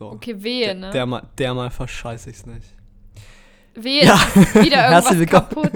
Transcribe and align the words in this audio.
So. 0.00 0.12
Okay, 0.12 0.34
wehe, 0.42 0.74
ne? 0.74 0.88
Der, 0.92 1.04
mal, 1.04 1.22
der 1.36 1.52
mal 1.52 1.68
verscheiße 1.68 2.30
ich's 2.30 2.46
nicht. 2.46 2.64
Wehe, 3.74 4.06
ja. 4.06 4.14
wieder 4.34 4.88
irgendwas 4.88 5.04
Herzlich 5.10 5.28
kaputt. 5.28 5.70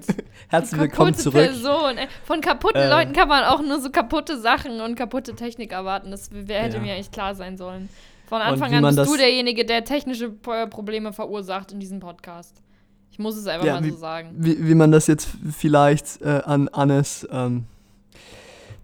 Herzlich 0.49 0.81
willkommen 0.81 1.15
zurück. 1.15 1.35
Person. 1.45 1.97
Von 2.25 2.41
kaputten 2.41 2.81
Äh. 2.81 2.89
Leuten 2.89 3.13
kann 3.13 3.29
man 3.29 3.45
auch 3.45 3.61
nur 3.61 3.79
so 3.83 3.91
kaputte 3.91 4.41
Sachen 4.41 4.81
und 4.81 4.95
kaputte 4.95 5.35
Technik 5.35 5.73
erwarten. 5.73 6.11
Das 6.11 6.31
hätte 6.31 6.77
Ja. 6.79 6.83
mir 6.83 6.95
echt 6.95 7.13
klar 7.13 7.35
sein 7.35 7.59
sollen. 7.59 7.91
Von 8.27 8.41
Anfang 8.41 8.73
an 8.75 8.97
bist 8.97 9.07
du 9.11 9.15
derjenige, 9.19 9.67
der 9.67 9.85
technische 9.85 10.31
P- 10.31 10.69
Probleme 10.69 11.13
verursacht 11.13 11.73
in 11.73 11.79
diesem 11.81 12.01
Podcast. 12.01 12.63
Ich 13.11 13.19
muss 13.19 13.37
es 13.37 13.47
einfach 13.47 13.67
Ja, 13.67 13.75
mal 13.75 13.85
wie- 13.85 13.91
so 13.91 13.97
sagen. 13.99 14.31
Wie, 14.39 14.67
wie 14.67 14.75
man 14.75 14.91
das 14.91 15.07
jetzt 15.07 15.29
vielleicht 15.55 16.23
äh, 16.23 16.41
an 16.47 16.69
Annes 16.69 17.29
ähm, 17.31 17.67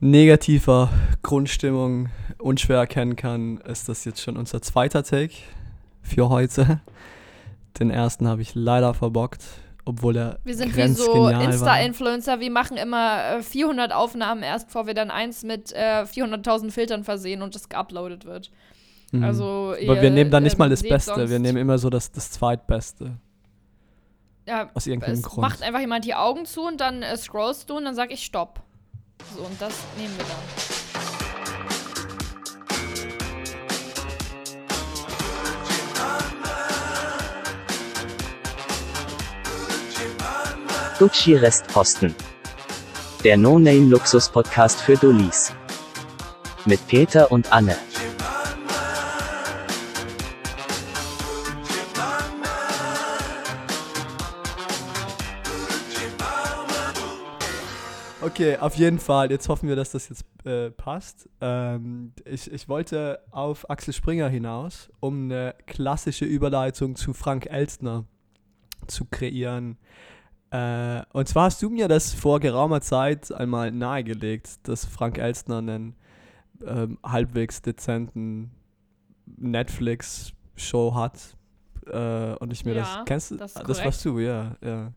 negativer 0.01 0.91
Grundstimmung 1.23 2.09
unschwer 2.39 2.79
erkennen 2.79 3.17
kann, 3.17 3.59
ist 3.59 3.89
das 3.89 4.05
jetzt 4.05 4.21
schon 4.21 4.37
unser 4.37 4.63
zweiter 4.63 5.03
Take 5.05 5.35
für 6.03 6.29
heute. 6.29 6.81
Den 7.79 7.91
ersten 7.91 8.27
habe 8.27 8.43
ich 8.43 8.55
leider 8.55 8.95
verbockt, 8.95 9.45
obwohl 9.85 10.17
er 10.17 10.39
Wir 10.43 10.57
sind 10.57 10.77
wie 10.77 10.89
so. 10.89 11.29
Insta-Influencer. 11.29 12.41
Wir 12.41 12.51
machen 12.51 12.77
immer 12.77 13.39
äh, 13.39 13.43
400 13.43 13.93
Aufnahmen 13.93 14.43
erst, 14.43 14.67
bevor 14.67 14.87
wir 14.87 14.95
dann 14.95 15.11
eins 15.11 15.45
mit 15.45 15.73
äh, 15.73 16.03
400.000 16.03 16.71
Filtern 16.71 17.05
versehen 17.05 17.43
und 17.43 17.55
das 17.55 17.69
geuploadet 17.69 18.25
wird. 18.25 18.51
Mhm. 19.13 19.23
Also, 19.23 19.75
Aber 19.77 19.97
wir 19.97 20.05
ihr, 20.05 20.11
nehmen 20.11 20.31
dann 20.31 20.43
nicht 20.43 20.59
mal 20.59 20.69
das 20.69 20.83
Beste, 20.83 21.29
wir 21.29 21.39
nehmen 21.39 21.59
immer 21.59 21.79
so 21.79 21.91
das, 21.91 22.11
das 22.11 22.31
Zweitbeste. 22.31 23.17
Ja, 24.47 24.71
Aus 24.75 24.87
irgendeinem 24.87 25.15
es 25.15 25.23
Grund. 25.23 25.43
macht 25.43 25.63
einfach 25.63 25.81
jemand 25.81 26.05
die 26.05 26.15
Augen 26.15 26.45
zu 26.45 26.63
und 26.63 26.81
dann 26.81 27.03
äh, 27.03 27.17
scrollst 27.17 27.71
du 27.71 27.77
und 27.77 27.85
dann 27.85 27.95
sag 27.95 28.11
ich 28.11 28.25
Stopp. 28.25 28.63
So, 29.37 29.43
und 29.43 29.61
das 29.61 29.73
nehmen 29.97 30.17
wir 30.17 30.25
dann. 30.25 30.81
Gucci 40.99 41.35
Restposten. 41.35 42.15
Der 43.25 43.39
No-Name-Luxus-Podcast 43.39 44.81
für 44.81 44.97
Dullis. 44.97 45.53
Mit 46.67 46.87
Peter 46.89 47.33
und 47.33 47.51
Anne. 47.53 47.77
Okay, 58.41 58.57
auf 58.57 58.75
jeden 58.77 58.99
Fall. 58.99 59.31
Jetzt 59.31 59.51
hoffen 59.51 59.69
wir, 59.69 59.77
dass 59.77 59.91
das 59.93 60.09
jetzt 60.09 60.25
äh, 60.47 60.71
passt. 60.71 61.29
Ähm, 61.43 62.15
ich, 62.25 62.51
ich 62.51 62.71
wollte 62.71 63.21
auf 63.33 63.69
Axel 63.69 63.93
Springer 63.93 64.31
hinaus, 64.31 64.89
um 64.99 65.25
eine 65.25 65.55
klassische 65.67 66.25
Überleitung 66.25 66.97
zu 66.97 67.13
Frank 67.13 67.45
Elstner 67.51 68.07
zu 68.87 69.05
kreieren. 69.05 69.77
Äh, 70.51 71.03
und 71.13 71.29
zwar 71.29 71.45
hast 71.45 71.61
du 71.61 71.69
mir 71.69 71.87
das 71.87 72.15
vor 72.15 72.41
geraumer 72.41 72.81
Zeit 72.81 73.31
einmal 73.31 73.73
nahegelegt, 73.73 74.67
dass 74.67 74.87
Frank 74.87 75.19
Elstner 75.19 75.59
einen 75.59 75.95
ähm, 76.67 76.99
halbwegs 77.05 77.61
dezenten 77.61 78.53
Netflix-Show 79.37 80.95
hat. 80.95 81.37
Äh, 81.87 82.37
und 82.37 82.55
ich 82.55 82.65
mir 82.65 82.73
Ja, 82.73 82.81
das. 82.81 83.05
Kennst 83.05 83.33
du? 83.33 83.37
das 83.37 83.53
das 83.53 83.85
warst 83.85 84.03
du, 84.07 84.19
ja. 84.19 84.57
ja. 84.65 84.93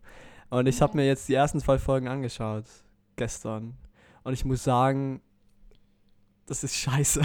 Und 0.49 0.65
ich 0.67 0.81
habe 0.81 0.95
mir 0.95 1.05
jetzt 1.05 1.27
die 1.27 1.33
ersten 1.33 1.59
zwei 1.59 1.77
Folgen 1.77 2.07
angeschaut 2.07 2.63
gestern. 3.15 3.75
Und 4.23 4.33
ich 4.33 4.45
muss 4.45 4.63
sagen, 4.63 5.21
das 6.45 6.63
ist 6.63 6.75
scheiße. 6.75 7.21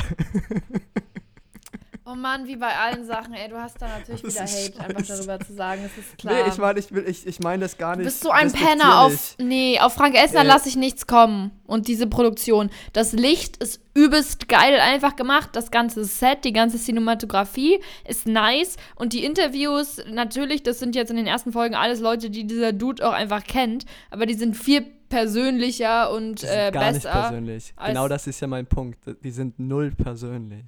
Oh 2.10 2.14
Mann, 2.14 2.46
wie 2.46 2.56
bei 2.56 2.74
allen 2.74 3.04
Sachen, 3.04 3.34
ey, 3.34 3.50
du 3.50 3.60
hast 3.60 3.82
da 3.82 3.86
natürlich 3.88 4.22
Das 4.22 4.34
wieder 4.34 4.44
Hate, 4.46 4.80
einfach 4.80 5.04
scheiße. 5.06 5.26
darüber 5.26 5.44
zu 5.44 5.52
sagen, 5.54 5.82
das 5.82 5.98
ist 6.06 6.16
klar. 6.16 6.34
nee, 6.42 6.48
ich 6.48 6.56
meine, 6.56 6.78
ich, 6.78 6.90
ich, 6.90 7.26
ich 7.26 7.40
meine 7.40 7.60
das 7.64 7.76
gar 7.76 7.92
Du 7.96 7.98
nicht. 7.98 8.06
bist 8.06 8.22
so 8.22 8.30
ein 8.30 8.50
Penner 8.50 9.02
auf. 9.02 9.34
Nee, 9.38 9.78
auf 9.78 9.92
Frank 9.92 10.14
Elstner 10.16 10.40
Äh. 10.40 10.44
lasse 10.46 10.70
ich 10.70 10.76
nichts 10.76 11.06
kommen. 11.06 11.50
Und 11.66 11.86
diese 11.86 12.06
Produktion. 12.06 12.70
Das 12.94 13.12
Licht 13.12 13.58
ist 13.58 13.80
übelst 13.98 14.48
geil 14.48 14.78
einfach 14.80 15.16
gemacht. 15.16 15.50
Das 15.52 15.70
ganze 15.70 16.04
Set, 16.04 16.44
die 16.44 16.52
ganze 16.52 16.78
Cinematografie 16.78 17.80
ist 18.06 18.26
nice. 18.26 18.76
Und 18.94 19.12
die 19.12 19.24
Interviews, 19.24 20.00
natürlich, 20.10 20.62
das 20.62 20.78
sind 20.78 20.94
jetzt 20.94 21.10
in 21.10 21.16
den 21.16 21.26
ersten 21.26 21.52
Folgen 21.52 21.74
alles 21.74 22.00
Leute, 22.00 22.30
die 22.30 22.46
dieser 22.46 22.72
Dude 22.72 23.06
auch 23.06 23.12
einfach 23.12 23.44
kennt. 23.44 23.84
Aber 24.10 24.26
die 24.26 24.34
sind 24.34 24.56
viel 24.56 24.82
persönlicher 25.08 26.12
und 26.12 26.44
äh, 26.44 26.70
gar 26.72 26.92
nicht 26.92 27.02
besser. 27.02 27.10
persönlich. 27.22 27.72
als- 27.76 27.88
Genau 27.88 28.08
das 28.08 28.26
ist 28.26 28.40
ja 28.40 28.46
mein 28.46 28.66
Punkt. 28.66 28.98
Die 29.24 29.30
sind 29.30 29.58
null 29.58 29.90
persönlich. 29.90 30.64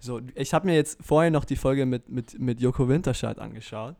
So, 0.00 0.20
ich 0.34 0.52
habe 0.54 0.66
mir 0.66 0.74
jetzt 0.74 0.98
vorher 1.02 1.30
noch 1.30 1.44
die 1.44 1.56
Folge 1.56 1.86
mit, 1.86 2.08
mit, 2.08 2.38
mit 2.38 2.60
Joko 2.60 2.88
Winterscheid 2.88 3.38
angeschaut. 3.38 3.94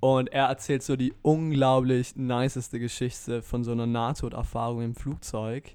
Und 0.00 0.32
er 0.32 0.46
erzählt 0.46 0.82
so 0.82 0.96
die 0.96 1.12
unglaublich 1.20 2.16
niceste 2.16 2.78
Geschichte 2.80 3.42
von 3.42 3.62
so 3.64 3.72
einer 3.72 3.86
Nahtoderfahrung 3.86 4.80
im 4.82 4.94
Flugzeug. 4.94 5.74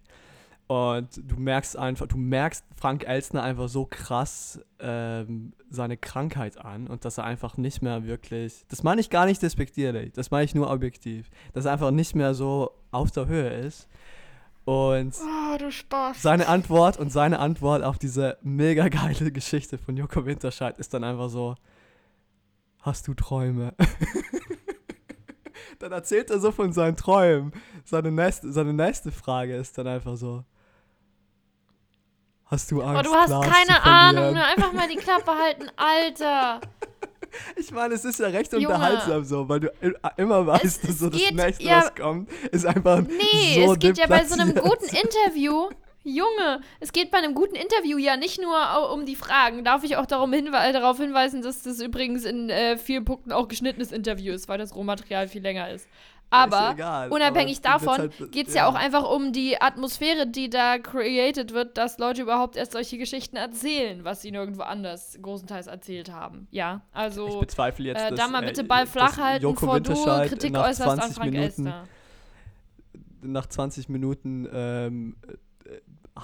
Und 0.67 1.21
du 1.29 1.37
merkst 1.37 1.77
einfach, 1.77 2.07
du 2.07 2.17
merkst 2.17 2.65
Frank 2.75 3.05
Elstner 3.05 3.43
einfach 3.43 3.69
so 3.69 3.85
krass 3.85 4.59
ähm, 4.79 5.53
seine 5.69 5.95
Krankheit 5.95 6.57
an 6.57 6.87
und 6.87 7.05
dass 7.05 7.19
er 7.19 7.23
einfach 7.23 7.57
nicht 7.57 7.83
mehr 7.83 8.05
wirklich, 8.05 8.65
das 8.69 8.81
meine 8.81 8.99
ich 8.99 9.11
gar 9.11 9.27
nicht 9.27 9.43
despektierlich, 9.43 10.13
das 10.13 10.31
meine 10.31 10.45
ich 10.45 10.55
nur 10.55 10.71
objektiv, 10.71 11.29
dass 11.53 11.65
er 11.65 11.73
einfach 11.73 11.91
nicht 11.91 12.15
mehr 12.15 12.33
so 12.33 12.71
auf 12.89 13.11
der 13.11 13.27
Höhe 13.27 13.49
ist. 13.49 13.87
Und 14.65 15.13
Oh, 15.21 15.57
seine 16.15 16.47
Antwort 16.47 16.97
und 16.97 17.11
seine 17.11 17.37
Antwort 17.37 17.83
auf 17.83 17.99
diese 17.99 18.39
mega 18.41 18.89
geile 18.89 19.31
Geschichte 19.31 19.77
von 19.77 19.95
Joko 19.95 20.25
Winterscheid 20.25 20.79
ist 20.79 20.95
dann 20.95 21.03
einfach 21.03 21.29
so: 21.29 21.53
Hast 22.81 23.07
du 23.07 23.13
Träume? 23.13 23.75
dann 25.79 25.91
erzählt 25.91 26.31
er 26.31 26.39
so 26.39 26.51
von 26.51 26.73
seinen 26.73 26.97
Träumen. 26.97 27.51
Seine 27.83 28.11
nächste, 28.11 28.51
seine 28.51 28.73
nächste 28.73 29.11
Frage 29.11 29.55
ist 29.55 29.77
dann 29.77 29.85
einfach 29.85 30.17
so: 30.17 30.43
Hast 32.45 32.71
du 32.71 32.81
Angst? 32.81 33.09
Oh, 33.09 33.13
du 33.13 33.15
hast 33.17 33.29
zu 33.31 33.39
keine 33.41 33.79
verlieren?" 33.81 33.81
Ahnung, 33.83 34.33
ne? 34.33 34.45
einfach 34.45 34.71
mal 34.73 34.87
die 34.87 34.97
Klappe 34.97 35.31
halten, 35.31 35.69
Alter. 35.75 36.61
Ich 37.57 37.69
meine, 37.71 37.95
es 37.95 38.05
ist 38.05 38.17
ja 38.19 38.27
recht 38.27 38.53
Junge. 38.53 38.67
unterhaltsam 38.67 39.25
so, 39.25 39.49
weil 39.49 39.59
du 39.59 39.67
i- 39.83 39.91
immer 40.15 40.47
weißt, 40.47 40.63
Es- 40.63 40.79
dass 40.81 40.99
so 40.99 41.09
das 41.09 41.19
geht- 41.19 41.35
nächste, 41.35 41.63
ja- 41.65 41.79
was 41.83 41.93
kommt, 41.93 42.31
ist 42.51 42.65
einfach 42.65 43.01
Nee, 43.01 43.65
so 43.65 43.73
es 43.73 43.79
geht 43.79 43.97
ja 43.97 44.07
bei 44.07 44.23
so 44.23 44.39
einem 44.39 44.55
guten 44.55 44.85
Interview. 44.85 45.67
Junge, 46.05 46.61
es 46.79 46.93
geht 46.93 47.11
bei 47.11 47.17
einem 47.17 47.33
guten 47.33 47.55
Interview 47.55 47.97
ja 47.97 48.15
nicht 48.15 48.39
nur 48.39 48.93
um 48.93 49.05
die 49.05 49.15
Fragen. 49.17 49.65
Darf 49.65 49.83
ich 49.83 49.97
auch 49.97 50.05
darum 50.05 50.31
hinwe 50.31 50.55
äh, 50.55 50.71
darauf 50.71 50.97
hinweisen, 50.97 51.41
dass 51.41 51.63
das 51.63 51.81
übrigens 51.81 52.23
in 52.23 52.49
äh, 52.49 52.77
vielen 52.77 53.03
Punkten 53.03 53.33
auch 53.33 53.49
geschnittenes 53.49 53.91
Interview 53.91 54.31
ist, 54.33 54.47
weil 54.47 54.57
das 54.59 54.73
Rohmaterial 54.73 55.27
viel 55.27 55.41
länger 55.41 55.69
ist. 55.71 55.89
Aber 56.29 56.71
egal, 56.73 57.11
unabhängig 57.11 57.59
aber 57.63 57.79
davon 57.79 57.97
halt- 57.97 58.31
geht 58.31 58.47
es 58.47 58.53
ja. 58.53 58.63
ja. 58.63 58.69
auch 58.69 58.75
einfach 58.75 59.09
um 59.09 59.31
die 59.31 59.61
Atmosphäre, 59.61 60.27
die 60.27 60.49
da 60.49 60.77
created 60.77 61.53
wird, 61.53 61.77
dass 61.77 61.97
Leute 61.97 62.23
überhaupt 62.23 62.57
erst 62.57 62.73
solche 62.73 62.97
Geschichten 62.97 63.35
erzählen, 63.35 64.03
was 64.03 64.21
sie 64.21 64.31
nirgendwo 64.31 64.63
anders 64.63 65.17
großenteils 65.21 65.67
erzählt 65.67 66.11
haben. 66.11 66.47
Ja, 66.51 66.81
also 66.91 67.27
Ich 67.27 67.39
bezweifle 67.39 67.85
jetzt, 67.85 68.01
äh, 68.01 68.09
dass, 68.09 68.19
da 68.19 68.27
mal 68.27 68.43
äh, 68.43 68.47
bitte 68.47 68.63
Ball 68.63 68.83
dass 68.83 68.91
flach 68.91 69.17
halten, 69.17 69.53
bevor 69.53 69.79
du 69.79 69.93
Kritik 70.27 70.53
nach 70.53 70.67
äußerst 70.67 70.89
an 70.89 70.97
20 70.99 71.15
Frank 71.15 71.31
Minuten, 71.31 71.43
Elstner. 71.43 71.87
nach 73.21 73.45
20 73.45 73.89
Minuten 73.89 74.47
ähm, 74.51 75.15
äh, 75.25 75.35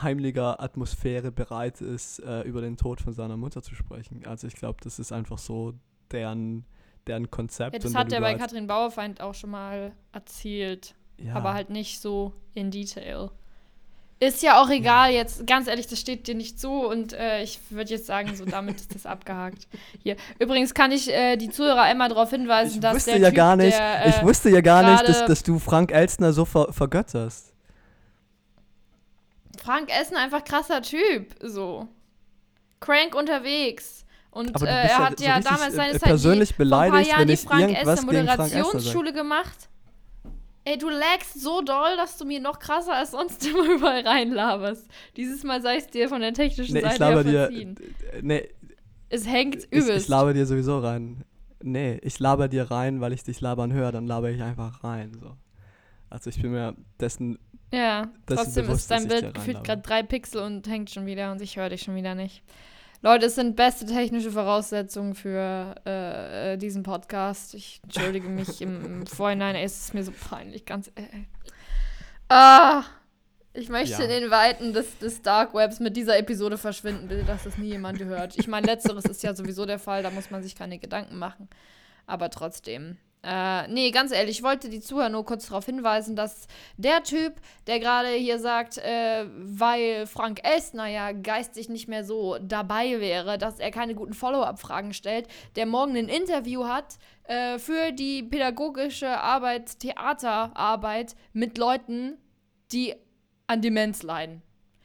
heimlicher 0.01 0.61
Atmosphäre 0.61 1.31
bereit 1.31 1.81
ist, 1.81 2.19
äh, 2.19 2.41
über 2.41 2.61
den 2.61 2.77
Tod 2.77 3.01
von 3.01 3.13
seiner 3.13 3.37
Mutter 3.37 3.61
zu 3.61 3.75
sprechen. 3.75 4.25
Also 4.25 4.47
ich 4.47 4.55
glaube, 4.55 4.79
das 4.83 4.99
ist 4.99 5.11
einfach 5.11 5.37
so 5.37 5.73
deren, 6.11 6.65
deren 7.07 7.31
Konzept. 7.31 7.73
Ja, 7.73 7.79
das 7.79 7.95
hat 7.95 8.11
er 8.11 8.21
bei 8.21 8.35
Katrin 8.35 8.67
Bauerfeind 8.67 9.21
auch 9.21 9.33
schon 9.33 9.51
mal 9.51 9.91
erzählt. 10.11 10.95
ja, 11.17 11.35
Aber 11.35 11.53
halt 11.53 11.69
nicht 11.69 11.99
so 11.99 12.33
in 12.53 12.71
Detail. 12.71 13.29
Ist 14.19 14.43
ja 14.43 14.61
auch 14.61 14.69
egal 14.69 15.11
jetzt, 15.11 15.47
ganz 15.47 15.67
ehrlich, 15.67 15.87
das 15.87 15.99
steht 15.99 16.27
dir 16.27 16.35
nicht 16.35 16.59
zu 16.59 16.69
und 16.69 17.11
äh, 17.13 17.41
ich 17.41 17.59
würde 17.71 17.89
jetzt 17.89 18.05
sagen, 18.05 18.35
so 18.35 18.45
damit 18.45 18.75
ist 18.75 18.93
das 18.93 19.05
abgehakt. 19.07 19.67
Hier. 20.03 20.15
Übrigens 20.37 20.75
kann 20.75 20.91
ich 20.91 21.11
äh, 21.11 21.37
die 21.37 21.49
Zuhörer 21.49 21.81
einmal 21.81 22.09
darauf 22.09 22.29
hinweisen, 22.29 22.75
ich 22.75 22.79
dass 22.81 22.97
wusste 22.97 23.11
der 23.13 23.19
ja 23.19 23.29
typ, 23.29 23.37
gar 23.37 23.55
nicht, 23.55 23.75
der, 23.75 24.05
äh, 24.05 24.09
ich 24.09 24.21
wusste 24.21 24.51
ja 24.51 24.61
gar 24.61 24.83
nicht, 24.83 25.07
dass, 25.07 25.25
dass 25.25 25.41
du 25.41 25.57
Frank 25.57 25.91
Elstner 25.91 26.33
so 26.33 26.45
ver 26.45 26.71
vergötterst. 26.71 27.51
Frank 29.57 29.89
Essen 29.89 30.17
einfach 30.17 30.43
krasser 30.43 30.83
Typ, 30.83 31.35
so. 31.41 31.87
Crank 32.79 33.15
unterwegs. 33.15 34.00
Und 34.31 34.61
äh, 34.61 34.65
er 34.65 34.87
ja 34.87 34.97
hat 34.99 35.19
ja 35.19 35.39
damals 35.41 35.73
äh, 35.73 35.75
seine 35.75 35.91
Zeit 35.93 36.03
persönlich 36.03 36.49
die, 36.49 36.55
vor 36.55 36.65
ein 36.65 36.69
paar 36.69 36.89
beleidigt, 36.89 37.11
Jahren 37.11 37.27
die 37.27 37.33
ich 37.33 37.41
Frank 37.41 37.77
Esser. 37.77 38.05
Moderationsschule 38.05 39.13
gemacht. 39.13 39.69
Ey, 40.63 40.77
du 40.77 40.89
lagst 40.89 41.41
so 41.41 41.61
doll, 41.61 41.97
dass 41.97 42.17
du 42.17 42.25
mir 42.25 42.39
noch 42.39 42.59
krasser 42.59 42.93
als 42.95 43.11
sonst 43.11 43.45
immer 43.47 43.65
überall 43.65 44.07
reinlaberst. 44.07 44.87
Dieses 45.17 45.43
Mal 45.43 45.61
sei 45.61 45.77
es 45.77 45.87
dir 45.87 46.07
von 46.07 46.21
der 46.21 46.33
technischen 46.33 46.73
Nee, 46.73 46.81
Seite 46.81 46.93
ich 46.93 46.99
laber 46.99 47.23
her 47.23 47.23
dir, 47.23 47.39
verziehen. 47.47 47.75
äh, 48.13 48.19
nee, 48.21 48.49
Es 49.09 49.27
hängt 49.27 49.55
ich, 49.69 49.71
übelst. 49.71 50.03
ich 50.05 50.07
laber 50.07 50.33
dir 50.33 50.45
sowieso 50.45 50.79
rein. 50.79 51.23
Nee, 51.63 51.99
ich 52.03 52.19
laber 52.19 52.47
dir 52.47 52.71
rein, 52.71 53.01
weil 53.01 53.11
ich 53.13 53.23
dich 53.23 53.41
labern 53.41 53.73
höre, 53.73 53.91
dann 53.91 54.07
laber 54.07 54.29
ich 54.29 54.41
einfach 54.41 54.83
rein. 54.83 55.11
So. 55.19 55.35
Also 56.09 56.29
ich 56.29 56.41
bin 56.41 56.51
mir 56.51 56.75
dessen 56.99 57.37
ja, 57.73 58.01
ist 58.03 58.09
trotzdem 58.27 58.65
bewusst, 58.65 58.81
ist 58.81 58.91
dein 58.91 59.03
ich 59.03 59.07
Bild 59.09 59.23
dir 59.23 59.31
gefühlt 59.31 59.63
gerade 59.63 59.81
drei 59.81 60.03
Pixel 60.03 60.41
und 60.41 60.67
hängt 60.67 60.89
schon 60.89 61.05
wieder 61.05 61.31
und 61.31 61.41
ich 61.41 61.57
höre 61.57 61.69
dich 61.69 61.81
schon 61.81 61.95
wieder 61.95 62.15
nicht. 62.15 62.43
Leute, 63.03 63.25
es 63.25 63.35
sind 63.35 63.55
beste 63.55 63.85
technische 63.87 64.31
Voraussetzungen 64.31 65.15
für 65.15 65.73
äh, 65.85 66.53
äh, 66.53 66.57
diesen 66.57 66.83
Podcast. 66.83 67.55
Ich 67.55 67.79
entschuldige 67.83 68.29
mich 68.29 68.61
im, 68.61 68.85
im 68.85 69.07
Vorhinein. 69.07 69.55
Ey, 69.55 69.63
es 69.63 69.79
ist 69.85 69.93
mir 69.93 70.03
so 70.03 70.11
peinlich, 70.11 70.65
ganz 70.65 70.91
ehrlich. 70.95 71.27
Ah, 72.29 72.83
ich 73.53 73.69
möchte 73.69 73.93
Ja. 73.93 73.99
in 74.03 74.09
den 74.21 74.31
Weiten 74.31 74.71
des, 74.73 74.97
des 74.99 75.21
Dark 75.23 75.53
Webs 75.55 75.79
mit 75.79 75.97
dieser 75.97 76.17
Episode 76.17 76.57
verschwinden, 76.57 77.07
bitte, 77.07 77.23
dass 77.23 77.43
das 77.43 77.57
nie 77.57 77.69
jemand 77.69 77.99
hört. 77.99 78.37
Ich 78.37 78.47
meine, 78.47 78.67
letzteres 78.67 79.05
ist 79.05 79.23
ja 79.23 79.33
sowieso 79.33 79.65
der 79.65 79.79
Fall, 79.79 80.03
da 80.03 80.11
muss 80.11 80.29
man 80.29 80.43
sich 80.43 80.55
keine 80.55 80.77
Gedanken 80.77 81.17
machen. 81.17 81.49
Aber 82.05 82.29
trotzdem. 82.29 82.97
Äh, 83.23 83.67
nee, 83.67 83.91
ganz 83.91 84.11
ehrlich, 84.11 84.37
ich 84.39 84.43
wollte 84.43 84.67
die 84.67 84.79
Zuhörer 84.81 85.09
nur 85.09 85.23
kurz 85.25 85.45
darauf 85.47 85.65
hinweisen, 85.67 86.15
dass 86.15 86.47
der 86.77 87.03
Typ, 87.03 87.35
der 87.67 87.79
gerade 87.79 88.09
hier 88.09 88.39
sagt, 88.39 88.79
äh, 88.79 89.27
weil 89.35 90.07
Frank 90.07 90.39
Elstner 90.43 90.87
ja 90.87 91.11
geistig 91.11 91.69
nicht 91.69 91.87
mehr 91.87 92.03
so 92.03 92.39
dabei 92.41 92.99
wäre, 92.99 93.37
dass 93.37 93.59
er 93.59 93.69
keine 93.69 93.93
guten 93.93 94.13
Follow-up-Fragen 94.13 94.91
stellt, 94.93 95.27
der 95.55 95.67
morgen 95.67 95.95
ein 95.95 96.09
Interview 96.09 96.65
hat 96.65 96.97
äh, 97.25 97.59
für 97.59 97.91
die 97.91 98.23
pädagogische 98.23 99.19
Arbeit, 99.19 99.77
Theaterarbeit 99.79 101.15
mit 101.31 101.59
Leuten, 101.59 102.17
die 102.71 102.95
an 103.45 103.61
Demenz 103.61 104.01
leiden. 104.01 104.41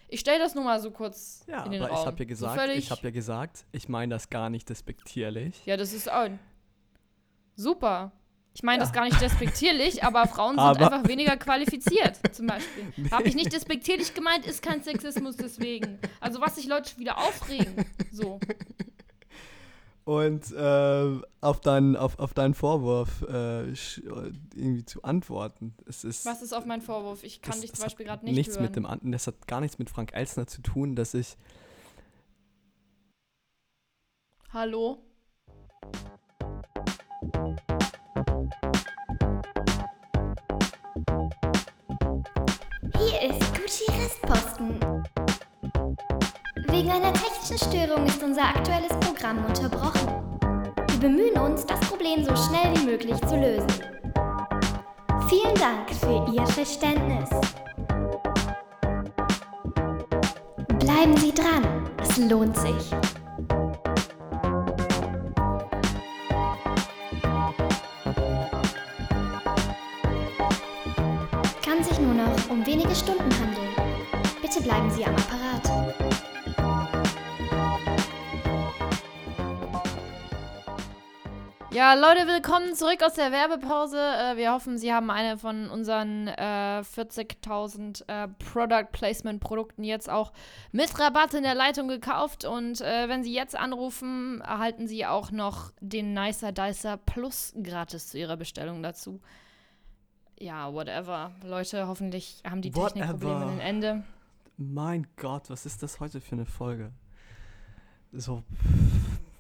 Ich 0.09 0.21
stelle 0.21 0.41
das 0.41 0.55
nur 0.55 0.63
mal 0.65 0.79
so 0.79 0.91
kurz 0.91 1.43
Ja, 1.49 1.65
in 1.65 1.73
den 1.73 1.81
aber 1.83 1.91
Raum. 1.91 2.01
ich 2.03 2.07
habe 2.07 2.17
ja 2.19 2.25
So 2.25 2.47
gesagt, 2.47 2.61
völlig- 2.61 2.79
ich 2.79 2.91
habe 2.91 3.01
ja 3.03 3.11
gesagt, 3.13 3.65
ich 3.73 3.89
meine 3.89 4.15
das 4.15 4.29
gar 4.29 4.51
nicht 4.51 4.69
despektierlich. 4.69 5.65
Ja, 5.65 5.79
das 5.79 5.95
ist 5.95 6.13
auch 6.13 6.29
super. 7.55 8.13
Ich 8.57 8.63
meine 8.63 8.79
das 8.79 8.89
Ja. 8.89 8.95
gar 8.95 9.05
nicht 9.05 9.21
despektierlich, 9.21 10.03
aber 10.05 10.27
Frauen 10.27 10.53
sind 10.53 10.61
Aber- 10.61 10.81
einfach 10.93 11.07
weniger 11.09 11.37
qualifiziert, 11.37 12.19
zum 12.35 12.47
Beispiel. 12.47 12.85
Habe 13.11 13.29
ich 13.29 13.35
nicht 13.35 13.53
despektierlich 13.53 14.15
gemeint, 14.15 14.47
ist 14.47 14.63
kein 14.63 14.83
Sexismus 14.83 15.37
deswegen. 15.37 15.99
Also 16.21 16.41
was 16.41 16.57
sich 16.57 16.67
Leute 16.67 16.97
wieder 16.99 17.19
aufregen. 17.19 17.85
So. 18.11 18.41
Und 20.05 20.53
äh, 20.53 21.21
auf, 21.43 21.61
deinen, 21.61 21.97
auf, 21.97 22.19
auf 22.19 22.33
deinen 22.33 22.55
Vorwurf 22.55 23.21
äh, 23.29 23.73
sch- 23.73 24.03
irgendwie 24.55 24.87
zu 24.87 25.03
antworten. 25.03 25.75
Es 25.87 26.03
ist 26.05 26.25
Was 26.25 26.41
ist 26.41 26.55
auf 26.55 26.65
meinen 26.65 26.81
Vorwurf? 26.81 27.25
Ich 27.25 27.43
kann 27.43 27.53
das- 27.53 27.61
dich 27.61 27.71
das 27.73 27.81
zum 27.81 27.87
Beispiel 27.87 28.07
gerade 28.07 28.25
nicht 28.25 28.37
nichts 28.37 28.55
hören. 28.55 28.65
mit 28.65 28.77
dem 28.77 29.13
das 29.13 29.27
hat 29.27 29.47
gar 29.47 29.61
nichts 29.61 29.79
mit 29.79 29.91
Frank 29.91 30.15
Elstner 30.15 30.47
zu 30.47 30.63
tun, 30.63 30.97
dass 30.97 31.13
ich 31.13 31.37
Hallo? 34.51 35.03
Gucci 43.87 44.01
Restposten. 44.01 44.81
Wegen 46.69 46.91
einer 46.91 47.13
technischen 47.13 47.59
Störung 47.59 48.07
ist 48.07 48.23
unser 48.23 48.43
aktuelles 48.43 48.93
Programm 49.01 49.45
unterbrochen. 49.45 50.09
Wir 50.89 50.99
bemühen 50.99 51.39
uns, 51.39 51.65
das 51.67 51.81
Problem 51.81 52.25
so 52.25 52.35
schnell 52.37 52.75
wie 52.77 52.87
möglich 52.87 53.17
zu 53.27 53.37
lösen. 53.37 53.67
Vielen 55.29 55.55
Dank 55.57 55.91
für 55.91 56.27
Ihr 56.33 56.47
Verständnis. 56.47 57.29
Bleiben 60.79 61.17
Sie 61.17 61.33
dran, 61.33 61.91
es 62.01 62.17
lohnt 62.17 62.57
sich. 62.57 62.93
Noch 72.27 72.51
um 72.51 72.67
wenige 72.67 72.95
Stunden 72.95 73.31
handeln. 73.39 73.69
Bitte 74.43 74.61
bleiben 74.63 74.91
Sie 74.91 75.05
am 75.05 75.15
Apparat. 75.15 76.07
Ja, 81.71 81.93
Leute, 81.93 82.27
willkommen 82.27 82.75
zurück 82.75 83.03
aus 83.03 83.15
der 83.15 83.33
Werbepause. 83.33 83.99
Äh, 83.99 84.39
wir 84.39 84.53
hoffen, 84.53 84.79
Sie 84.79 84.95
haben 84.95 85.11
eine 85.11 85.37
von 85.37 85.69
unseren 85.69 86.27
äh, 86.27 86.81
40.000 86.81 88.09
äh, 88.09 88.29
Product 88.29 88.87
Placement 88.93 89.41
Produkten 89.41 89.85
jetzt 89.85 90.09
auch 90.09 90.33
mit 90.73 90.99
Rabatt 90.99 91.35
in 91.35 91.43
der 91.43 91.55
Leitung 91.55 91.89
gekauft. 91.89 92.47
Und 92.47 92.81
äh, 92.81 93.09
wenn 93.11 93.23
Sie 93.23 93.35
jetzt 93.35 93.55
anrufen, 93.55 94.41
erhalten 94.41 94.89
Sie 94.89 95.05
auch 95.05 95.31
noch 95.31 95.71
den 95.81 96.15
Nicer 96.15 96.51
Dicer 96.51 96.97
Plus 96.97 97.53
gratis 97.63 98.09
zu 98.09 98.19
Ihrer 98.19 98.39
Bestellung 98.39 98.83
dazu. 98.83 99.21
Ja, 100.39 100.73
whatever. 100.73 101.33
Leute, 101.45 101.87
hoffentlich 101.87 102.43
haben 102.49 102.61
die 102.63 102.71
Technikprobleme 102.71 103.35
Whatever. 103.35 103.51
ein 103.53 103.61
Ende. 103.61 104.05
Mein 104.59 105.07
Gott, 105.17 105.49
was 105.51 105.67
ist 105.67 105.83
das 105.83 106.01
heute 106.01 106.21
für 106.21 106.33
eine 106.33 106.47
Folge? 106.47 106.91
So. 108.13 108.43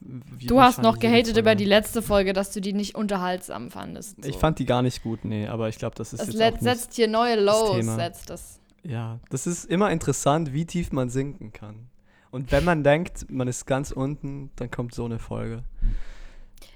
Du 0.00 0.60
hast 0.60 0.80
noch 0.82 0.98
gehatet 0.98 1.36
über 1.36 1.54
die 1.54 1.64
letzte 1.64 2.00
Folge, 2.00 2.32
dass 2.32 2.52
du 2.52 2.60
die 2.60 2.72
nicht 2.72 2.94
unterhaltsam 2.94 3.70
fandest. 3.70 4.22
So. 4.22 4.28
Ich 4.28 4.36
fand 4.36 4.58
die 4.58 4.64
gar 4.64 4.82
nicht 4.82 5.02
gut, 5.02 5.24
nee, 5.24 5.46
aber 5.48 5.68
ich 5.68 5.78
glaube, 5.78 5.96
das 5.96 6.12
ist 6.12 6.20
es 6.20 6.34
jetzt 6.38 6.58
auch 6.58 6.62
setzt 6.62 6.94
hier 6.94 7.08
neue 7.08 7.40
Lows, 7.40 7.76
Thema. 7.76 7.96
setzt 7.96 8.30
das. 8.30 8.60
Ja, 8.82 9.18
das 9.30 9.46
ist 9.46 9.64
immer 9.64 9.90
interessant, 9.90 10.52
wie 10.52 10.64
tief 10.64 10.92
man 10.92 11.10
sinken 11.10 11.52
kann. 11.52 11.88
Und 12.30 12.52
wenn 12.52 12.64
man 12.64 12.84
denkt, 12.84 13.30
man 13.30 13.48
ist 13.48 13.66
ganz 13.66 13.90
unten, 13.90 14.50
dann 14.56 14.70
kommt 14.70 14.94
so 14.94 15.04
eine 15.04 15.18
Folge. 15.18 15.64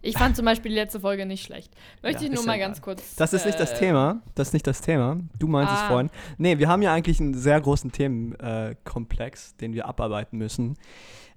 Ich 0.03 0.17
fand 0.17 0.35
zum 0.37 0.45
Beispiel 0.45 0.71
die 0.71 0.77
letzte 0.77 1.01
Folge 1.01 1.27
nicht 1.27 1.45
schlecht. 1.45 1.73
Möchte 2.03 2.25
Ja, 2.25 2.31
ich 2.31 2.35
nur 2.37 2.45
mal 2.47 2.59
ja 2.59 2.67
ganz 2.67 2.81
kurz. 2.81 3.15
Das 3.17 3.33
ist 3.33 3.45
nicht 3.47 3.61
das 3.61 3.73
äh, 3.73 3.79
Thema. 3.79 4.23
Das 4.35 4.49
ist 4.49 4.53
nicht 4.55 4.67
das 4.67 4.81
Thema. 4.81 5.19
Du 5.39 5.47
meinst 5.47 5.73
es 5.73 5.79
Ah. 5.81 5.89
vorhin. 5.89 6.11
Nee, 6.39 6.59
wir 6.59 6.69
haben 6.69 6.83
ja 6.83 6.93
eigentlich 6.95 7.21
einen 7.21 7.35
sehr 7.35 7.61
großen 7.61 7.93
Themenkomplex, 7.93 9.53
äh, 9.53 9.57
den 9.61 9.75
wir 9.75 9.87
abarbeiten 9.87 10.39
müssen. 10.39 10.77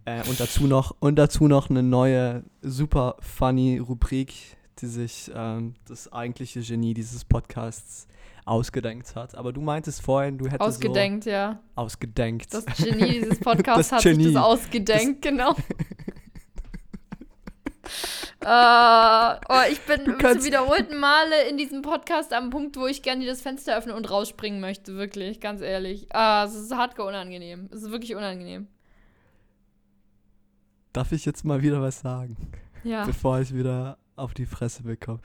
Äh, 0.06 0.22
und, 0.30 0.40
dazu 0.40 0.68
noch, 0.68 0.96
und 1.00 1.16
dazu 1.18 1.48
noch 1.48 1.70
eine 1.70 1.84
neue, 1.84 2.44
super 2.62 3.16
funny 3.20 3.78
Rubrik, 3.80 4.34
die 4.80 4.88
sich 4.88 5.32
ähm, 5.34 5.76
das 5.88 6.12
eigentliche 6.12 6.62
Genie 6.62 6.94
dieses 6.94 7.24
Podcasts 7.26 8.08
ausgedenkt 8.46 9.16
hat. 9.16 9.36
Aber 9.36 9.54
du 9.54 9.62
meintest 9.62 10.02
vorhin, 10.02 10.38
du 10.38 10.46
hättest 10.48 10.62
Ausgedenkt, 10.62 11.26
ja. 11.26 11.60
so 11.76 11.82
ausgedenkt. 11.84 12.54
Das 12.54 12.66
Genie 12.66 13.20
dieses 13.22 13.40
Podcasts 13.42 13.90
Das 13.90 13.92
hat 13.94 14.02
sich 14.02 14.18
Genie. 14.18 14.34
das 14.34 14.44
ausgedenkt, 14.44 15.22
genau. 15.22 15.56
äh, 18.44 19.40
oh, 19.50 19.72
ich 19.72 19.82
bin 19.82 20.06
zum 20.06 20.44
wiederholten 20.44 20.98
Male 20.98 21.48
in 21.50 21.58
diesem 21.58 21.82
Podcast 21.82 22.34
am 22.34 22.50
Punkt, 22.50 22.78
wo 22.78 22.88
ich 22.88 23.02
gerne 23.02 23.26
das 23.26 23.42
Fenster 23.42 23.78
öffnen 23.78 23.96
und 23.96 24.10
rausspringen 24.10 24.60
möchte, 24.60 24.96
wirklich, 24.96 25.40
ganz 25.40 25.62
ehrlich. 25.62 26.08
Ah, 26.14 26.46
es 26.46 26.56
ist 26.56 26.76
hardcore 26.76 27.10
unangenehm. 27.10 27.70
Es 27.72 27.84
ist 27.84 27.92
wirklich 27.92 28.16
unangenehm. 28.16 28.68
Darf 30.92 31.12
ich 31.12 31.26
jetzt 31.26 31.44
mal 31.44 31.62
wieder 31.62 31.82
was 31.82 32.02
sagen? 32.02 32.38
Ja. 32.84 33.06
bevor 33.06 33.40
ich 33.40 33.56
wieder 33.56 33.98
auf 34.16 34.34
die 34.34 34.46
Fresse 34.46 34.84
bekomme. 34.84 35.20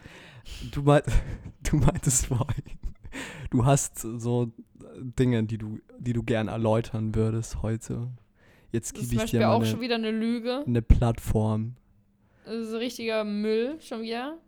Du, 0.71 0.83
meint, 0.83 1.05
du 1.71 1.77
meintest 1.77 2.27
vorhin, 2.27 2.65
du 3.51 3.65
hast 3.65 3.99
so 3.99 4.53
Dinge, 4.97 5.45
die 5.45 5.59
du, 5.59 5.81
die 5.99 6.13
du 6.13 6.23
gern 6.23 6.49
erläutern 6.49 7.15
würdest 7.15 7.63
heute. 7.63 8.09
Jetzt 8.71 8.95
gebe 8.95 9.15
ich 9.15 9.31
dir 9.31 9.41
mal 9.41 9.47
auch 9.55 9.61
eine, 9.61 9.67
schon 9.67 9.81
wieder 9.81 9.95
eine 9.95 10.11
Lüge. 10.11 10.65
eine 10.67 10.83
Plattform. 10.83 11.77
Das 12.49 12.69
ist 12.69 12.75
richtiger 12.75 13.25
Müll 13.25 13.79
schon 13.83 14.01
wieder. 14.01 14.39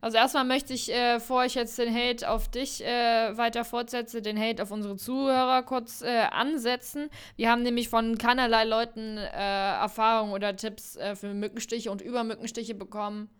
Also 0.00 0.16
erstmal 0.18 0.44
möchte 0.44 0.74
ich, 0.74 0.92
äh, 0.92 1.14
bevor 1.14 1.44
ich 1.44 1.54
jetzt 1.54 1.78
den 1.78 1.94
Hate 1.94 2.28
auf 2.28 2.48
dich 2.48 2.84
äh, 2.84 3.36
weiter 3.38 3.64
fortsetze, 3.64 4.20
den 4.20 4.38
Hate 4.38 4.62
auf 4.62 4.72
unsere 4.72 4.96
Zuhörer 4.96 5.62
kurz 5.62 6.02
äh, 6.02 6.24
ansetzen. 6.30 7.08
Wir 7.36 7.50
haben 7.50 7.62
nämlich 7.62 7.88
von 7.88 8.18
keinerlei 8.18 8.64
Leuten 8.64 9.16
äh, 9.16 9.30
Erfahrungen 9.30 10.32
oder 10.32 10.56
Tipps 10.56 10.96
äh, 10.96 11.14
für 11.14 11.32
Mückenstiche 11.32 11.92
und 11.92 12.02
über 12.02 12.24
Mückenstiche 12.24 12.74
bekommen. 12.74 13.30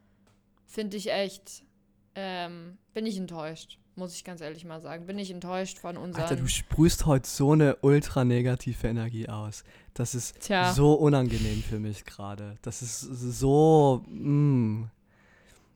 Finde 0.64 0.96
ich 0.96 1.10
echt. 1.10 1.64
Ähm, 2.14 2.78
bin 2.94 3.04
ich 3.04 3.18
enttäuscht, 3.18 3.78
muss 3.96 4.14
ich 4.14 4.24
ganz 4.24 4.40
ehrlich 4.40 4.64
mal 4.64 4.80
sagen. 4.80 5.06
Bin 5.06 5.18
ich 5.18 5.30
enttäuscht 5.30 5.78
von 5.78 5.96
unseren. 5.96 6.22
Alter, 6.22 6.36
du 6.36 6.48
sprühst 6.48 7.06
heute 7.06 7.28
so 7.28 7.52
eine 7.52 7.76
ultra 7.82 8.24
negative 8.24 8.86
Energie 8.86 9.28
aus. 9.28 9.64
Das 9.94 10.14
ist 10.14 10.40
Tja. 10.40 10.72
so 10.72 10.94
unangenehm 10.94 11.62
für 11.62 11.78
mich 11.78 12.04
gerade. 12.04 12.56
Das 12.62 12.82
ist 12.82 13.00
so. 13.00 14.02
Mm, 14.08 14.84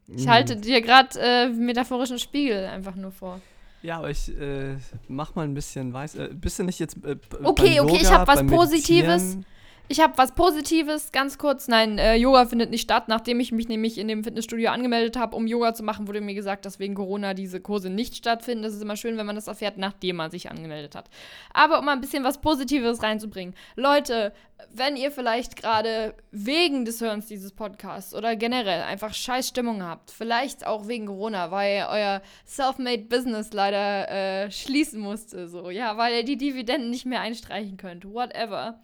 ich 0.08 0.26
mm. 0.26 0.28
halte 0.28 0.56
dir 0.56 0.80
gerade 0.80 1.18
äh, 1.20 1.48
metaphorischen 1.48 2.18
Spiegel 2.18 2.66
einfach 2.66 2.96
nur 2.96 3.12
vor. 3.12 3.40
Ja, 3.82 3.98
aber 3.98 4.10
ich 4.10 4.28
äh, 4.36 4.76
mach 5.06 5.34
mal 5.34 5.44
ein 5.44 5.54
bisschen 5.54 5.92
weiß. 5.92 6.16
Äh, 6.16 6.30
bist 6.32 6.58
du 6.58 6.64
nicht 6.64 6.80
jetzt. 6.80 6.96
Äh, 7.04 7.16
Okay, 7.42 7.80
okay, 7.80 7.96
ich 7.96 8.02
Yoga, 8.02 8.18
hab 8.18 8.28
was 8.28 8.36
beim 8.36 8.48
Positives. 8.48 9.22
Meditieren? 9.22 9.57
Ich 9.90 10.00
habe 10.00 10.18
was 10.18 10.32
Positives, 10.32 11.12
ganz 11.12 11.38
kurz. 11.38 11.66
Nein, 11.66 11.96
äh, 11.96 12.14
Yoga 12.16 12.44
findet 12.44 12.68
nicht 12.70 12.82
statt. 12.82 13.08
Nachdem 13.08 13.40
ich 13.40 13.52
mich 13.52 13.68
nämlich 13.68 13.96
in 13.96 14.06
dem 14.06 14.22
Fitnessstudio 14.22 14.68
angemeldet 14.68 15.16
habe, 15.16 15.34
um 15.34 15.46
Yoga 15.46 15.72
zu 15.72 15.82
machen, 15.82 16.06
wurde 16.06 16.20
mir 16.20 16.34
gesagt, 16.34 16.66
dass 16.66 16.78
wegen 16.78 16.94
Corona 16.94 17.32
diese 17.32 17.58
Kurse 17.58 17.88
nicht 17.88 18.14
stattfinden. 18.14 18.64
Das 18.64 18.74
ist 18.74 18.82
immer 18.82 18.96
schön, 18.96 19.16
wenn 19.16 19.24
man 19.24 19.34
das 19.34 19.46
erfährt, 19.46 19.78
nachdem 19.78 20.16
man 20.16 20.30
sich 20.30 20.50
angemeldet 20.50 20.94
hat. 20.94 21.08
Aber 21.54 21.78
um 21.78 21.86
mal 21.86 21.92
ein 21.92 22.02
bisschen 22.02 22.22
was 22.22 22.42
Positives 22.42 23.02
reinzubringen. 23.02 23.54
Leute, 23.76 24.34
wenn 24.74 24.94
ihr 24.94 25.10
vielleicht 25.10 25.56
gerade 25.56 26.14
wegen 26.32 26.84
des 26.84 27.00
Hörens 27.00 27.26
dieses 27.26 27.52
Podcasts 27.52 28.14
oder 28.14 28.36
generell 28.36 28.82
einfach 28.82 29.14
scheiß 29.14 29.48
Stimmung 29.48 29.82
habt, 29.82 30.10
vielleicht 30.10 30.66
auch 30.66 30.86
wegen 30.86 31.06
Corona, 31.06 31.50
weil 31.50 31.86
euer 31.88 32.20
Selfmade 32.44 33.04
Business 33.04 33.54
leider 33.54 34.10
äh, 34.10 34.50
schließen 34.50 35.00
musste, 35.00 35.48
so, 35.48 35.70
ja, 35.70 35.96
weil 35.96 36.14
ihr 36.14 36.24
die 36.24 36.36
Dividenden 36.36 36.90
nicht 36.90 37.06
mehr 37.06 37.22
einstreichen 37.22 37.78
könnt, 37.78 38.04
whatever 38.04 38.78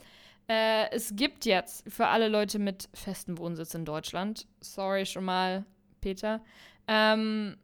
Äh, 0.49 0.91
es 0.91 1.17
gibt 1.17 1.47
jetzt 1.47 1.91
für 1.91 2.07
alle 2.09 2.29
Leute 2.29 2.59
mit 2.59 2.89
festem 2.93 3.39
Wohnsitz 3.39 3.75
in 3.75 3.85
Deutschland, 3.85 4.47
sorry 4.61 5.07
schon 5.07 5.25
mal, 5.25 5.65
Peter, 6.01 6.43
ähm, 6.87 7.57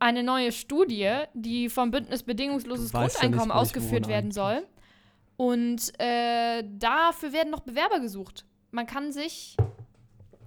eine 0.00 0.22
neue 0.22 0.52
Studie, 0.52 1.22
die 1.34 1.68
vom 1.68 1.90
Bündnis 1.90 2.22
Bedingungsloses 2.22 2.92
weißt 2.92 3.20
Grundeinkommen 3.20 3.52
ausgeführt 3.52 4.08
werden 4.08 4.32
soll. 4.32 4.66
Und 5.36 5.92
äh, 6.00 6.64
dafür 6.78 7.32
werden 7.32 7.50
noch 7.50 7.60
Bewerber 7.60 8.00
gesucht. 8.00 8.44
Man 8.72 8.86
kann 8.86 9.12
sich, 9.12 9.56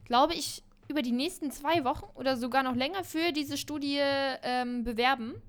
glaube 0.03 0.33
ich, 0.33 0.63
über 0.89 1.01
die 1.01 1.13
nächsten 1.13 1.51
zwei 1.51 1.85
Wochen 1.85 2.05
oder 2.15 2.35
sogar 2.35 2.63
noch 2.63 2.75
länger 2.75 3.05
für 3.05 3.31
diese 3.31 3.57
Studie 3.57 3.99
ähm, 4.01 4.83
bewerben, 4.83 5.41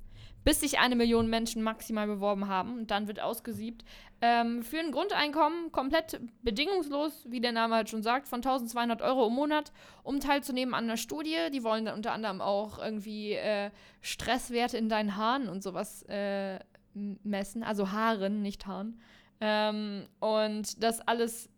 bis 0.44 0.60
sich 0.60 0.78
eine 0.78 0.96
Million 0.96 1.28
Menschen 1.28 1.62
maximal 1.62 2.06
beworben 2.06 2.48
haben. 2.48 2.78
Und 2.78 2.90
dann 2.90 3.06
wird 3.06 3.20
ausgesiebt. 3.20 3.84
Ähm, 4.20 4.62
für 4.62 4.78
ein 4.78 4.92
Grundeinkommen 4.92 5.72
komplett 5.72 6.20
bedingungslos, 6.42 7.26
wie 7.28 7.40
der 7.40 7.52
Name 7.52 7.74
halt 7.74 7.90
schon 7.90 8.02
sagt, 8.02 8.28
von 8.28 8.38
1200 8.38 9.02
Euro 9.02 9.26
im 9.26 9.34
Monat, 9.34 9.72
um 10.02 10.20
teilzunehmen 10.20 10.74
an 10.74 10.84
einer 10.84 10.96
Studie. 10.96 11.50
Die 11.52 11.64
wollen 11.64 11.84
dann 11.84 11.96
unter 11.96 12.12
anderem 12.12 12.40
auch 12.40 12.78
irgendwie 12.78 13.32
äh, 13.32 13.70
Stresswerte 14.00 14.78
in 14.78 14.88
deinen 14.88 15.16
Haaren 15.16 15.48
und 15.48 15.62
sowas 15.62 16.02
äh, 16.08 16.58
messen. 16.94 17.62
Also 17.62 17.90
Haaren, 17.90 18.42
nicht 18.42 18.66
Haaren. 18.66 19.00
Ähm, 19.40 20.06
und 20.20 20.82
das 20.82 21.00
alles 21.00 21.48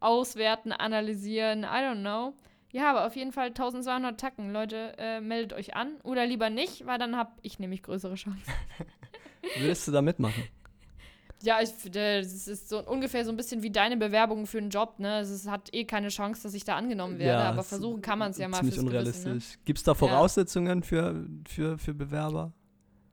auswerten, 0.00 0.72
analysieren, 0.72 1.62
I 1.62 1.66
don't 1.66 2.00
know. 2.00 2.34
Ja, 2.76 2.90
aber 2.90 3.06
auf 3.06 3.16
jeden 3.16 3.32
Fall 3.32 3.46
1200 3.48 4.20
Tacken. 4.20 4.52
Leute, 4.52 4.92
äh, 4.98 5.20
meldet 5.22 5.54
euch 5.54 5.74
an. 5.74 5.96
Oder 6.02 6.26
lieber 6.26 6.50
nicht, 6.50 6.84
weil 6.86 6.98
dann 6.98 7.16
habe 7.16 7.30
ich 7.40 7.58
nämlich 7.58 7.82
größere 7.82 8.16
Chancen. 8.16 8.52
Würdest 9.58 9.88
du 9.88 9.92
da 9.92 10.02
mitmachen? 10.02 10.42
Ja, 11.42 11.58
ich, 11.62 11.70
das 11.90 12.48
ist 12.48 12.68
so 12.68 12.84
ungefähr 12.84 13.24
so 13.24 13.30
ein 13.30 13.36
bisschen 13.38 13.62
wie 13.62 13.70
deine 13.70 13.96
Bewerbung 13.96 14.46
für 14.46 14.58
einen 14.58 14.68
Job, 14.68 14.98
ne? 14.98 15.20
Es 15.20 15.48
hat 15.48 15.72
eh 15.72 15.84
keine 15.84 16.08
Chance, 16.08 16.42
dass 16.42 16.52
ich 16.52 16.64
da 16.64 16.76
angenommen 16.76 17.18
werde, 17.18 17.44
aber 17.44 17.60
es 17.60 17.68
versuchen 17.68 18.02
kann 18.02 18.18
man 18.18 18.30
es 18.32 18.38
ja 18.38 18.48
mal 18.48 18.58
Ziemlich 18.58 18.78
unrealistisch. 18.78 19.24
Gewissen, 19.32 19.58
Gibt 19.64 19.78
es 19.78 19.84
da 19.84 19.94
Voraussetzungen 19.94 20.82
für, 20.82 21.26
für, 21.48 21.78
für 21.78 21.94
Bewerber? 21.94 22.52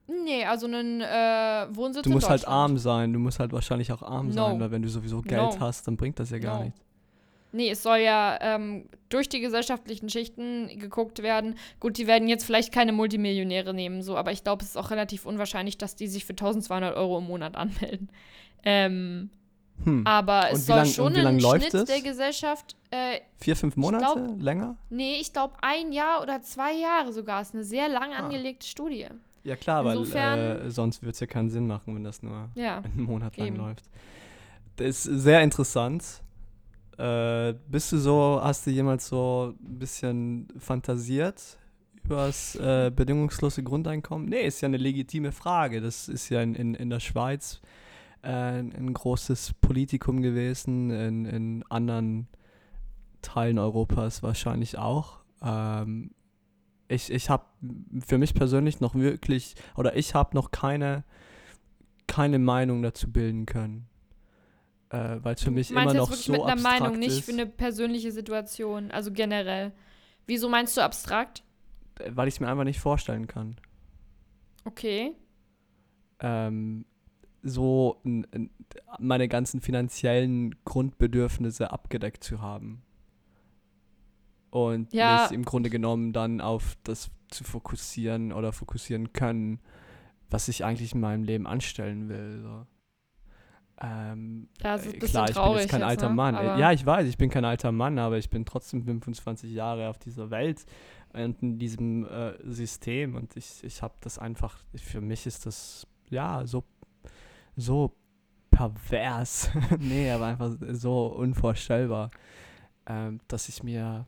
ne? 0.06 0.14
Nee, 0.24 0.44
also 0.44 0.66
einen 0.66 1.00
äh, 1.00 1.66
Wohnsitz 1.70 2.02
Du 2.02 2.10
musst 2.10 2.28
halt 2.28 2.46
arm 2.46 2.76
sein. 2.76 3.14
Du 3.14 3.18
musst 3.18 3.40
halt 3.40 3.52
wahrscheinlich 3.52 3.90
auch 3.92 4.02
arm 4.02 4.26
No. 4.28 4.32
sein, 4.32 4.60
weil 4.60 4.70
wenn 4.70 4.82
du 4.82 4.88
sowieso 4.90 5.22
Geld 5.22 5.54
No. 5.54 5.60
hast, 5.60 5.86
dann 5.88 5.96
bringt 5.96 6.18
das 6.18 6.28
ja 6.28 6.38
gar 6.38 6.58
No. 6.58 6.64
nichts. 6.66 6.83
Nee, 7.54 7.70
es 7.70 7.82
soll 7.84 7.98
ja 7.98 8.36
ähm, 8.40 8.88
durch 9.10 9.28
die 9.28 9.38
gesellschaftlichen 9.40 10.08
Schichten 10.08 10.68
geguckt 10.78 11.22
werden. 11.22 11.54
Gut, 11.78 11.98
die 11.98 12.06
werden 12.08 12.26
jetzt 12.26 12.44
vielleicht 12.44 12.72
keine 12.72 12.92
Multimillionäre 12.92 13.72
nehmen, 13.72 14.02
so, 14.02 14.16
aber 14.16 14.32
ich 14.32 14.42
glaube, 14.42 14.62
es 14.64 14.70
ist 14.70 14.76
auch 14.76 14.90
relativ 14.90 15.24
unwahrscheinlich, 15.24 15.78
dass 15.78 15.94
die 15.94 16.08
sich 16.08 16.24
für 16.24 16.32
1200 16.32 16.96
Euro 16.96 17.18
im 17.18 17.24
Monat 17.26 17.56
anmelden. 17.56 18.08
Ähm, 18.64 19.30
Hm. 19.84 20.06
aber 20.06 20.50
es 20.52 20.66
soll 20.66 20.76
lang- 20.76 20.86
schon 20.86 21.16
ein 21.16 21.38
läuft 21.40 21.62
Schnitt 21.70 21.74
es? 21.74 21.84
der 21.84 22.00
Gesellschaft. 22.00 22.76
Äh, 22.90 23.20
Vier, 23.38 23.56
fünf 23.56 23.76
Monate? 23.76 24.04
glaub- 24.04 24.40
Länger? 24.40 24.76
nee, 24.90 25.16
ich 25.20 25.32
glaube 25.32 25.54
ein 25.62 25.92
Jahr 25.92 26.22
oder 26.22 26.40
zwei 26.42 26.72
Jahre 26.74 27.12
sogar. 27.12 27.42
Ist 27.42 27.54
eine 27.54 27.64
sehr 27.64 27.88
lang 27.88 28.12
Ah. 28.12 28.24
angelegte 28.24 28.66
Studie. 28.66 29.06
Ja 29.42 29.56
klar, 29.56 29.84
weil 29.84 29.98
Insofern- 29.98 30.38
äh, 30.38 30.70
sonst 30.70 31.02
würde 31.02 31.10
es 31.12 31.20
ja 31.20 31.26
keinen 31.26 31.50
Sinn 31.50 31.66
machen, 31.66 31.94
wenn 31.94 32.04
das 32.04 32.22
nur 32.22 32.48
Ja. 32.54 32.78
einen 32.78 33.02
Monat 33.04 33.36
lang 33.36 33.48
Eben. 33.48 33.56
läuft. 33.56 33.84
Das 34.76 35.06
ist 35.06 35.22
sehr 35.22 35.42
interessant. 35.42 36.22
Äh, 36.98 37.54
bist 37.68 37.92
du 37.92 37.98
so, 37.98 38.40
hast 38.42 38.66
du 38.66 38.70
jemals 38.70 39.08
so 39.08 39.54
ein 39.60 39.78
bisschen 39.78 40.48
fantasiert 40.58 41.58
über 42.04 42.26
das 42.26 42.54
äh, 42.56 42.92
bedingungslose 42.94 43.62
Grundeinkommen? 43.62 44.28
Nee, 44.28 44.46
ist 44.46 44.60
ja 44.60 44.66
eine 44.66 44.76
legitime 44.76 45.32
Frage. 45.32 45.80
Das 45.80 46.08
ist 46.08 46.28
ja 46.28 46.42
in, 46.42 46.54
in, 46.54 46.74
in 46.74 46.90
der 46.90 47.00
Schweiz 47.00 47.60
äh, 48.22 48.28
ein, 48.28 48.92
großes 48.92 49.54
Politikum 49.60 50.22
gewesen, 50.22 50.90
in, 50.90 51.24
in 51.24 51.64
anderen 51.68 52.28
Teilen 53.22 53.58
Europas 53.58 54.22
wahrscheinlich 54.22 54.78
auch. 54.78 55.20
Ähm, 55.42 56.10
ich 56.88 57.10
ich 57.10 57.30
habe 57.30 57.44
für 58.06 58.18
mich 58.18 58.34
persönlich 58.34 58.80
noch 58.80 58.94
wirklich, 58.94 59.54
oder 59.76 59.96
ich 59.96 60.14
habe 60.14 60.34
noch 60.34 60.50
keine, 60.50 61.04
keine 62.06 62.38
Meinung 62.38 62.82
dazu 62.82 63.10
bilden 63.10 63.46
können. 63.46 63.88
Äh, 64.94 65.24
Weil 65.24 65.34
es 65.34 65.42
für 65.42 65.50
mich 65.50 65.70
immer 65.70 65.92
noch 65.92 66.12
so 66.12 66.32
mit 66.32 66.40
einer 66.42 66.52
abstrakt 66.52 66.80
Meinung, 66.80 66.98
nicht 66.98 67.18
ist, 67.18 67.24
für 67.24 67.32
eine 67.32 67.46
persönliche 67.46 68.12
Situation, 68.12 68.90
also 68.90 69.10
generell. 69.12 69.72
Wieso 70.26 70.48
meinst 70.48 70.76
du 70.76 70.80
abstrakt? 70.82 71.42
äh, 71.98 72.10
weil 72.14 72.28
ich 72.28 72.34
es 72.34 72.40
mir 72.40 72.48
einfach 72.48 72.64
nicht 72.64 72.80
vorstellen 72.80 73.26
kann. 73.26 73.56
Okay. 74.64 75.14
ähm, 76.20 76.86
so 77.42 78.00
meine 78.98 79.28
ganzen 79.28 79.60
finanziellen 79.60 80.54
Grundbedürfnisse 80.64 81.70
abgedeckt 81.70 82.24
zu 82.24 82.40
haben. 82.40 82.82
Und 84.50 84.92
Ja. 84.94 85.22
mich 85.24 85.32
im 85.32 85.44
Grunde 85.44 85.68
genommen 85.68 86.12
dann 86.14 86.40
auf 86.40 86.76
das 86.84 87.10
zu 87.28 87.44
fokussieren 87.44 88.32
oder 88.32 88.52
fokussieren 88.52 89.12
können, 89.12 89.60
was 90.30 90.48
ich 90.48 90.64
eigentlich 90.64 90.94
in 90.94 91.00
meinem 91.00 91.24
Leben 91.24 91.46
anstellen 91.46 92.08
will. 92.08 92.40
So. 92.42 92.66
Ähm, 93.80 94.48
äh, 94.62 94.76
bisschen 94.78 95.00
klar, 95.00 95.28
ich 95.30 95.34
bin 95.34 95.52
jetzt 95.54 95.68
kein 95.68 95.80
jetzt, 95.80 95.88
alter 95.88 96.08
ne? 96.08 96.14
Mann. 96.14 96.34
Äh, 96.34 96.38
Aber- 96.38 96.58
Ja, 96.58 96.72
ich 96.72 96.86
weiß, 96.86 97.06
ich 97.08 97.18
bin 97.18 97.30
kein 97.30 97.44
alter 97.44 97.72
Mann, 97.72 97.98
aber 97.98 98.18
ich 98.18 98.30
bin 98.30 98.44
trotzdem 98.44 98.84
25 98.84 99.52
Jahre 99.52 99.88
auf 99.88 99.98
dieser 99.98 100.30
Welt 100.30 100.64
und 101.12 101.42
in 101.42 101.58
diesem 101.58 102.06
äh, 102.06 102.34
System 102.44 103.14
und 103.16 103.36
ich, 103.36 103.62
ich 103.64 103.82
habe 103.82 103.94
das 104.00 104.18
einfach, 104.18 104.58
für 104.76 105.00
mich 105.00 105.26
ist 105.26 105.46
das, 105.46 105.86
ja, 106.10 106.46
so, 106.46 106.64
so 107.56 107.96
pervers. 108.50 109.50
nee, 109.78 110.10
aber 110.10 110.26
einfach 110.26 110.52
so 110.70 111.06
unvorstellbar, 111.06 112.10
ähm, 112.86 113.20
dass 113.28 113.48
ich 113.48 113.62
mir, 113.64 114.06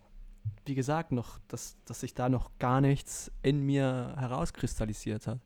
wie 0.64 0.74
gesagt, 0.76 1.10
noch, 1.12 1.38
dass, 1.48 1.76
dass 1.84 2.00
sich 2.00 2.14
da 2.14 2.28
noch 2.28 2.50
gar 2.58 2.80
nichts 2.80 3.32
in 3.42 3.62
mir 3.66 4.14
herauskristallisiert 4.16 5.26
hat. 5.26 5.40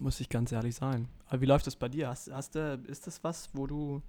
Muss 0.00 0.20
ich 0.20 0.28
ganz 0.28 0.52
ehrlich 0.52 0.74
sein. 0.74 1.08
Aber 1.28 1.40
wie 1.40 1.46
läuft 1.46 1.66
das 1.66 1.76
bei 1.76 1.88
dir? 1.88 2.08
Hast, 2.08 2.30
hast 2.32 2.54
du, 2.54 2.82
ist 2.86 3.06
das 3.06 3.22
was, 3.22 3.50
wo 3.52 3.66
du. 3.66 4.02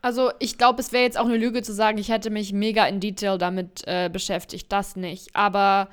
Also 0.00 0.32
ich 0.40 0.58
glaube, 0.58 0.80
es 0.80 0.92
wäre 0.92 1.04
jetzt 1.04 1.18
auch 1.18 1.26
eine 1.26 1.36
Lüge 1.36 1.62
zu 1.62 1.72
sagen, 1.72 1.98
ich 1.98 2.08
hätte 2.08 2.30
mich 2.30 2.52
mega 2.52 2.86
in 2.86 2.98
Detail 2.98 3.38
damit 3.38 3.82
äh, 3.86 4.10
beschäftigt. 4.12 4.72
Das 4.72 4.96
nicht. 4.96 5.34
Aber 5.36 5.88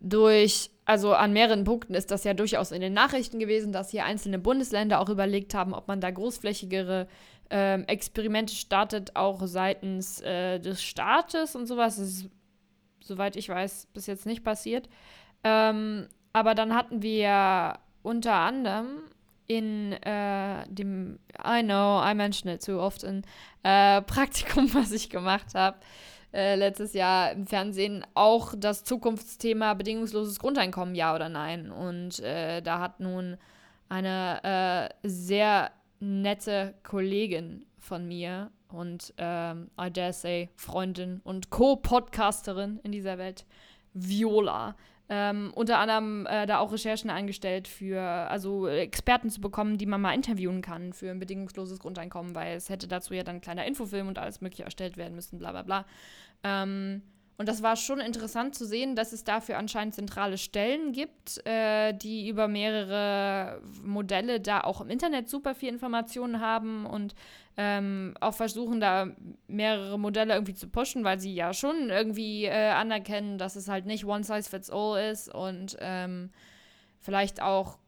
durch, 0.00 0.70
also 0.84 1.14
an 1.14 1.32
mehreren 1.32 1.64
Punkten 1.64 1.94
ist 1.94 2.10
das 2.10 2.24
ja 2.24 2.34
durchaus 2.34 2.72
in 2.72 2.80
den 2.80 2.92
Nachrichten 2.92 3.38
gewesen, 3.38 3.72
dass 3.72 3.90
hier 3.90 4.04
einzelne 4.04 4.38
Bundesländer 4.38 5.00
auch 5.00 5.08
überlegt 5.08 5.54
haben, 5.54 5.72
ob 5.72 5.86
man 5.86 6.00
da 6.00 6.10
großflächigere 6.10 7.06
ähm, 7.50 7.84
Experimente 7.86 8.54
startet, 8.54 9.14
auch 9.14 9.40
seitens 9.46 10.20
äh, 10.20 10.58
des 10.58 10.82
Staates 10.82 11.54
und 11.54 11.66
sowas. 11.66 11.96
Das 11.96 12.08
ist, 12.08 12.30
soweit 13.00 13.36
ich 13.36 13.48
weiß, 13.48 13.88
bis 13.92 14.06
jetzt 14.06 14.26
nicht 14.26 14.42
passiert. 14.42 14.88
Ähm, 15.44 16.08
aber 16.32 16.56
dann 16.56 16.74
hatten 16.74 17.02
wir 17.02 17.78
unter 18.04 18.34
anderem 18.34 19.00
in 19.46 19.92
äh, 19.92 20.64
dem, 20.68 21.18
I 21.44 21.62
know, 21.62 22.00
I 22.02 22.14
mention 22.14 22.52
it 22.52 22.64
too 22.64 22.78
often, 22.78 23.22
äh, 23.62 24.00
Praktikum, 24.06 24.72
was 24.74 24.92
ich 24.92 25.10
gemacht 25.10 25.54
habe, 25.54 25.78
äh, 26.32 26.54
letztes 26.54 26.94
Jahr 26.94 27.32
im 27.32 27.46
Fernsehen, 27.46 28.04
auch 28.14 28.54
das 28.56 28.84
Zukunftsthema 28.84 29.74
bedingungsloses 29.74 30.38
Grundeinkommen, 30.38 30.94
ja 30.94 31.14
oder 31.14 31.28
nein. 31.28 31.70
Und 31.70 32.20
äh, 32.20 32.62
da 32.62 32.80
hat 32.80 33.00
nun 33.00 33.36
eine 33.88 34.90
äh, 35.02 35.08
sehr 35.08 35.70
nette 36.00 36.74
Kollegin 36.82 37.66
von 37.78 38.06
mir 38.06 38.50
und 38.68 39.14
ähm, 39.18 39.70
I 39.80 39.90
dare 39.90 40.12
say 40.12 40.50
Freundin 40.56 41.20
und 41.22 41.50
Co-Podcasterin 41.50 42.80
in 42.82 42.92
dieser 42.92 43.18
Welt, 43.18 43.46
Viola, 43.92 44.74
ähm, 45.08 45.52
unter 45.54 45.78
anderem 45.78 46.26
äh, 46.26 46.46
da 46.46 46.58
auch 46.58 46.72
Recherchen 46.72 47.10
angestellt 47.10 47.68
für, 47.68 48.00
also 48.00 48.68
Experten 48.68 49.28
zu 49.28 49.40
bekommen, 49.40 49.76
die 49.76 49.86
man 49.86 50.00
mal 50.00 50.14
interviewen 50.14 50.62
kann 50.62 50.92
für 50.92 51.10
ein 51.10 51.18
bedingungsloses 51.18 51.78
Grundeinkommen, 51.78 52.34
weil 52.34 52.56
es 52.56 52.70
hätte 52.70 52.88
dazu 52.88 53.12
ja 53.12 53.22
dann 53.22 53.36
ein 53.36 53.40
kleiner 53.42 53.66
Infofilm 53.66 54.08
und 54.08 54.18
alles 54.18 54.40
mögliche 54.40 54.64
erstellt 54.64 54.96
werden 54.96 55.14
müssen, 55.14 55.38
bla 55.38 55.52
bla 55.52 55.62
bla. 55.62 55.84
Ähm, 56.42 57.02
und 57.36 57.48
das 57.48 57.62
war 57.62 57.76
schon 57.76 58.00
interessant 58.00 58.54
zu 58.54 58.64
sehen, 58.64 58.94
dass 58.94 59.12
es 59.12 59.24
dafür 59.24 59.58
anscheinend 59.58 59.94
zentrale 59.94 60.38
Stellen 60.38 60.92
gibt, 60.92 61.44
äh, 61.46 61.92
die 61.92 62.28
über 62.28 62.46
mehrere 62.46 63.60
Modelle 63.82 64.40
da 64.40 64.60
auch 64.60 64.80
im 64.80 64.88
Internet 64.88 65.28
super 65.28 65.54
viel 65.54 65.68
Informationen 65.68 66.40
haben 66.40 66.86
und 66.86 67.14
ähm, 67.56 68.14
auch 68.20 68.34
versuchen, 68.34 68.80
da 68.80 69.08
mehrere 69.48 69.98
Modelle 69.98 70.34
irgendwie 70.34 70.54
zu 70.54 70.68
pushen, 70.68 71.02
weil 71.04 71.18
sie 71.18 71.34
ja 71.34 71.52
schon 71.52 71.90
irgendwie 71.90 72.44
äh, 72.44 72.70
anerkennen, 72.70 73.38
dass 73.38 73.56
es 73.56 73.68
halt 73.68 73.86
nicht 73.86 74.04
one 74.04 74.24
size 74.24 74.48
fits 74.48 74.70
all 74.70 75.10
ist 75.10 75.32
und 75.32 75.76
ähm, 75.80 76.30
vielleicht 77.00 77.42
auch 77.42 77.78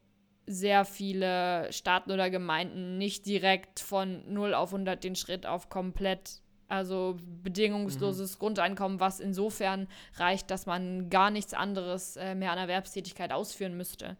sehr 0.46 0.84
viele 0.84 1.72
Staaten 1.72 2.12
oder 2.12 2.30
Gemeinden 2.30 2.98
nicht 2.98 3.26
direkt 3.26 3.80
von 3.80 4.22
0 4.32 4.54
auf 4.54 4.72
100 4.72 5.02
den 5.02 5.16
Schritt 5.16 5.44
auf 5.44 5.68
komplett, 5.68 6.40
also 6.68 7.16
bedingungsloses 7.42 8.38
Grundeinkommen, 8.38 9.00
was 9.00 9.20
insofern 9.20 9.86
reicht, 10.16 10.50
dass 10.50 10.66
man 10.66 11.10
gar 11.10 11.30
nichts 11.30 11.54
anderes 11.54 12.16
äh, 12.16 12.34
mehr 12.34 12.52
an 12.52 12.58
Erwerbstätigkeit 12.58 13.32
ausführen 13.32 13.76
müsste. 13.76 14.16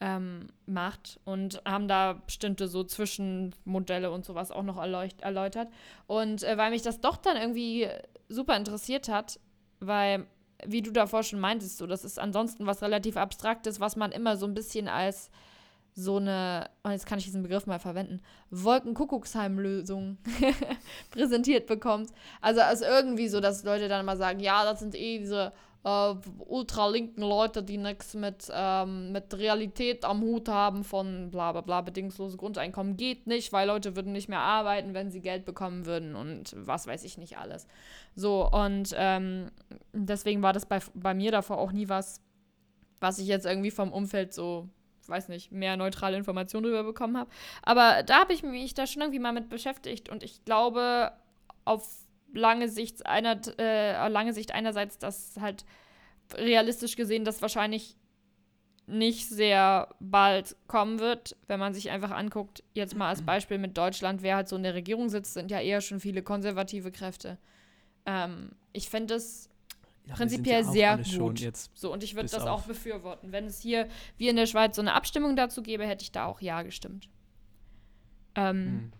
ähm, 0.00 0.48
macht 0.66 1.20
und 1.24 1.62
haben 1.64 1.88
da 1.88 2.14
bestimmte 2.26 2.68
so 2.68 2.84
Zwischenmodelle 2.84 4.10
und 4.10 4.24
sowas 4.24 4.50
auch 4.50 4.62
noch 4.62 4.76
erläutert. 4.76 5.68
Und 6.06 6.42
äh, 6.42 6.58
weil 6.58 6.70
mich 6.70 6.82
das 6.82 7.00
doch 7.00 7.16
dann 7.16 7.36
irgendwie 7.36 7.88
super 8.28 8.56
interessiert 8.56 9.08
hat, 9.08 9.38
weil, 9.80 10.26
wie 10.66 10.82
du 10.82 10.90
davor 10.90 11.22
schon 11.22 11.40
meintest, 11.40 11.78
so, 11.78 11.86
das 11.86 12.04
ist 12.04 12.18
ansonsten 12.18 12.66
was 12.66 12.82
relativ 12.82 13.16
Abstraktes, 13.16 13.80
was 13.80 13.96
man 13.96 14.12
immer 14.12 14.36
so 14.36 14.46
ein 14.46 14.54
bisschen 14.54 14.88
als 14.88 15.30
so 15.94 16.16
eine, 16.16 16.68
und 16.82 16.90
jetzt 16.90 17.06
kann 17.06 17.18
ich 17.18 17.24
diesen 17.24 17.42
Begriff 17.42 17.66
mal 17.66 17.78
verwenden, 17.78 18.20
Wolkenkuckucksheim-Lösung 18.50 20.18
präsentiert 21.10 21.66
bekommt. 21.66 22.10
Also, 22.40 22.62
also 22.62 22.84
irgendwie 22.84 23.28
so, 23.28 23.40
dass 23.40 23.62
Leute 23.62 23.88
dann 23.88 24.04
mal 24.04 24.16
sagen, 24.16 24.40
ja, 24.40 24.64
das 24.64 24.80
sind 24.80 24.96
eh 24.96 25.18
diese 25.18 25.52
äh, 25.84 26.14
ultralinken 26.38 27.22
Leute, 27.22 27.62
die 27.62 27.76
nichts 27.76 28.14
mit, 28.14 28.50
ähm, 28.52 29.12
mit 29.12 29.32
Realität 29.34 30.04
am 30.04 30.22
Hut 30.22 30.48
haben 30.48 30.82
von 30.82 31.30
bla 31.30 31.52
bla 31.52 31.60
bla, 31.60 31.80
bedingungslose 31.82 32.36
Grundeinkommen 32.38 32.96
geht 32.96 33.28
nicht, 33.28 33.52
weil 33.52 33.68
Leute 33.68 33.94
würden 33.94 34.12
nicht 34.12 34.28
mehr 34.28 34.40
arbeiten, 34.40 34.94
wenn 34.94 35.12
sie 35.12 35.20
Geld 35.20 35.44
bekommen 35.44 35.86
würden 35.86 36.16
und 36.16 36.56
was 36.58 36.88
weiß 36.88 37.04
ich 37.04 37.18
nicht 37.18 37.38
alles. 37.38 37.68
So, 38.16 38.50
und 38.50 38.94
ähm, 38.96 39.52
deswegen 39.92 40.42
war 40.42 40.52
das 40.52 40.66
bei, 40.66 40.80
bei 40.94 41.14
mir 41.14 41.30
davor 41.30 41.58
auch 41.58 41.70
nie 41.70 41.88
was, 41.88 42.20
was 42.98 43.20
ich 43.20 43.28
jetzt 43.28 43.46
irgendwie 43.46 43.70
vom 43.70 43.92
Umfeld 43.92 44.32
so 44.32 44.68
weiß 45.08 45.28
nicht, 45.28 45.52
mehr 45.52 45.76
neutrale 45.76 46.16
Informationen 46.16 46.64
darüber 46.64 46.84
bekommen 46.84 47.16
habe. 47.16 47.30
Aber 47.62 48.02
da 48.02 48.20
habe 48.20 48.32
ich 48.32 48.42
mich 48.42 48.74
da 48.74 48.86
schon 48.86 49.02
irgendwie 49.02 49.20
mal 49.20 49.32
mit 49.32 49.48
beschäftigt 49.48 50.08
und 50.08 50.22
ich 50.22 50.44
glaube, 50.44 51.12
auf 51.64 51.86
lange 52.32 52.68
Sicht, 52.68 53.06
einer, 53.06 53.40
äh, 53.58 54.08
lange 54.08 54.32
Sicht 54.32 54.52
einerseits, 54.52 54.98
dass 54.98 55.36
halt 55.40 55.64
realistisch 56.34 56.96
gesehen 56.96 57.24
das 57.24 57.42
wahrscheinlich 57.42 57.96
nicht 58.86 59.28
sehr 59.28 59.88
bald 59.98 60.56
kommen 60.66 60.98
wird, 60.98 61.36
wenn 61.46 61.58
man 61.58 61.72
sich 61.72 61.90
einfach 61.90 62.10
anguckt, 62.10 62.62
jetzt 62.74 62.96
mal 62.96 63.08
als 63.08 63.22
Beispiel 63.26 63.58
mit 63.58 63.76
Deutschland, 63.78 64.22
wer 64.22 64.36
halt 64.36 64.48
so 64.48 64.56
in 64.56 64.62
der 64.62 64.74
Regierung 64.74 65.08
sitzt, 65.08 65.34
sind 65.34 65.50
ja 65.50 65.60
eher 65.60 65.80
schon 65.80 66.00
viele 66.00 66.22
konservative 66.22 66.92
Kräfte. 66.92 67.38
Ähm, 68.06 68.52
ich 68.72 68.90
finde 68.90 69.14
es 69.14 69.48
ja, 70.06 70.14
prinzipiell 70.14 70.64
sehr 70.64 70.98
gut. 70.98 71.06
so, 71.74 71.92
und 71.92 72.02
ich 72.02 72.14
würde 72.14 72.28
das 72.28 72.46
auch 72.46 72.62
befürworten. 72.62 73.32
Wenn 73.32 73.46
es 73.46 73.60
hier, 73.60 73.88
wie 74.18 74.28
in 74.28 74.36
der 74.36 74.46
Schweiz, 74.46 74.76
so 74.76 74.82
eine 74.82 74.92
Abstimmung 74.92 75.36
dazu 75.36 75.62
gäbe, 75.62 75.86
hätte 75.86 76.02
ich 76.02 76.12
da 76.12 76.26
auch 76.26 76.40
Ja 76.40 76.62
gestimmt. 76.62 77.08
Ähm, 78.34 78.66
hm. 78.66 78.92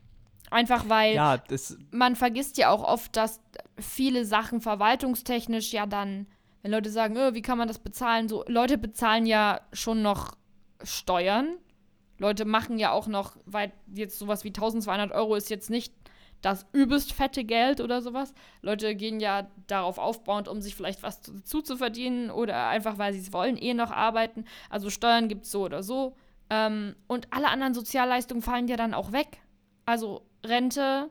Einfach 0.51 0.89
weil 0.89 1.15
ja, 1.15 1.43
man 1.91 2.17
vergisst 2.17 2.59
ja 2.59 2.71
auch 2.71 2.83
oft, 2.83 3.17
dass 3.17 3.41
viele 3.79 4.25
Sachen 4.25 4.61
verwaltungstechnisch 4.61 5.73
ja 5.73 5.87
dann, 5.87 6.27
wenn 6.63 6.71
Leute 6.71 6.91
sagen, 6.91 7.17
oh, 7.17 7.35
wie 7.35 7.43
kann 7.43 7.59
man 7.59 7.69
das 7.69 7.79
bezahlen, 7.79 8.29
so 8.29 8.45
Leute 8.47 8.79
bezahlen 8.79 9.27
ja 9.27 9.61
schon 9.73 10.03
noch 10.03 10.37
Steuern. 10.83 11.57
Leute 12.19 12.45
machen 12.45 12.79
ja 12.79 12.93
auch 12.93 13.09
noch, 13.09 13.37
weil 13.45 13.73
jetzt 13.93 14.19
sowas 14.19 14.45
wie 14.45 14.49
1200 14.49 15.13
Euro 15.13 15.35
ist 15.35 15.51
jetzt 15.51 15.71
nicht 15.71 15.93
das 16.45 16.67
übelst 16.73 17.13
fette 17.13 17.45
Geld 17.45 17.81
oder 17.81 18.03
sowas. 18.03 18.35
Leute 18.61 18.95
gehen 18.95 19.19
ja 19.19 19.49
darauf 19.67 19.99
aufbauend, 19.99 20.47
um 20.47 20.61
sich 20.61 20.75
vielleicht 20.75 21.03
was 21.03 21.23
dazu 21.23 21.63
zu 21.63 21.77
verdienen 21.79 22.31
oder 22.31 22.69
einfach, 22.69 22.99
weil 22.99 23.15
sie 23.15 23.21
es 23.21 23.33
wollen, 23.33 23.57
eh 23.57 23.73
noch 23.73 23.91
arbeiten. 23.91 24.45
Also 24.69 24.91
Steuern 24.91 25.29
gibt 25.29 25.45
es 25.45 25.51
so 25.51 25.63
oder 25.63 25.83
so. 25.83 26.17
Ähm, 26.51 26.97
und 27.07 27.29
alle 27.33 27.49
anderen 27.49 27.73
Sozialleistungen 27.73 28.43
fallen 28.43 28.69
ja 28.69 28.77
dann 28.77 28.93
auch 28.93 29.13
weg. 29.13 29.41
Also 29.87 30.27
Rente, 30.45 31.09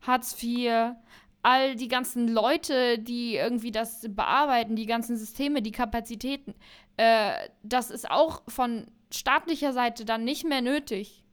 Hartz 0.00 0.42
IV, 0.42 0.94
all 1.42 1.76
die 1.76 1.88
ganzen 1.88 2.28
Leute, 2.28 2.98
die 2.98 3.36
irgendwie 3.36 3.72
das 3.72 4.06
bearbeiten, 4.08 4.74
die 4.74 4.86
ganzen 4.86 5.18
Systeme, 5.18 5.60
die 5.60 5.72
Kapazitäten, 5.72 6.54
äh, 6.96 7.32
das 7.62 7.90
ist 7.90 8.10
auch 8.10 8.42
von 8.48 8.86
staatlicher 9.12 9.74
Seite 9.74 10.06
dann 10.06 10.24
nicht 10.24 10.44
mehr 10.44 10.62
nötig. 10.62 11.24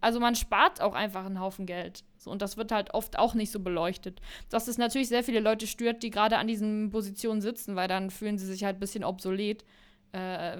Also 0.00 0.18
man 0.18 0.34
spart 0.34 0.80
auch 0.80 0.94
einfach 0.94 1.26
einen 1.26 1.40
Haufen 1.40 1.66
Geld. 1.66 2.04
Und 2.28 2.42
das 2.42 2.56
wird 2.56 2.72
halt 2.72 2.94
oft 2.94 3.18
auch 3.18 3.34
nicht 3.34 3.50
so 3.50 3.60
beleuchtet. 3.60 4.20
Dass 4.50 4.68
es 4.68 4.78
natürlich 4.78 5.08
sehr 5.08 5.24
viele 5.24 5.40
Leute 5.40 5.66
stört, 5.66 6.02
die 6.02 6.10
gerade 6.10 6.38
an 6.38 6.46
diesen 6.46 6.90
Positionen 6.90 7.40
sitzen, 7.40 7.76
weil 7.76 7.88
dann 7.88 8.10
fühlen 8.10 8.38
sie 8.38 8.46
sich 8.46 8.64
halt 8.64 8.76
ein 8.76 8.80
bisschen 8.80 9.04
obsolet. 9.04 9.64
Äh, 10.12 10.58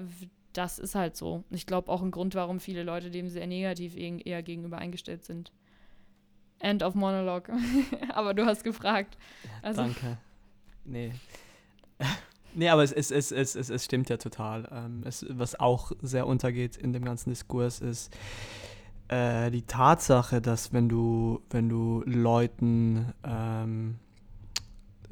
das 0.53 0.79
ist 0.79 0.95
halt 0.95 1.15
so. 1.15 1.43
Ich 1.49 1.65
glaube 1.65 1.91
auch 1.91 2.01
ein 2.01 2.11
Grund, 2.11 2.35
warum 2.35 2.59
viele 2.59 2.83
Leute 2.83 3.11
dem 3.11 3.29
sehr 3.29 3.47
negativ 3.47 3.95
eher 3.95 4.43
gegenüber 4.43 4.77
eingestellt 4.77 5.23
sind. 5.23 5.51
End 6.59 6.83
of 6.83 6.95
Monologue. 6.95 7.51
aber 8.13 8.33
du 8.33 8.45
hast 8.45 8.63
gefragt. 8.63 9.17
Also. 9.61 9.83
Danke. 9.83 10.17
Nee. 10.83 11.13
nee, 12.53 12.69
aber 12.69 12.83
es, 12.83 12.91
es, 12.91 13.11
es, 13.11 13.31
es, 13.31 13.55
es, 13.55 13.69
es 13.69 13.85
stimmt 13.85 14.09
ja 14.09 14.17
total. 14.17 14.67
Ähm, 14.71 15.03
es, 15.05 15.25
was 15.29 15.59
auch 15.59 15.91
sehr 16.01 16.27
untergeht 16.27 16.75
in 16.75 16.93
dem 16.93 17.05
ganzen 17.05 17.29
Diskurs 17.29 17.79
ist 17.79 18.13
äh, 19.09 19.51
die 19.51 19.63
Tatsache, 19.63 20.41
dass 20.41 20.71
wenn 20.71 20.87
du, 20.87 21.41
wenn 21.49 21.67
du 21.67 22.03
Leuten 22.05 23.13
ähm, 23.23 23.95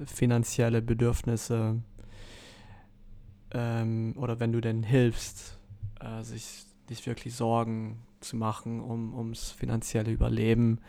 finanzielle 0.06 0.82
Bedürfnisse 0.82 1.82
ähm, 3.52 4.14
oder 4.18 4.40
wenn 4.40 4.52
du 4.52 4.62
denen 4.62 4.84
hilfst, 4.84 5.58
äh, 6.00 6.24
sich 6.24 6.66
nicht 6.90 7.06
wirklich 7.06 7.36
Sorgen 7.36 8.04
zu 8.22 8.36
machen 8.36 8.82
um, 8.82 9.14
ums 9.16 9.52
finanzielle 9.52 10.12
Überleben, 10.12 10.80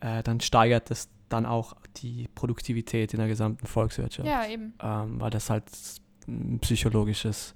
äh, 0.00 0.22
dann 0.22 0.40
steigert 0.40 0.90
das 0.90 1.08
dann 1.28 1.46
auch 1.46 1.74
die 1.96 2.28
Produktivität 2.34 3.14
in 3.14 3.18
der 3.18 3.28
gesamten 3.28 3.66
Volkswirtschaft. 3.66 4.28
Ja, 4.28 4.46
eben. 4.46 4.74
Ähm, 4.82 5.20
weil 5.20 5.30
das 5.30 5.48
halt 5.48 5.64
ein 6.28 6.58
psychologisches, 6.60 7.54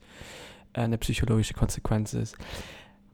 äh, 0.72 0.80
eine 0.80 0.98
psychologische 0.98 1.54
Konsequenz 1.54 2.14
ist. 2.14 2.36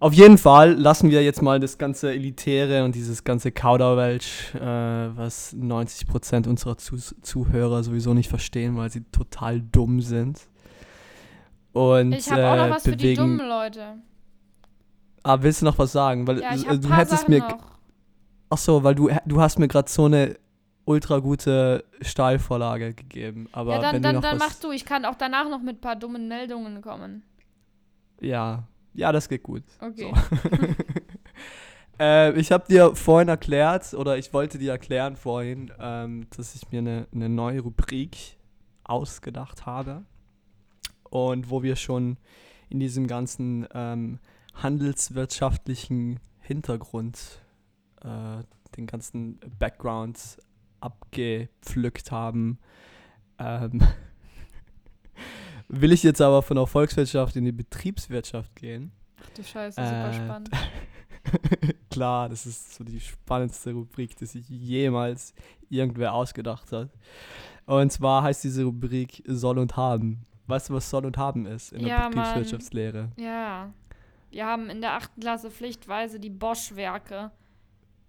Auf 0.03 0.15
jeden 0.15 0.37
Fall 0.37 0.73
lassen 0.73 1.11
wir 1.11 1.23
jetzt 1.23 1.43
mal 1.43 1.61
das 1.61 1.79
ganze 1.79 2.11
Elitäre 2.11 2.83
und 2.83 2.97
dieses 2.97 3.23
ganze 3.23 3.53
Kauderwelsch, 3.53 4.53
äh, 4.57 4.61
was 4.61 5.55
90% 5.55 6.49
unserer 6.49 6.77
Zu 6.77 6.97
Zuhörer 6.97 7.85
sowieso 7.85 8.13
nicht 8.13 8.29
verstehen, 8.29 8.77
weil 8.77 8.91
sie 8.91 9.05
total 9.13 9.61
dumm 9.61 10.01
sind. 10.01 10.49
Und, 11.73 12.15
ich 12.15 12.29
habe 12.33 12.51
auch 12.51 12.57
noch 12.57 12.67
äh, 12.67 12.71
was 12.71 12.83
bewegen. 12.83 12.99
für 13.01 13.07
die 13.07 13.15
dummen 13.15 13.49
Leute. 13.49 13.95
Ah, 15.23 15.39
willst 15.41 15.63
du 15.63 15.67
noch 15.67 15.79
was 15.79 15.93
sagen? 15.93 16.27
Weil 16.27 16.41
ja, 16.41 16.53
ich 16.53 16.67
äh, 16.67 16.79
du 16.79 16.93
hättest 16.93 17.21
Sachen 17.21 17.35
mir 17.35 17.39
noch. 17.39 17.59
Ach 18.51 18.59
so, 18.59 18.83
weil 18.83 18.97
du, 18.97 19.09
du 19.25 19.41
hast 19.41 19.61
mir 19.61 19.69
gerade 19.69 19.89
so 19.89 20.07
eine 20.07 20.35
ultra 20.85 21.21
gute 21.21 21.85
Stahlvorlage 22.01 22.95
gegeben. 22.95 23.49
Aber 23.53 23.75
ja, 23.75 23.81
dann, 23.81 23.95
wenn 23.95 24.03
dann, 24.03 24.15
du 24.17 24.21
noch 24.21 24.29
dann 24.29 24.41
was 24.41 24.49
machst 24.49 24.65
du. 24.65 24.73
Ich 24.73 24.85
kann 24.85 25.05
auch 25.05 25.15
danach 25.15 25.49
noch 25.49 25.63
mit 25.63 25.77
ein 25.77 25.81
paar 25.81 25.95
dummen 25.95 26.27
Meldungen 26.27 26.83
kommen. 26.83 27.23
Ja, 28.21 28.65
ja, 28.95 29.13
das 29.13 29.29
geht 29.29 29.43
gut. 29.43 29.63
Okay. 29.81 30.13
So. 30.13 30.39
äh, 31.99 32.33
ich 32.39 32.53
habe 32.53 32.65
dir 32.69 32.95
vorhin 32.95 33.29
erklärt, 33.29 33.95
oder 33.95 34.19
ich 34.19 34.33
wollte 34.33 34.59
dir 34.59 34.73
erklären 34.73 35.17
vorhin, 35.17 35.73
ähm, 35.79 36.27
dass 36.37 36.55
ich 36.55 36.71
mir 36.71 36.79
eine, 36.79 37.07
eine 37.13 37.29
neue 37.29 37.61
Rubrik 37.61 38.37
ausgedacht 38.85 39.67
habe. 39.67 40.05
Und 41.11 41.51
wo 41.51 41.63
wir 41.63 41.77
schon 41.77 42.17
in 42.69 42.81
diesem 42.81 43.07
ganzen 43.07 43.67
ähm, 43.75 44.19
handelswirtschaftlichen 44.55 46.21
Hintergrund 46.41 47.43
äh, 48.03 48.43
den 48.77 48.87
ganzen 48.87 49.39
Background 49.59 50.39
abgepflückt 50.81 52.11
haben. 52.11 52.59
Ähm, 53.39 53.83
will 55.73 55.93
ich 55.93 56.03
jetzt 56.03 56.21
aber 56.21 56.43
von 56.43 56.57
der 56.57 56.67
Volkswirtschaft 56.67 57.35
in 57.37 57.45
die 57.45 57.53
Betriebswirtschaft 57.53 58.55
gehen. 58.55 58.93
Ach 59.21 59.31
du 59.31 59.43
Scheiße, 59.43 59.83
super 59.83 60.11
äh, 60.11 60.15
spannend. 60.15 60.51
Klar, 61.91 62.29
das 62.29 62.47
ist 62.47 62.75
so 62.75 62.85
die 62.85 63.01
spannendste 63.01 63.73
Rubrik, 63.73 64.17
die 64.17 64.27
sich 64.27 64.49
jemals 64.49 65.35
irgendwer 65.71 66.13
ausgedacht 66.13 66.71
hat. 66.73 66.91
Und 67.65 67.91
zwar 67.91 68.23
heißt 68.23 68.45
diese 68.45 68.65
Rubrik 68.65 69.23
Soll 69.27 69.59
und 69.59 69.77
Haben. 69.77 70.27
Weißt 70.47 70.69
du, 70.69 70.75
was 70.75 70.91
Soll 70.91 71.07
und 71.07 71.17
Haben 71.17 71.47
ist 71.47 71.73
in 71.73 71.87
ja, 71.87 72.09
der 72.09 72.09
Betriebswirtschaftslehre? 72.09 73.11
Mann. 73.17 73.25
Ja. 73.25 73.73
Wir 74.31 74.47
haben 74.47 74.69
in 74.71 74.81
der 74.81 74.95
achten 74.95 75.21
Klasse 75.21 75.51
pflichtweise 75.51 76.19
die 76.19 76.31
Bosch-Werke 76.31 77.31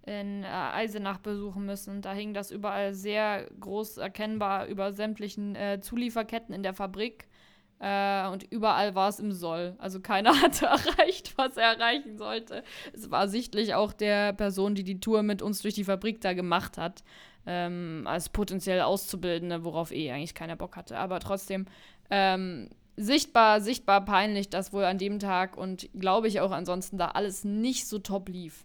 in 0.06 0.42
äh, 0.42 0.46
Eisenach 0.46 1.18
besuchen 1.18 1.64
müssen. 1.64 2.02
Da 2.02 2.12
hing 2.12 2.34
das 2.34 2.50
überall 2.50 2.94
sehr 2.94 3.46
groß 3.60 3.98
erkennbar 3.98 4.66
über 4.66 4.92
sämtlichen 4.92 5.54
äh, 5.54 5.80
Zulieferketten 5.80 6.54
in 6.54 6.62
der 6.62 6.74
Fabrik. 6.74 7.26
Äh, 7.84 8.28
und 8.28 8.44
überall 8.44 8.94
war 8.94 9.10
es 9.10 9.20
im 9.20 9.30
Soll. 9.32 9.74
Also 9.76 10.00
keiner 10.00 10.30
hatte 10.42 10.64
erreicht, 10.64 11.34
was 11.36 11.58
er 11.58 11.74
erreichen 11.74 12.16
sollte. 12.16 12.64
Es 12.94 13.10
war 13.10 13.28
sichtlich 13.28 13.74
auch 13.74 13.92
der 13.92 14.32
Person, 14.32 14.74
die 14.74 14.84
die 14.84 15.00
Tour 15.00 15.22
mit 15.22 15.42
uns 15.42 15.60
durch 15.60 15.74
die 15.74 15.84
Fabrik 15.84 16.22
da 16.22 16.32
gemacht 16.32 16.78
hat, 16.78 17.04
ähm, 17.44 18.04
als 18.06 18.30
potenziell 18.30 18.80
Auszubildende, 18.80 19.64
worauf 19.64 19.92
eh 19.92 20.10
eigentlich 20.10 20.34
keiner 20.34 20.56
Bock 20.56 20.76
hatte. 20.76 20.96
Aber 20.96 21.20
trotzdem 21.20 21.66
ähm, 22.08 22.70
sichtbar, 22.96 23.60
sichtbar 23.60 24.02
peinlich, 24.06 24.48
dass 24.48 24.72
wohl 24.72 24.84
an 24.84 24.96
dem 24.96 25.18
Tag 25.18 25.58
und 25.58 25.90
glaube 25.92 26.28
ich 26.28 26.40
auch 26.40 26.52
ansonsten 26.52 26.96
da 26.96 27.08
alles 27.08 27.44
nicht 27.44 27.86
so 27.86 27.98
top 27.98 28.30
lief. 28.30 28.64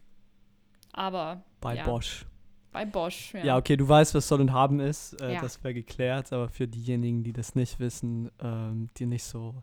Aber. 0.93 1.43
Bei 1.59 1.75
ja. 1.75 1.83
Bosch. 1.83 2.25
Bei 2.71 2.85
Bosch, 2.85 3.33
ja. 3.33 3.43
Ja, 3.43 3.57
okay, 3.57 3.77
du 3.77 3.87
weißt, 3.87 4.13
was 4.13 4.27
soll 4.27 4.41
und 4.41 4.53
haben 4.53 4.79
ist. 4.79 5.19
Äh, 5.21 5.33
ja. 5.33 5.41
Das 5.41 5.63
wäre 5.63 5.73
geklärt, 5.73 6.31
aber 6.31 6.49
für 6.49 6.67
diejenigen, 6.67 7.23
die 7.23 7.33
das 7.33 7.55
nicht 7.55 7.79
wissen, 7.79 8.29
ähm, 8.41 8.89
die 8.97 9.05
nicht 9.05 9.23
so 9.23 9.55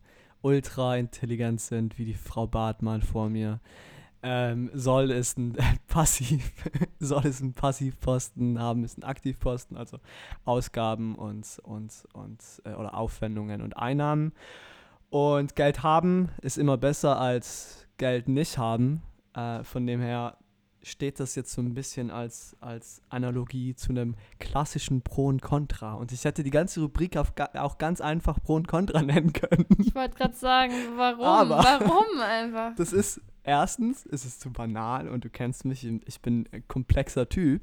ultra 0.42 0.97
intelligent 0.97 1.61
sind, 1.61 1.99
wie 1.99 2.05
die 2.05 2.14
Frau 2.14 2.47
Bartmann 2.47 3.03
vor 3.03 3.29
mir, 3.29 3.61
ähm, 4.23 4.71
soll 4.75 5.12
es 5.12 5.37
ein 5.37 5.57
Passiv, 5.87 6.53
soll 6.99 7.27
es 7.27 7.40
ein 7.40 7.55
Passivposten 7.55 8.59
haben, 8.59 8.83
ist 8.83 8.99
ein 8.99 9.05
Aktivposten, 9.05 9.77
also 9.77 9.99
Ausgaben 10.45 11.14
und, 11.14 11.61
und, 11.62 11.92
und 12.12 12.40
äh, 12.64 12.73
oder 12.73 12.95
Aufwendungen 12.95 13.62
und 13.62 13.77
Einnahmen. 13.77 14.33
Und 15.11 15.55
Geld 15.55 15.83
haben 15.85 16.31
ist 16.42 16.59
immer 16.59 16.77
besser 16.77 17.21
als 17.21 17.87
Geld 17.99 18.29
nicht 18.29 18.59
haben. 18.59 19.03
Äh, 19.35 19.62
von 19.62 19.87
dem 19.87 20.01
her 20.01 20.37
steht 20.87 21.18
das 21.20 21.35
jetzt 21.35 21.53
so 21.53 21.61
ein 21.61 21.75
bisschen 21.75 22.11
als, 22.11 22.57
als 22.61 23.03
Analogie 23.09 23.75
zu 23.75 23.90
einem 23.90 24.14
klassischen 24.38 25.03
Pro 25.03 25.27
und 25.27 25.42
Contra. 25.42 25.94
Und 25.94 26.12
ich 26.12 26.25
hätte 26.25 26.42
die 26.42 26.51
ganze 26.51 26.81
Rubrik 26.81 27.16
auch 27.16 27.79
ganz 27.79 28.01
einfach 28.01 28.40
Pro 28.42 28.55
und 28.55 28.68
Contra 28.68 29.03
nennen 29.03 29.33
können. 29.33 29.66
Ich 29.79 29.94
wollte 29.94 30.16
gerade 30.16 30.35
sagen, 30.35 30.72
warum? 30.96 31.25
Aber- 31.25 31.59
warum 31.64 32.20
einfach? 32.20 32.75
Das 32.77 32.92
ist, 32.92 33.20
erstens, 33.42 34.07
ist 34.07 34.25
es 34.25 34.38
zu 34.38 34.53
banal 34.53 35.09
und 35.09 35.25
du 35.25 35.31
kennst 35.31 35.64
mich, 35.64 35.85
ich 35.85 36.20
bin 36.20 36.49
ein 36.53 36.62
komplexer 36.68 37.29
Typ. 37.29 37.62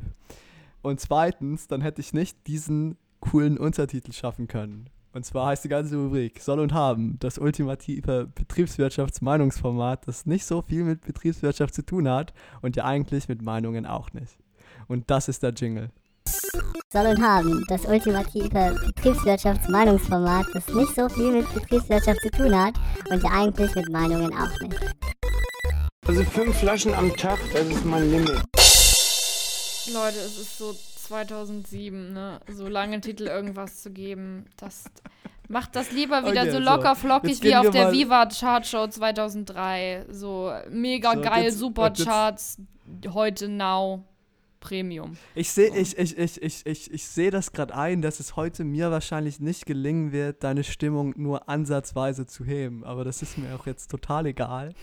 Und 0.81 0.99
zweitens, 0.99 1.67
dann 1.67 1.81
hätte 1.81 2.01
ich 2.01 2.13
nicht 2.13 2.45
diesen 2.47 2.97
coolen 3.21 3.57
Untertitel 3.57 4.11
schaffen 4.11 4.47
können. 4.49 4.89
Und 5.13 5.25
zwar 5.25 5.47
heißt 5.47 5.63
die 5.63 5.69
ganze 5.69 5.95
Rubrik 5.95 6.41
Soll 6.41 6.59
und 6.59 6.73
Haben, 6.73 7.17
das 7.19 7.37
ultimative 7.37 8.27
Betriebswirtschaftsmeinungsformat, 8.33 10.07
das 10.07 10.25
nicht 10.25 10.43
so 10.43 10.63
viel 10.63 10.83
mit 10.83 11.01
Betriebswirtschaft 11.01 11.75
zu 11.75 11.85
tun 11.85 12.09
hat 12.09 12.33
und 12.63 12.75
ja 12.75 12.85
eigentlich 12.85 13.27
mit 13.27 13.43
Meinungen 13.43 13.85
auch 13.85 14.11
nicht. 14.13 14.37
Und 14.87 15.11
das 15.11 15.27
ist 15.29 15.43
der 15.43 15.51
Jingle. 15.51 15.91
soll 16.91 17.05
und 17.05 17.21
haben 17.21 17.63
das 17.67 17.85
ultimative 17.85 18.75
Betriebswirtschaftsmeinungsformat, 18.87 20.47
das 20.53 20.67
nicht 20.69 20.95
so 20.95 21.07
viel 21.09 21.31
mit 21.31 21.53
Betriebswirtschaft 21.53 22.21
zu 22.21 22.31
tun 22.31 22.55
hat 22.55 22.73
und 23.11 23.21
ja 23.21 23.29
eigentlich 23.31 23.75
mit 23.75 23.89
Meinungen 23.89 24.33
auch 24.35 24.59
nicht. 24.61 24.95
Also 26.07 26.23
fünf 26.23 26.57
Flaschen 26.57 26.93
am 26.95 27.15
Tag, 27.15 27.37
das 27.53 27.67
ist 27.67 27.85
mein 27.85 28.09
Limit. 28.09 28.41
Leute, 29.93 30.17
es 30.17 30.39
ist 30.39 30.57
so 30.57 30.73
2007, 31.13 32.11
ne? 32.13 32.39
So 32.51 32.67
lange 32.67 32.99
Titel 33.01 33.27
irgendwas 33.27 33.81
zu 33.83 33.91
geben, 33.91 34.45
das 34.57 34.85
macht 35.47 35.75
das 35.75 35.91
lieber 35.91 36.21
wieder 36.25 36.41
Okay, 36.41 36.51
so 36.51 36.57
so, 36.57 36.63
locker 36.63 36.95
flockig 36.95 37.29
jetzt 37.31 37.43
wie 37.43 37.55
auf 37.55 37.69
der 37.69 37.91
Viva 37.91 38.25
Chart 38.27 38.65
Show 38.65 38.87
2003. 38.87 40.05
So 40.09 40.51
mega 40.69 41.13
So, 41.13 41.21
geil, 41.21 41.43
jetzt- 41.43 41.59
super 41.59 41.83
und 41.87 41.97
jetzt- 41.99 42.07
Charts, 42.07 42.57
heute 43.13 43.47
now 43.47 44.03
Premium. 44.63 45.17
Ich 45.35 45.51
sehe 45.51 45.75
ich, 45.75 45.97
ich, 45.97 46.17
ich, 46.17 46.41
ich, 46.41 46.65
ich, 46.65 46.91
ich 46.91 47.07
seh 47.07 47.29
das 47.29 47.51
gerade 47.51 47.75
ein, 47.75 48.01
dass 48.01 48.19
es 48.19 48.35
heute 48.35 48.63
mir 48.63 48.89
wahrscheinlich 48.91 49.39
nicht 49.39 49.65
gelingen 49.65 50.11
wird, 50.11 50.43
deine 50.43 50.63
Stimmung 50.63 51.13
nur 51.17 51.49
ansatzweise 51.49 52.25
zu 52.25 52.45
heben. 52.45 52.83
Aber 52.85 53.03
das 53.03 53.21
ist 53.21 53.37
mir 53.37 53.53
auch 53.55 53.65
jetzt 53.67 53.91
total 53.91 54.25
egal. 54.25 54.73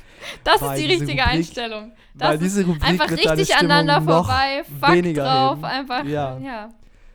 Das 0.45 0.61
ist 0.61 0.75
die 0.77 0.85
richtige 0.87 1.23
Rubrik- 1.23 1.27
Einstellung. 1.27 1.93
Das 2.15 2.29
weil 2.29 2.39
diese 2.39 2.65
Rubrik 2.67 2.85
einfach 2.85 3.11
wird 3.11 3.21
richtig 3.31 3.57
aneinander 3.57 4.03
vorbei, 4.03 4.63
Fuck 4.81 4.93
weniger 4.93 5.25
drauf, 5.25 5.57
heben. 5.57 5.65
einfach, 5.65 6.05
Ja. 6.05 6.39
ja. 6.39 6.69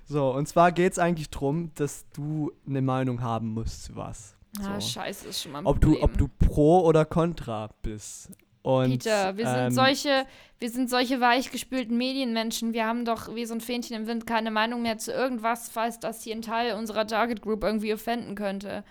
So, 0.07 0.31
und 0.33 0.47
zwar 0.47 0.71
geht 0.71 0.91
es 0.93 0.99
eigentlich 0.99 1.29
darum, 1.29 1.71
dass 1.75 2.05
du 2.13 2.51
eine 2.67 2.81
Meinung 2.81 3.21
haben 3.21 3.49
musst 3.53 3.85
zu 3.85 3.95
was. 3.95 4.35
Ah, 4.63 4.79
so. 4.79 4.87
scheiße, 4.87 5.27
ist 5.27 5.41
schon 5.41 5.51
mal 5.51 5.59
ein 5.59 5.65
ob, 5.65 5.81
du, 5.81 6.01
ob 6.01 6.17
du 6.17 6.27
pro 6.27 6.81
oder 6.81 7.05
contra 7.05 7.69
bist. 7.81 8.29
Und, 8.65 8.89
Peter, 8.89 9.37
wir 9.37 9.45
sind 9.45 9.57
ähm, 9.57 9.71
solche, 9.71 10.25
wir 10.59 10.69
sind 10.71 10.89
solche 10.89 11.21
weichgespülten 11.21 11.95
Medienmenschen. 11.95 12.73
Wir 12.73 12.87
haben 12.87 13.05
doch 13.05 13.35
wie 13.35 13.45
so 13.45 13.53
ein 13.53 13.61
Fähnchen 13.61 13.95
im 13.95 14.07
Wind 14.07 14.25
keine 14.25 14.49
Meinung 14.49 14.81
mehr 14.81 14.97
zu 14.97 15.11
irgendwas, 15.11 15.69
falls 15.69 15.99
das 15.99 16.23
hier 16.23 16.35
ein 16.35 16.41
Teil 16.41 16.73
unserer 16.73 17.05
Target 17.05 17.43
Group 17.43 17.63
irgendwie 17.63 17.93
offenden 17.93 18.33
könnte. 18.33 18.83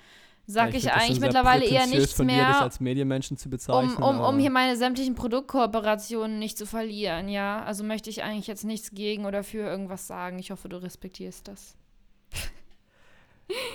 Sag 0.47 0.71
ja, 0.71 0.77
ich, 0.77 0.85
das 0.85 0.93
eigentlich 0.93 1.21
mittlerweile 1.21 1.65
eher 1.65 1.87
nichts 1.87 2.13
von 2.13 2.29
dir, 2.29 2.35
dich 2.35 2.43
mehr, 2.43 2.61
als 2.61 2.79
Medienmenschen 2.79 3.37
zu 3.37 3.49
um, 3.49 3.51
bezeichnen. 3.51 3.97
um, 3.97 4.03
um 4.03 4.21
aber- 4.21 4.39
hier 4.39 4.51
meine 4.51 4.77
sämtlichen 4.77 5.17
Produktkooperationen 5.17 6.39
nicht 6.39 6.57
zu 6.57 6.67
verlieren, 6.67 7.29
ja. 7.29 7.65
Also 7.65 7.83
möchte 7.83 8.11
ich 8.11 8.23
eigentlich 8.23 8.47
jetzt 8.47 8.63
nichts 8.65 8.93
gegen 8.93 9.25
oder 9.25 9.43
für 9.43 9.67
irgendwas 9.67 10.07
sagen. 10.07 10.39
Ich 10.39 10.53
hoffe, 10.53 10.69
du 10.69 10.81
respektierst 10.81 11.49
das. 11.49 11.75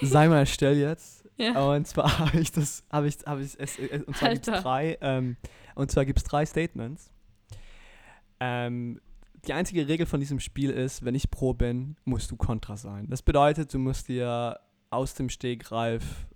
sei 0.01 0.29
mal 0.29 0.45
still 0.45 0.77
jetzt. 0.77 1.18
Ja. 1.39 1.59
Und 1.73 1.87
zwar 1.87 2.19
habe 2.19 2.39
ich 2.39 2.51
das, 2.51 2.83
habe 2.91 3.07
ich, 3.07 3.17
habe 3.25 3.41
ich 3.41 3.57
es, 3.57 3.79
es- 3.79 4.03
und 4.03 4.15
zwar 4.15 4.33
gibt 4.33 4.47
es 4.47 4.61
drei, 4.61 4.97
ähm, 5.01 5.37
und 5.75 5.89
zwar 5.89 6.05
gibt 6.05 6.19
es 6.19 6.25
drei 6.25 6.45
Statements. 6.45 7.11
Ähm, 8.39 8.99
die 9.45 9.53
einzige 9.53 9.87
Regel 9.87 10.05
von 10.05 10.19
diesem 10.19 10.39
Spiel 10.39 10.69
ist, 10.69 11.05
wenn 11.05 11.15
ich 11.15 11.31
pro 11.31 11.53
bin, 11.53 11.95
musst 12.03 12.29
du 12.31 12.35
kontra 12.35 12.75
sein. 12.77 13.07
Das 13.09 13.21
bedeutet, 13.21 13.73
du 13.73 13.79
musst 13.79 14.09
dir 14.09 14.59
aus 14.89 15.13
dem 15.13 15.29
Stegreif 15.29 16.27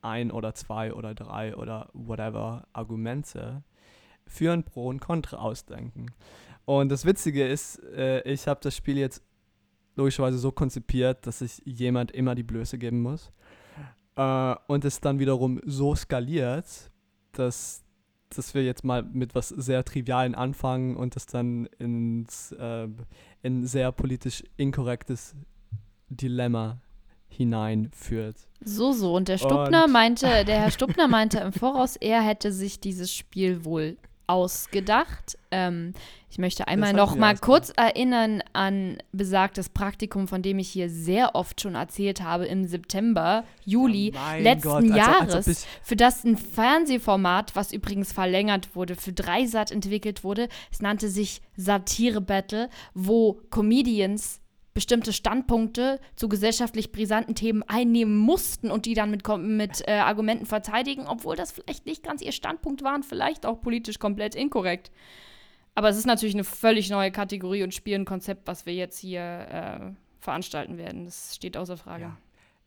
ein 0.00 0.30
oder 0.30 0.54
zwei 0.54 0.92
oder 0.94 1.14
drei 1.14 1.54
oder 1.56 1.90
whatever 1.92 2.66
Argumente 2.72 3.62
für 4.26 4.52
ein 4.52 4.64
Pro 4.64 4.88
und 4.88 5.00
Contra 5.00 5.36
ausdenken. 5.36 6.06
Und 6.64 6.90
das 6.90 7.04
Witzige 7.04 7.46
ist, 7.46 7.82
äh, 7.94 8.22
ich 8.22 8.46
habe 8.48 8.60
das 8.62 8.76
Spiel 8.76 8.96
jetzt 8.98 9.22
logischerweise 9.96 10.38
so 10.38 10.52
konzipiert, 10.52 11.26
dass 11.26 11.42
ich 11.42 11.60
jemand 11.64 12.12
immer 12.12 12.34
die 12.34 12.42
Blöße 12.42 12.78
geben 12.78 13.02
muss. 13.02 13.30
Äh, 14.16 14.54
und 14.66 14.84
es 14.84 15.00
dann 15.00 15.18
wiederum 15.18 15.60
so 15.64 15.94
skaliert, 15.94 16.90
dass, 17.32 17.82
dass 18.30 18.54
wir 18.54 18.64
jetzt 18.64 18.84
mal 18.84 19.02
mit 19.02 19.34
was 19.34 19.48
sehr 19.48 19.84
Trivialen 19.84 20.34
anfangen 20.34 20.96
und 20.96 21.16
das 21.16 21.26
dann 21.26 21.66
ins 21.78 22.52
äh, 22.52 22.88
in 23.42 23.66
sehr 23.66 23.90
politisch 23.92 24.44
inkorrektes 24.56 25.34
Dilemma 26.08 26.78
hineinführt. 27.28 28.36
So, 28.62 28.92
so. 28.92 29.16
Und 29.16 29.28
der 29.28 29.38
Stubner 29.38 29.84
Und- 29.84 29.92
meinte, 29.92 30.26
der 30.44 30.60
Herr 30.60 30.70
Stubner 30.70 31.08
meinte 31.08 31.38
im 31.40 31.52
Voraus, 31.52 31.96
er 31.96 32.20
hätte 32.22 32.52
sich 32.52 32.78
dieses 32.80 33.12
Spiel 33.12 33.64
wohl 33.64 33.96
ausgedacht. 34.26 35.36
Ähm, 35.50 35.92
ich 36.30 36.38
möchte 36.38 36.66
einmal 36.68 36.94
noch 36.94 37.14
mal 37.14 37.32
ausgedacht. 37.34 37.42
kurz 37.42 37.72
erinnern 37.76 38.42
an 38.54 38.98
besagtes 39.12 39.68
Praktikum, 39.68 40.28
von 40.28 40.40
dem 40.42 40.58
ich 40.58 40.68
hier 40.70 40.88
sehr 40.88 41.34
oft 41.34 41.60
schon 41.60 41.74
erzählt 41.74 42.22
habe, 42.22 42.46
im 42.46 42.66
September, 42.66 43.44
Juli 43.64 44.12
mein 44.14 44.42
letzten 44.42 44.68
Gott, 44.68 44.82
als 44.82 44.84
ob- 44.84 44.92
als 44.92 45.20
ob 45.20 45.30
Jahres, 45.30 45.46
ich- 45.48 45.66
für 45.82 45.96
das 45.96 46.24
ein 46.24 46.36
Fernsehformat, 46.38 47.54
was 47.54 47.72
übrigens 47.72 48.12
verlängert 48.12 48.74
wurde, 48.74 48.94
für 48.96 49.12
Dreisat 49.12 49.70
entwickelt 49.70 50.24
wurde. 50.24 50.48
Es 50.70 50.80
nannte 50.80 51.08
sich 51.08 51.42
Satire 51.56 52.20
Battle, 52.20 52.68
wo 52.94 53.40
Comedians 53.50 54.40
bestimmte 54.74 55.12
Standpunkte 55.12 56.00
zu 56.16 56.28
gesellschaftlich 56.28 56.92
brisanten 56.92 57.34
Themen 57.34 57.62
einnehmen 57.62 58.16
mussten 58.16 58.70
und 58.70 58.86
die 58.86 58.94
dann 58.94 59.10
mit, 59.10 59.26
mit 59.38 59.86
äh, 59.86 59.92
Argumenten 59.92 60.46
verteidigen, 60.46 61.06
obwohl 61.06 61.36
das 61.36 61.52
vielleicht 61.52 61.86
nicht 61.86 62.02
ganz 62.02 62.22
ihr 62.22 62.32
Standpunkt 62.32 62.82
war 62.82 62.94
und 62.94 63.04
vielleicht 63.04 63.44
auch 63.44 63.60
politisch 63.60 63.98
komplett 63.98 64.34
inkorrekt. 64.34 64.90
Aber 65.74 65.88
es 65.88 65.96
ist 65.96 66.06
natürlich 66.06 66.34
eine 66.34 66.44
völlig 66.44 66.90
neue 66.90 67.10
Kategorie 67.10 67.62
und 67.62 67.74
Spielenkonzept, 67.74 68.46
was 68.46 68.66
wir 68.66 68.74
jetzt 68.74 68.98
hier 68.98 69.20
äh, 69.22 69.92
veranstalten 70.20 70.76
werden. 70.78 71.04
Das 71.04 71.34
steht 71.34 71.56
außer 71.56 71.76
Frage. 71.76 72.04
Ja. 72.04 72.16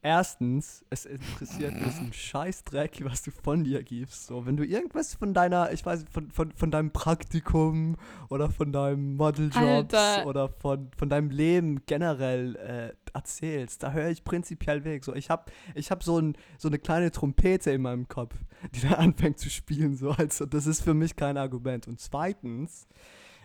Erstens, 0.05 0.85
es 0.91 1.07
interessiert 1.07 1.73
mich 1.73 1.97
ein 1.99 2.13
Scheißdreck, 2.13 3.03
was 3.05 3.23
du 3.23 3.31
von 3.31 3.63
dir 3.63 3.81
gibst. 3.81 4.27
So, 4.27 4.45
wenn 4.45 4.55
du 4.55 4.63
irgendwas 4.63 5.15
von 5.15 5.33
deiner, 5.33 5.71
ich 5.71 5.83
weiß, 5.83 6.05
von, 6.11 6.29
von, 6.29 6.51
von 6.51 6.69
deinem 6.69 6.91
Praktikum 6.91 7.95
oder 8.29 8.51
von 8.51 8.71
deinem 8.71 9.15
Modeljobs 9.15 9.95
Alter. 9.95 10.27
oder 10.27 10.47
von, 10.47 10.91
von 10.95 11.09
deinem 11.09 11.31
Leben 11.31 11.87
generell 11.87 12.55
äh, 12.55 12.93
erzählst, 13.15 13.81
da 13.81 13.93
höre 13.93 14.09
ich 14.09 14.23
prinzipiell 14.23 14.83
weg. 14.83 15.03
So, 15.03 15.15
ich 15.15 15.31
habe 15.31 15.51
ich 15.73 15.89
hab 15.89 16.03
so, 16.03 16.19
ein, 16.19 16.37
so 16.59 16.67
eine 16.67 16.77
kleine 16.77 17.09
Trompete 17.09 17.71
in 17.71 17.81
meinem 17.81 18.07
Kopf, 18.07 18.35
die 18.75 18.81
da 18.81 18.89
anfängt 18.97 19.39
zu 19.39 19.49
spielen. 19.49 19.95
So, 19.95 20.11
also, 20.11 20.45
das 20.45 20.67
ist 20.67 20.83
für 20.83 20.93
mich 20.93 21.15
kein 21.15 21.35
Argument. 21.35 21.87
Und 21.87 21.99
zweitens, 21.99 22.87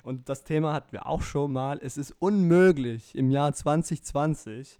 und 0.02 0.28
das 0.28 0.44
Thema 0.44 0.74
hatten 0.74 0.92
wir 0.92 1.06
auch 1.06 1.22
schon 1.22 1.54
mal, 1.54 1.80
es 1.82 1.96
ist 1.96 2.14
unmöglich 2.18 3.14
im 3.14 3.30
Jahr 3.30 3.54
2020 3.54 4.78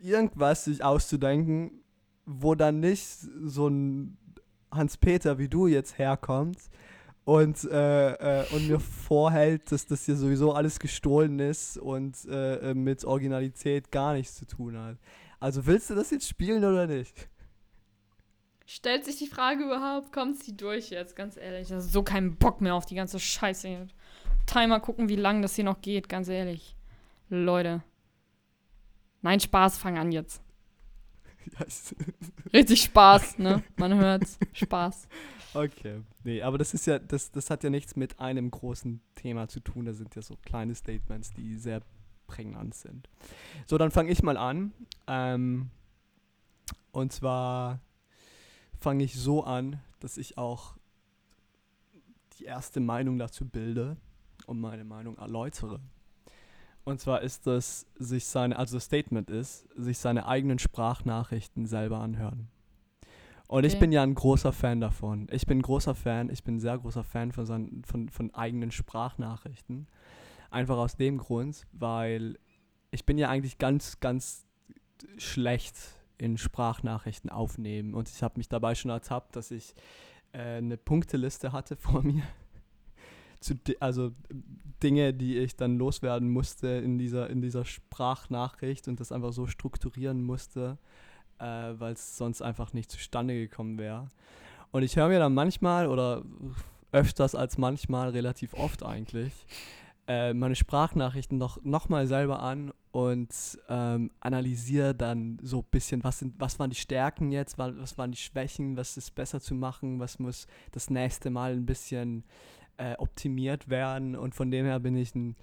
irgendwas 0.00 0.64
sich 0.64 0.82
auszudenken, 0.82 1.82
wo 2.24 2.54
dann 2.54 2.80
nicht 2.80 3.06
so 3.44 3.68
ein 3.68 4.18
Hans-Peter 4.70 5.38
wie 5.38 5.48
du 5.48 5.66
jetzt 5.66 5.98
herkommt 5.98 6.58
und, 7.24 7.64
äh, 7.64 8.40
äh, 8.40 8.46
und 8.52 8.68
mir 8.68 8.80
vorhält, 8.80 9.70
dass 9.70 9.86
das 9.86 10.04
hier 10.04 10.16
sowieso 10.16 10.52
alles 10.52 10.78
gestohlen 10.78 11.38
ist 11.38 11.78
und 11.78 12.24
äh, 12.24 12.70
äh, 12.70 12.74
mit 12.74 13.04
Originalität 13.04 13.90
gar 13.90 14.14
nichts 14.14 14.36
zu 14.36 14.46
tun 14.46 14.78
hat. 14.78 14.96
Also 15.38 15.66
willst 15.66 15.90
du 15.90 15.94
das 15.94 16.10
jetzt 16.10 16.28
spielen 16.28 16.64
oder 16.64 16.86
nicht? 16.86 17.28
Stellt 18.66 19.04
sich 19.04 19.16
die 19.16 19.26
Frage 19.26 19.64
überhaupt, 19.64 20.12
kommt 20.12 20.42
sie 20.42 20.56
durch 20.56 20.90
jetzt, 20.90 21.14
ganz 21.14 21.36
ehrlich. 21.36 21.68
Ich 21.68 21.72
habe 21.72 21.82
so 21.82 22.02
keinen 22.02 22.36
Bock 22.36 22.60
mehr 22.60 22.74
auf 22.74 22.86
die 22.86 22.94
ganze 22.94 23.20
Scheiße. 23.20 23.88
Timer 24.46 24.80
gucken, 24.80 25.08
wie 25.08 25.16
lange 25.16 25.42
das 25.42 25.54
hier 25.54 25.64
noch 25.64 25.80
geht, 25.80 26.08
ganz 26.08 26.28
ehrlich. 26.28 26.76
Leute. 27.28 27.82
Nein, 29.22 29.40
Spaß, 29.40 29.78
fang 29.78 29.98
an 29.98 30.12
jetzt. 30.12 30.42
Ist- 31.66 31.94
Richtig 32.52 32.82
Spaß, 32.82 33.38
ne? 33.38 33.62
Man 33.76 33.94
hört's. 33.94 34.38
Spaß. 34.52 35.08
okay. 35.54 36.02
Nee, 36.24 36.42
aber 36.42 36.58
das 36.58 36.74
ist 36.74 36.86
ja, 36.86 36.98
das, 36.98 37.30
das 37.32 37.50
hat 37.50 37.64
ja 37.64 37.70
nichts 37.70 37.96
mit 37.96 38.20
einem 38.20 38.50
großen 38.50 39.00
Thema 39.14 39.48
zu 39.48 39.60
tun. 39.60 39.84
Das 39.84 39.96
sind 39.98 40.14
ja 40.14 40.22
so 40.22 40.36
kleine 40.42 40.74
Statements, 40.74 41.32
die 41.32 41.56
sehr 41.56 41.82
prägnant 42.26 42.74
sind. 42.74 43.08
So, 43.66 43.78
dann 43.78 43.90
fange 43.90 44.10
ich 44.10 44.22
mal 44.22 44.36
an. 44.36 44.72
Ähm, 45.06 45.70
und 46.92 47.12
zwar 47.12 47.80
fange 48.78 49.04
ich 49.04 49.14
so 49.14 49.44
an, 49.44 49.80
dass 50.00 50.16
ich 50.16 50.38
auch 50.38 50.76
die 52.38 52.44
erste 52.44 52.80
Meinung 52.80 53.18
dazu 53.18 53.46
bilde 53.46 53.96
und 54.46 54.60
meine 54.60 54.84
Meinung 54.84 55.16
erläutere. 55.18 55.80
Und 56.84 57.00
zwar 57.00 57.22
ist 57.22 57.46
das, 57.46 57.86
sich 57.96 58.26
seine, 58.26 58.58
also 58.58 58.76
das 58.76 58.84
Statement 58.84 59.30
ist, 59.30 59.68
sich 59.76 59.98
seine 59.98 60.26
eigenen 60.26 60.58
Sprachnachrichten 60.58 61.66
selber 61.66 61.98
anhören. 62.00 62.48
Und 63.46 63.64
ich 63.64 63.74
Okay. 63.74 63.80
bin 63.80 63.92
ja 63.92 64.02
ein 64.02 64.14
großer 64.14 64.52
Fan 64.52 64.80
davon. 64.80 65.28
Ich 65.30 65.46
bin 65.46 65.58
ein 65.58 65.62
großer 65.62 65.94
Fan, 65.94 66.30
ich 66.30 66.42
bin 66.42 66.56
ein 66.56 66.60
sehr 66.60 66.78
großer 66.78 67.04
Fan 67.04 67.32
von, 67.32 67.44
seinen, 67.46 67.84
von, 67.84 68.08
von 68.08 68.34
eigenen 68.34 68.70
Sprachnachrichten. 68.70 69.86
Einfach 70.50 70.76
aus 70.78 70.96
dem 70.96 71.18
Grund, 71.18 71.66
weil 71.72 72.38
ich 72.90 73.04
bin 73.06 73.18
ja 73.18 73.28
eigentlich 73.28 73.58
ganz, 73.58 74.00
ganz 74.00 74.46
schlecht 75.18 75.76
in 76.18 76.38
Sprachnachrichten 76.38 77.30
aufnehmen. 77.30 77.94
Und 77.94 78.08
ich 78.08 78.22
habe 78.22 78.34
mich 78.38 78.48
dabei 78.48 78.74
schon 78.74 78.90
ertappt, 78.90 79.36
dass 79.36 79.50
ich 79.50 79.74
äh, 80.32 80.56
eine 80.56 80.76
Punkteliste 80.76 81.52
hatte 81.52 81.76
vor 81.76 82.02
mir. 82.02 82.22
Zu, 83.42 83.54
also 83.80 84.12
Dinge, 84.82 85.12
die 85.14 85.38
ich 85.38 85.56
dann 85.56 85.78
loswerden 85.78 86.30
musste 86.30 86.68
in 86.68 86.98
dieser, 86.98 87.30
in 87.30 87.40
dieser 87.40 87.64
Sprachnachricht 87.64 88.88
und 88.88 88.98
das 89.00 89.12
einfach 89.12 89.32
so 89.32 89.46
strukturieren 89.46 90.22
musste, 90.22 90.78
äh, 91.38 91.44
weil 91.44 91.92
es 91.92 92.16
sonst 92.16 92.42
einfach 92.42 92.72
nicht 92.72 92.90
zustande 92.90 93.34
gekommen 93.34 93.78
wäre. 93.78 94.08
Und 94.70 94.82
ich 94.82 94.96
höre 94.96 95.08
mir 95.08 95.18
dann 95.18 95.34
manchmal 95.34 95.86
oder 95.86 96.22
öfters 96.92 97.34
als 97.34 97.58
manchmal, 97.58 98.10
relativ 98.10 98.54
oft 98.54 98.82
eigentlich, 98.82 99.32
äh, 100.08 100.34
meine 100.34 100.56
Sprachnachrichten 100.56 101.38
noch, 101.38 101.62
noch 101.62 101.88
mal 101.88 102.06
selber 102.06 102.40
an 102.40 102.72
und 102.90 103.28
ähm, 103.68 104.10
analysiere 104.20 104.94
dann 104.94 105.38
so 105.42 105.60
ein 105.60 105.66
bisschen, 105.70 106.02
was, 106.04 106.18
sind, 106.18 106.34
was 106.38 106.58
waren 106.58 106.70
die 106.70 106.76
Stärken 106.76 107.30
jetzt, 107.30 107.56
wa- 107.56 107.72
was 107.76 107.96
waren 107.98 108.10
die 108.10 108.18
Schwächen, 108.18 108.76
was 108.76 108.96
ist 108.96 109.14
besser 109.14 109.40
zu 109.40 109.54
machen, 109.54 110.00
was 110.00 110.18
muss 110.18 110.46
das 110.72 110.90
nächste 110.90 111.30
Mal 111.30 111.52
ein 111.52 111.66
bisschen 111.66 112.24
äh, 112.76 112.94
optimiert 112.98 113.68
werden. 113.68 114.16
Und 114.16 114.34
von 114.34 114.50
dem 114.50 114.64
her 114.66 114.80
bin 114.80 114.96
ich 114.96 115.14
ein, 115.14 115.36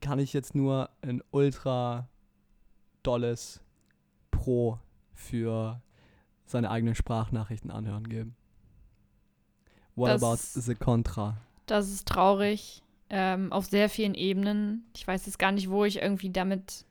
kann 0.00 0.18
ich 0.18 0.32
jetzt 0.32 0.54
nur 0.54 0.90
ein 1.02 1.22
ultra 1.30 2.08
dolles 3.02 3.62
Pro 4.30 4.78
für 5.12 5.80
seine 6.46 6.70
eigenen 6.70 6.94
Sprachnachrichten 6.94 7.70
anhören 7.70 8.08
geben. 8.08 8.36
What 9.94 10.10
Das- 10.10 10.22
about 10.22 10.60
the 10.60 10.74
Contra? 10.74 11.36
Das 11.66 11.88
ist 11.90 12.06
traurig. 12.08 12.82
Ähm, 13.10 13.52
auf 13.52 13.66
sehr 13.66 13.88
vielen 13.88 14.14
Ebenen. 14.14 14.84
Ich 14.96 15.06
weiß 15.06 15.26
jetzt 15.26 15.38
gar 15.38 15.52
nicht, 15.52 15.70
wo 15.70 15.84
ich 15.84 15.98
irgendwie 16.02 16.30
damit 16.30 16.84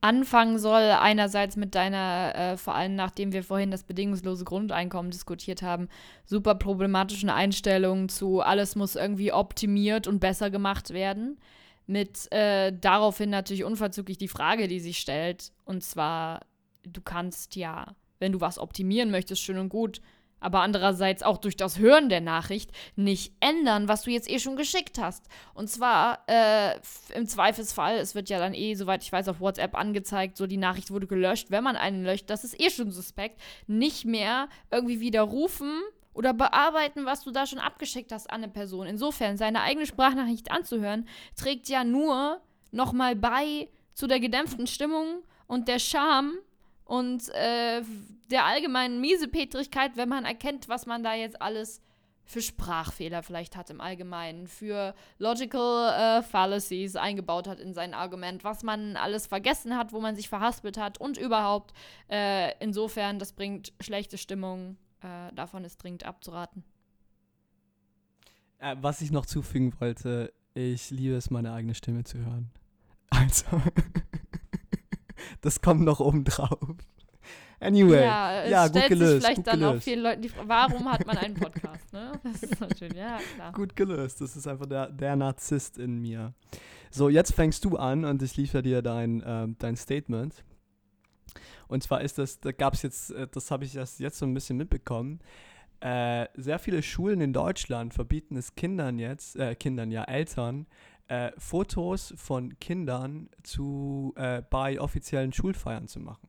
anfangen 0.00 0.58
soll. 0.58 0.82
Einerseits 0.82 1.56
mit 1.56 1.74
deiner, 1.74 2.34
äh, 2.34 2.56
vor 2.56 2.74
allem 2.74 2.94
nachdem 2.94 3.32
wir 3.32 3.42
vorhin 3.42 3.70
das 3.70 3.84
bedingungslose 3.84 4.44
Grundeinkommen 4.44 5.10
diskutiert 5.10 5.62
haben, 5.62 5.88
super 6.24 6.54
problematischen 6.54 7.30
Einstellung 7.30 8.08
zu 8.08 8.40
alles 8.40 8.76
muss 8.76 8.96
irgendwie 8.96 9.32
optimiert 9.32 10.06
und 10.06 10.20
besser 10.20 10.50
gemacht 10.50 10.90
werden. 10.90 11.38
Mit 11.86 12.30
äh, 12.32 12.72
daraufhin 12.72 13.30
natürlich 13.30 13.64
unverzüglich 13.64 14.18
die 14.18 14.28
Frage, 14.28 14.68
die 14.68 14.80
sich 14.80 14.98
stellt. 14.98 15.52
Und 15.64 15.84
zwar, 15.84 16.40
du 16.82 17.00
kannst 17.00 17.54
ja, 17.54 17.94
wenn 18.18 18.32
du 18.32 18.40
was 18.40 18.58
optimieren 18.58 19.10
möchtest, 19.10 19.42
schön 19.42 19.58
und 19.58 19.68
gut, 19.68 20.00
aber 20.40 20.60
andererseits 20.60 21.22
auch 21.22 21.38
durch 21.38 21.56
das 21.56 21.78
Hören 21.78 22.08
der 22.08 22.20
Nachricht 22.20 22.70
nicht 22.94 23.32
ändern, 23.40 23.88
was 23.88 24.02
du 24.02 24.10
jetzt 24.10 24.30
eh 24.30 24.38
schon 24.38 24.56
geschickt 24.56 24.98
hast. 24.98 25.26
Und 25.54 25.68
zwar 25.68 26.20
äh, 26.26 26.78
im 27.14 27.26
Zweifelsfall, 27.26 27.96
es 27.96 28.14
wird 28.14 28.28
ja 28.28 28.38
dann 28.38 28.54
eh, 28.54 28.74
soweit 28.74 29.02
ich 29.02 29.12
weiß, 29.12 29.28
auf 29.28 29.40
WhatsApp 29.40 29.74
angezeigt, 29.74 30.36
so 30.36 30.46
die 30.46 30.56
Nachricht 30.56 30.90
wurde 30.90 31.06
gelöscht. 31.06 31.50
Wenn 31.50 31.64
man 31.64 31.76
einen 31.76 32.04
löscht, 32.04 32.30
das 32.30 32.44
ist 32.44 32.60
eh 32.60 32.70
schon 32.70 32.90
suspekt, 32.90 33.40
nicht 33.66 34.04
mehr 34.04 34.48
irgendwie 34.70 35.00
widerrufen 35.00 35.80
oder 36.14 36.32
bearbeiten, 36.32 37.04
was 37.04 37.22
du 37.22 37.30
da 37.30 37.46
schon 37.46 37.58
abgeschickt 37.58 38.12
hast 38.12 38.30
an 38.30 38.42
eine 38.42 38.52
Person. 38.52 38.86
Insofern, 38.86 39.36
seine 39.36 39.62
eigene 39.62 39.86
Sprachnachricht 39.86 40.50
anzuhören, 40.50 41.06
trägt 41.36 41.68
ja 41.68 41.84
nur 41.84 42.40
nochmal 42.72 43.16
bei 43.16 43.68
zu 43.94 44.06
der 44.06 44.20
gedämpften 44.20 44.66
Stimmung 44.66 45.22
und 45.46 45.68
der 45.68 45.78
Scham 45.78 46.34
und 46.86 47.28
äh, 47.30 47.82
der 48.30 48.46
allgemeinen 48.46 49.00
Miesepetrigkeit, 49.00 49.96
wenn 49.96 50.08
man 50.08 50.24
erkennt, 50.24 50.68
was 50.68 50.86
man 50.86 51.02
da 51.02 51.14
jetzt 51.14 51.42
alles 51.42 51.82
für 52.24 52.42
Sprachfehler 52.42 53.22
vielleicht 53.22 53.56
hat 53.56 53.70
im 53.70 53.80
Allgemeinen, 53.80 54.48
für 54.48 54.94
Logical 55.18 56.20
äh, 56.20 56.22
Fallacies 56.22 56.96
eingebaut 56.96 57.46
hat 57.46 57.60
in 57.60 57.72
sein 57.72 57.94
Argument, 57.94 58.42
was 58.44 58.62
man 58.62 58.96
alles 58.96 59.26
vergessen 59.26 59.76
hat, 59.76 59.92
wo 59.92 60.00
man 60.00 60.16
sich 60.16 60.28
verhaspelt 60.28 60.76
hat 60.78 60.98
und 60.98 61.18
überhaupt. 61.18 61.72
Äh, 62.08 62.52
insofern, 62.58 63.18
das 63.18 63.32
bringt 63.32 63.72
schlechte 63.80 64.18
Stimmung. 64.18 64.76
Äh, 65.02 65.32
davon 65.34 65.64
ist 65.64 65.78
dringend 65.78 66.04
abzuraten. 66.04 66.64
Äh, 68.58 68.76
was 68.80 69.00
ich 69.00 69.12
noch 69.12 69.26
zufügen 69.26 69.72
wollte, 69.78 70.32
ich 70.54 70.90
liebe 70.90 71.14
es, 71.14 71.30
meine 71.30 71.52
eigene 71.52 71.74
Stimme 71.74 72.02
zu 72.02 72.18
hören. 72.18 72.50
Also, 73.10 73.46
das 75.46 75.60
kommt 75.60 75.82
noch 75.82 76.00
oben 76.00 76.24
drauf. 76.24 76.58
Anyway, 77.58 78.02
ja, 78.02 78.42
es 78.42 78.50
ja, 78.50 78.66
gut 78.66 78.76
stellt 78.76 78.88
gelöst, 78.88 79.12
sich 79.12 79.20
vielleicht 79.22 79.36
gut 79.36 79.46
dann 79.46 79.64
auch 79.64 79.68
gelöst. 79.68 79.84
vielen 79.84 80.02
Leuten 80.02 80.22
die 80.22 80.28
Frage, 80.28 80.48
warum 80.48 80.92
hat 80.92 81.06
man 81.06 81.16
einen 81.16 81.34
Podcast, 81.34 81.92
ne? 81.92 82.12
Das 82.22 82.42
ist 82.42 82.60
natürlich, 82.60 82.98
ja, 82.98 83.18
klar. 83.34 83.52
gut 83.52 83.74
gelöst. 83.74 84.20
Das 84.20 84.36
ist 84.36 84.46
einfach 84.46 84.66
der, 84.66 84.90
der 84.90 85.16
Narzisst 85.16 85.78
in 85.78 86.00
mir. 86.00 86.34
So, 86.90 87.08
jetzt 87.08 87.32
fängst 87.32 87.64
du 87.64 87.76
an 87.76 88.04
und 88.04 88.22
ich 88.22 88.36
liefere 88.36 88.62
dir 88.62 88.82
dein, 88.82 89.22
ähm, 89.24 89.56
dein 89.58 89.76
Statement. 89.76 90.44
Und 91.68 91.82
zwar 91.82 92.02
ist 92.02 92.18
das, 92.18 92.40
da 92.40 92.52
gab 92.52 92.74
es 92.74 92.82
jetzt, 92.82 93.10
äh, 93.12 93.26
das 93.30 93.50
habe 93.50 93.64
ich 93.64 93.74
erst 93.74 94.00
jetzt 94.00 94.18
so 94.18 94.26
ein 94.26 94.34
bisschen 94.34 94.58
mitbekommen. 94.58 95.20
Äh, 95.80 96.26
sehr 96.34 96.58
viele 96.58 96.82
Schulen 96.82 97.20
in 97.20 97.32
Deutschland 97.32 97.94
verbieten 97.94 98.36
es 98.36 98.54
Kindern 98.54 98.98
jetzt, 98.98 99.36
äh, 99.36 99.54
Kindern, 99.54 99.90
ja, 99.90 100.04
Eltern, 100.04 100.66
äh, 101.08 101.30
Fotos 101.38 102.14
von 102.16 102.58
Kindern 102.58 103.28
zu, 103.42 104.12
äh, 104.16 104.42
bei 104.48 104.80
offiziellen 104.80 105.32
Schulfeiern 105.32 105.86
zu 105.88 106.00
machen. 106.00 106.28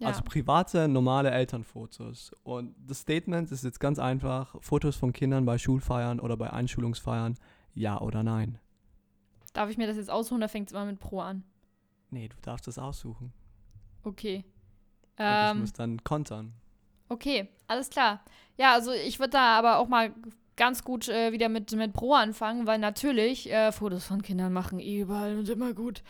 Ja. 0.00 0.08
Also 0.08 0.22
private, 0.22 0.88
normale 0.88 1.30
Elternfotos. 1.30 2.32
Und 2.42 2.74
das 2.86 3.00
Statement 3.00 3.50
ist 3.52 3.64
jetzt 3.64 3.78
ganz 3.80 3.98
einfach: 3.98 4.54
Fotos 4.60 4.96
von 4.96 5.12
Kindern 5.12 5.44
bei 5.44 5.56
Schulfeiern 5.58 6.18
oder 6.20 6.36
bei 6.36 6.52
Einschulungsfeiern, 6.52 7.36
ja 7.74 8.00
oder 8.00 8.22
nein. 8.22 8.58
Darf 9.52 9.70
ich 9.70 9.78
mir 9.78 9.86
das 9.86 9.96
jetzt 9.96 10.10
aussuchen, 10.10 10.40
da 10.40 10.48
fängt 10.48 10.68
es 10.68 10.72
immer 10.72 10.84
mit 10.84 10.98
Pro 10.98 11.20
an? 11.20 11.44
Nee, 12.10 12.28
du 12.28 12.36
darfst 12.42 12.66
das 12.66 12.78
aussuchen. 12.78 13.32
Okay. 14.02 14.44
Und 15.16 15.24
ich 15.24 15.50
Ähm, 15.50 15.60
muss 15.60 15.72
dann 15.72 16.02
kontern. 16.02 16.52
okay, 17.08 17.48
alles 17.68 17.88
klar. 17.88 18.20
Ja, 18.58 18.72
also 18.74 18.90
ich 18.92 19.18
würde 19.20 19.30
da 19.30 19.56
aber 19.58 19.78
auch 19.78 19.86
mal 19.88 20.12
ganz 20.56 20.84
gut 20.84 21.08
äh, 21.08 21.32
wieder 21.32 21.48
mit, 21.48 21.72
mit 21.72 21.92
Pro 21.92 22.14
anfangen, 22.14 22.66
weil 22.66 22.78
natürlich 22.78 23.50
äh, 23.50 23.72
Fotos 23.72 24.04
von 24.06 24.22
Kindern 24.22 24.52
machen 24.52 24.78
eh 24.80 25.00
überall 25.00 25.36
und 25.36 25.48
immer 25.48 25.72
gut. 25.72 26.02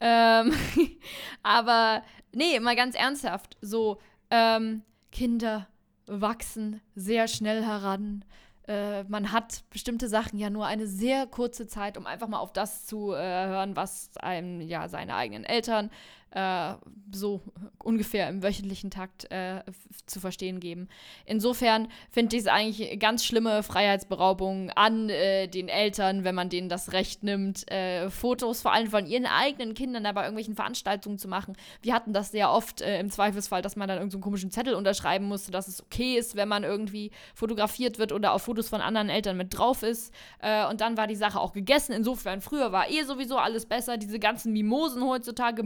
Ähm, 0.00 0.52
aber 1.42 2.02
nee, 2.32 2.58
mal 2.60 2.76
ganz 2.76 2.94
ernsthaft. 2.96 3.56
So, 3.60 3.98
ähm, 4.30 4.82
Kinder 5.10 5.68
wachsen 6.06 6.80
sehr 6.94 7.28
schnell 7.28 7.64
heran. 7.64 8.24
Äh, 8.66 9.04
man 9.04 9.32
hat 9.32 9.64
bestimmte 9.70 10.08
Sachen 10.08 10.38
ja 10.38 10.50
nur 10.50 10.66
eine 10.66 10.86
sehr 10.86 11.26
kurze 11.26 11.66
Zeit, 11.66 11.96
um 11.96 12.06
einfach 12.06 12.28
mal 12.28 12.38
auf 12.38 12.52
das 12.52 12.86
zu 12.86 13.12
äh, 13.12 13.16
hören, 13.16 13.76
was 13.76 14.16
einem 14.18 14.60
ja 14.60 14.88
seine 14.88 15.14
eigenen 15.14 15.44
Eltern 15.44 15.90
äh, 16.32 16.74
so 17.14 17.42
ungefähr 17.78 18.28
im 18.28 18.42
wöchentlichen 18.42 18.90
Takt 18.90 19.30
äh, 19.30 19.62
zu 20.06 20.20
verstehen 20.20 20.60
geben. 20.60 20.88
Insofern 21.26 21.88
finde 22.10 22.36
ich 22.36 22.42
es 22.42 22.48
eigentlich 22.48 22.98
ganz 22.98 23.24
schlimme 23.24 23.62
Freiheitsberaubung 23.62 24.70
an 24.70 25.08
äh, 25.10 25.46
den 25.48 25.68
Eltern, 25.68 26.24
wenn 26.24 26.34
man 26.34 26.48
denen 26.48 26.68
das 26.68 26.92
Recht 26.92 27.22
nimmt, 27.22 27.70
äh, 27.70 28.08
Fotos 28.10 28.62
vor 28.62 28.72
allem 28.72 28.88
von 28.88 29.06
ihren 29.06 29.26
eigenen 29.26 29.74
Kindern 29.74 30.02
bei 30.14 30.22
irgendwelchen 30.22 30.54
Veranstaltungen 30.54 31.18
zu 31.18 31.28
machen. 31.28 31.56
Wir 31.82 31.94
hatten 31.94 32.12
das 32.12 32.30
sehr 32.30 32.50
oft 32.50 32.80
äh, 32.80 32.98
im 33.00 33.10
Zweifelsfall, 33.10 33.62
dass 33.62 33.76
man 33.76 33.88
dann 33.88 33.98
irgendeinen 33.98 34.22
so 34.22 34.24
komischen 34.24 34.50
Zettel 34.50 34.74
unterschreiben 34.74 35.26
musste, 35.26 35.50
dass 35.50 35.68
es 35.68 35.82
okay 35.82 36.16
ist, 36.16 36.36
wenn 36.36 36.48
man 36.48 36.64
irgendwie 36.64 37.10
fotografiert 37.34 37.98
wird 37.98 38.12
oder 38.12 38.32
auf 38.32 38.42
Fotos 38.42 38.68
von 38.68 38.80
anderen 38.80 39.08
Eltern 39.08 39.36
mit 39.36 39.56
drauf 39.56 39.82
ist. 39.82 40.12
Äh, 40.40 40.66
und 40.68 40.80
dann 40.80 40.96
war 40.96 41.06
die 41.06 41.16
Sache 41.16 41.40
auch 41.40 41.52
gegessen. 41.52 41.92
Insofern, 41.92 42.40
früher 42.40 42.72
war 42.72 42.90
eh 42.90 43.02
sowieso 43.02 43.36
alles 43.36 43.66
besser. 43.66 43.98
Diese 43.98 44.18
ganzen 44.18 44.52
Mimosen 44.52 45.04
heutzutage, 45.04 45.62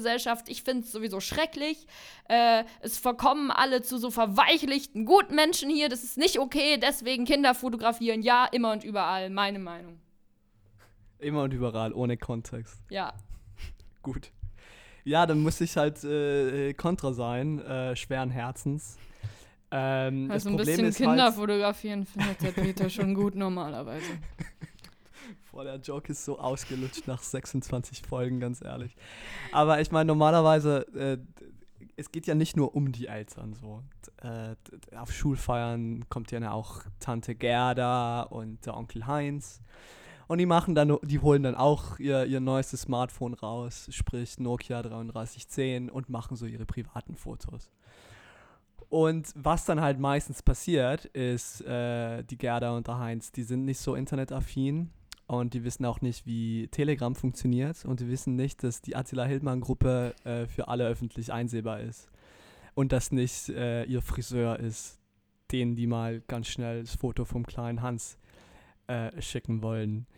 Mimosengesellschaft, 0.00 0.48
ich 0.48 0.62
finde 0.62 0.84
es 0.84 0.92
sowieso 0.92 1.20
schrecklich. 1.20 1.86
Äh, 2.28 2.64
es 2.80 2.98
verkommen 2.98 3.50
alle 3.50 3.82
zu 3.82 3.98
so 3.98 4.10
verweichlichten 4.10 5.04
Gutmenschen 5.04 5.70
hier. 5.70 5.88
Das 5.88 6.04
ist 6.04 6.16
nicht 6.18 6.38
okay. 6.38 6.78
Deswegen 6.78 7.24
Kinder 7.24 7.54
fotografieren, 7.54 8.22
ja, 8.22 8.46
immer 8.46 8.72
und 8.72 8.84
überall. 8.84 9.30
Meine 9.30 9.58
Meinung. 9.58 10.00
Immer 11.18 11.42
und 11.42 11.52
überall, 11.52 11.92
ohne 11.92 12.16
Kontext. 12.16 12.82
Ja. 12.90 13.12
Gut. 14.02 14.30
Ja, 15.04 15.26
dann 15.26 15.40
muss 15.42 15.60
ich 15.60 15.76
halt 15.76 16.02
äh, 16.04 16.72
kontra 16.74 17.12
sein, 17.12 17.58
äh, 17.60 17.96
schweren 17.96 18.30
Herzens. 18.30 18.98
Ähm, 19.70 20.30
Also 20.30 20.34
das 20.34 20.46
ein 20.46 20.56
Problem 20.56 20.66
bisschen 20.66 20.84
ist 20.86 20.96
Kinder 20.96 21.24
halt, 21.24 21.34
fotografieren 21.34 22.04
findet 22.04 22.42
der 22.42 22.52
Peter 22.52 22.90
schon 22.90 23.14
gut 23.14 23.34
normalerweise. 23.46 24.18
Boah, 25.52 25.64
der 25.64 25.76
Joke 25.76 26.12
ist 26.12 26.24
so 26.24 26.38
ausgelutscht 26.38 27.06
nach 27.06 27.22
26 27.22 28.02
Folgen, 28.02 28.40
ganz 28.40 28.62
ehrlich. 28.62 28.94
Aber 29.52 29.80
ich 29.80 29.90
meine, 29.90 30.06
normalerweise 30.06 30.86
äh, 30.94 31.18
es 31.96 32.12
geht 32.12 32.26
ja 32.26 32.34
nicht 32.34 32.56
nur 32.56 32.74
um 32.74 32.92
die 32.92 33.06
Eltern 33.06 33.54
so. 33.54 33.82
Äh, 34.22 34.56
auf 34.96 35.12
Schulfeiern 35.12 36.08
kommt 36.08 36.30
ja 36.30 36.50
auch 36.50 36.82
Tante 36.98 37.34
Gerda 37.34 38.22
und 38.22 38.64
der 38.64 38.76
Onkel 38.76 39.06
Heinz. 39.06 39.60
Und 40.28 40.38
die 40.38 40.46
machen 40.46 40.74
dann, 40.74 40.96
die 41.02 41.18
holen 41.18 41.42
dann 41.42 41.56
auch 41.56 41.98
ihr, 41.98 42.24
ihr 42.24 42.40
neuestes 42.40 42.82
Smartphone 42.82 43.34
raus, 43.34 43.88
sprich 43.90 44.38
Nokia 44.38 44.82
3310 44.82 45.90
und 45.90 46.08
machen 46.08 46.36
so 46.36 46.46
ihre 46.46 46.66
privaten 46.66 47.16
Fotos. 47.16 47.70
Und 48.88 49.32
was 49.34 49.64
dann 49.64 49.80
halt 49.80 49.98
meistens 49.98 50.42
passiert, 50.42 51.04
ist, 51.06 51.62
äh, 51.62 52.22
die 52.22 52.38
Gerda 52.38 52.76
und 52.76 52.86
der 52.86 52.98
Heinz, 52.98 53.32
die 53.32 53.42
sind 53.42 53.64
nicht 53.64 53.78
so 53.78 53.94
internetaffin 53.94 54.90
und 55.30 55.54
die 55.54 55.62
wissen 55.62 55.84
auch 55.84 56.00
nicht, 56.00 56.26
wie 56.26 56.66
Telegram 56.72 57.14
funktioniert. 57.14 57.84
Und 57.84 58.00
die 58.00 58.08
wissen 58.08 58.34
nicht, 58.34 58.64
dass 58.64 58.82
die 58.82 58.96
Attila 58.96 59.24
Hildmann-Gruppe 59.26 60.12
äh, 60.24 60.46
für 60.48 60.66
alle 60.66 60.88
öffentlich 60.88 61.32
einsehbar 61.32 61.78
ist. 61.78 62.10
Und 62.74 62.90
dass 62.90 63.12
nicht 63.12 63.48
äh, 63.50 63.84
ihr 63.84 64.02
Friseur 64.02 64.58
ist, 64.58 64.98
den 65.52 65.76
die 65.76 65.86
mal 65.86 66.20
ganz 66.22 66.48
schnell 66.48 66.80
das 66.80 66.96
Foto 66.96 67.24
vom 67.24 67.46
kleinen 67.46 67.80
Hans 67.80 68.18
äh, 68.88 69.22
schicken 69.22 69.62
wollen. 69.62 70.08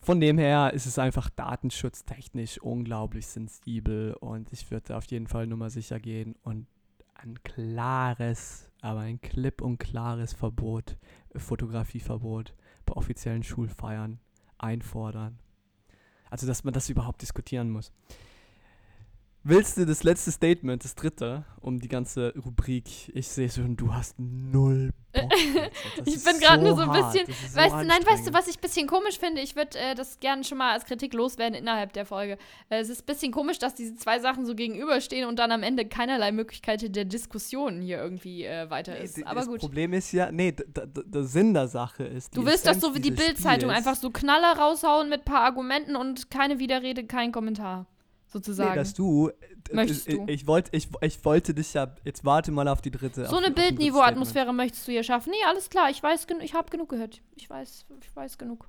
Von 0.00 0.20
dem 0.20 0.36
her 0.36 0.74
ist 0.74 0.84
es 0.84 0.98
einfach 0.98 1.30
datenschutztechnisch 1.30 2.58
unglaublich 2.58 3.26
sensibel. 3.26 4.12
Und 4.20 4.52
ich 4.52 4.70
würde 4.70 4.98
auf 4.98 5.06
jeden 5.06 5.28
Fall 5.28 5.46
nur 5.46 5.56
mal 5.56 5.70
sicher 5.70 5.98
gehen. 5.98 6.34
Und 6.42 6.66
ein 7.14 7.42
klares, 7.42 8.70
aber 8.82 9.00
ein 9.00 9.18
klipp 9.22 9.62
und 9.62 9.78
klares 9.78 10.34
Verbot, 10.34 10.98
Fotografieverbot 11.34 12.54
bei 12.84 12.92
offiziellen 12.92 13.42
Schulfeiern 13.42 14.20
einfordern. 14.58 15.38
Also, 16.30 16.46
dass 16.46 16.64
man 16.64 16.74
das 16.74 16.90
überhaupt 16.90 17.22
diskutieren 17.22 17.70
muss. 17.70 17.92
Willst 19.44 19.78
du 19.78 19.86
das 19.86 20.02
letzte 20.02 20.30
Statement, 20.30 20.84
das 20.84 20.94
dritte, 20.94 21.44
um 21.60 21.80
die 21.80 21.88
ganze 21.88 22.34
Rubrik? 22.44 23.10
Ich 23.14 23.28
sehe 23.28 23.48
schon, 23.48 23.76
du 23.76 23.94
hast 23.94 24.18
null 24.18 24.92
Bock. 25.12 25.32
ich 26.04 26.22
bin 26.22 26.38
gerade 26.38 26.60
so 26.60 26.66
nur 26.66 26.76
so 26.76 26.82
ein 26.82 26.90
bisschen. 26.90 27.28
Weißt 27.54 27.70
so 27.70 27.82
nein, 27.82 28.04
weißt 28.04 28.26
du, 28.26 28.32
was 28.32 28.48
ich 28.48 28.58
ein 28.58 28.60
bisschen 28.60 28.86
komisch 28.86 29.18
finde? 29.18 29.40
Ich 29.40 29.56
würde 29.56 29.78
äh, 29.78 29.94
das 29.94 30.20
gerne 30.20 30.44
schon 30.44 30.58
mal 30.58 30.72
als 30.72 30.84
Kritik 30.84 31.14
loswerden 31.14 31.54
innerhalb 31.54 31.92
der 31.92 32.04
Folge. 32.04 32.36
Äh, 32.68 32.80
es 32.80 32.88
ist 32.88 33.02
ein 33.02 33.06
bisschen 33.06 33.32
komisch, 33.32 33.58
dass 33.58 33.74
diese 33.74 33.96
zwei 33.96 34.18
Sachen 34.18 34.44
so 34.44 34.54
gegenüberstehen 34.54 35.26
und 35.26 35.38
dann 35.38 35.52
am 35.52 35.62
Ende 35.62 35.86
keinerlei 35.86 36.32
Möglichkeit 36.32 36.94
der 36.94 37.04
Diskussion 37.04 37.80
hier 37.80 37.98
irgendwie 37.98 38.44
äh, 38.44 38.68
weiter 38.70 38.94
nee, 38.94 39.04
ist. 39.04 39.24
Aber 39.24 39.36
das 39.36 39.46
gut. 39.46 39.56
Das 39.56 39.62
Problem 39.62 39.92
ist 39.92 40.12
ja, 40.12 40.30
nee, 40.30 40.52
der 40.52 41.24
Sinn 41.24 41.54
der 41.54 41.68
Sache 41.68 42.04
ist. 42.04 42.36
Du 42.36 42.44
willst 42.44 42.66
das 42.66 42.80
so 42.80 42.94
wie 42.94 43.00
die 43.00 43.10
Bildzeitung 43.10 43.70
einfach 43.70 43.94
so 43.94 44.10
Knaller 44.10 44.58
raushauen 44.58 45.08
mit 45.08 45.20
ein 45.20 45.24
paar 45.24 45.42
Argumenten 45.42 45.96
und 45.96 46.30
keine 46.30 46.58
Widerrede, 46.58 47.04
kein 47.04 47.32
Kommentar 47.32 47.86
sozusagen. 48.28 48.70
Nee, 48.70 48.76
dass 48.76 48.94
du. 48.94 49.28
Äh, 49.28 49.74
möchtest 49.74 50.08
du? 50.08 50.24
Ich, 50.26 50.42
ich, 50.42 50.46
wollt, 50.46 50.68
ich, 50.72 50.88
ich 51.00 51.24
wollte 51.24 51.54
dich 51.54 51.74
ja. 51.74 51.94
Jetzt 52.04 52.24
warte 52.24 52.52
mal 52.52 52.68
auf 52.68 52.80
die 52.80 52.90
dritte. 52.90 53.26
So 53.26 53.36
eine 53.36 53.50
Bildniveau-Atmosphäre 53.50 54.52
möchtest 54.52 54.86
du 54.86 54.92
hier 54.92 55.02
schaffen. 55.02 55.30
Nee, 55.30 55.44
alles 55.46 55.70
klar. 55.70 55.90
Ich 55.90 56.02
weiß, 56.02 56.26
ich 56.42 56.54
habe 56.54 56.70
genug 56.70 56.88
gehört. 56.90 57.20
Ich 57.36 57.48
weiß, 57.48 57.86
ich 58.00 58.16
weiß 58.16 58.38
genug. 58.38 58.68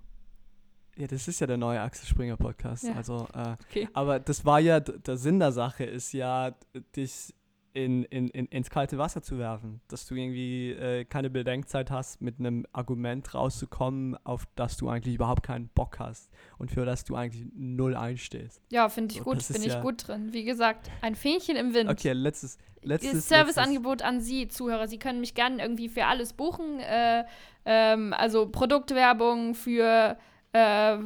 Ja, 0.97 1.07
das 1.07 1.27
ist 1.29 1.39
ja 1.39 1.47
der 1.47 1.57
neue 1.57 1.79
Axel 1.79 2.07
Springer 2.07 2.35
Podcast. 2.35 2.83
Ja. 2.83 2.95
Also, 2.95 3.27
äh, 3.33 3.55
okay. 3.69 3.87
aber 3.93 4.19
das 4.19 4.43
war 4.43 4.59
ja 4.59 4.81
der 4.81 5.15
Sinn 5.15 5.39
der 5.39 5.53
Sache, 5.53 5.85
ist 5.85 6.11
ja, 6.11 6.53
dich 6.95 7.33
in, 7.73 8.03
in, 8.05 8.29
in, 8.29 8.45
ins 8.47 8.69
kalte 8.69 8.97
Wasser 8.97 9.21
zu 9.21 9.38
werfen. 9.38 9.82
Dass 9.88 10.05
du 10.08 10.15
irgendwie 10.15 10.71
äh, 10.71 11.05
keine 11.05 11.29
Bedenkzeit 11.29 11.91
hast, 11.91 12.21
mit 12.21 12.39
einem 12.39 12.65
Argument 12.71 13.34
rauszukommen, 13.34 14.17
auf 14.23 14.47
das 14.55 14.77
du 14.77 14.89
eigentlich 14.89 15.15
überhaupt 15.15 15.43
keinen 15.43 15.69
Bock 15.69 15.99
hast 15.99 16.29
und 16.58 16.71
für 16.71 16.86
das 16.86 17.03
du 17.03 17.15
eigentlich 17.15 17.45
null 17.53 17.95
einstehst. 17.95 18.62
Ja, 18.71 18.89
finde 18.89 19.13
ich 19.13 19.19
so, 19.19 19.23
gut, 19.23 19.47
bin 19.47 19.62
ich 19.62 19.73
ja 19.73 19.82
gut 19.82 20.08
drin. 20.08 20.34
Wie 20.34 20.43
gesagt, 20.43 20.89
ein 21.01 21.15
Fähnchen 21.15 21.55
im 21.55 21.73
Wind. 21.73 21.89
Okay, 21.89 22.13
letztes, 22.13 22.58
letztes 22.82 23.27
Serviceangebot 23.27 24.01
an 24.01 24.21
Sie, 24.21 24.47
Zuhörer. 24.47 24.88
Sie 24.88 24.99
können 24.99 25.19
mich 25.19 25.36
gerne 25.36 25.62
irgendwie 25.62 25.89
für 25.89 26.05
alles 26.05 26.34
buchen. 26.34 26.79
Äh, 26.79 27.25
ähm, 27.65 28.13
also 28.13 28.47
Produktwerbung 28.47 29.53
für 29.53 30.17
äh, 30.53 30.97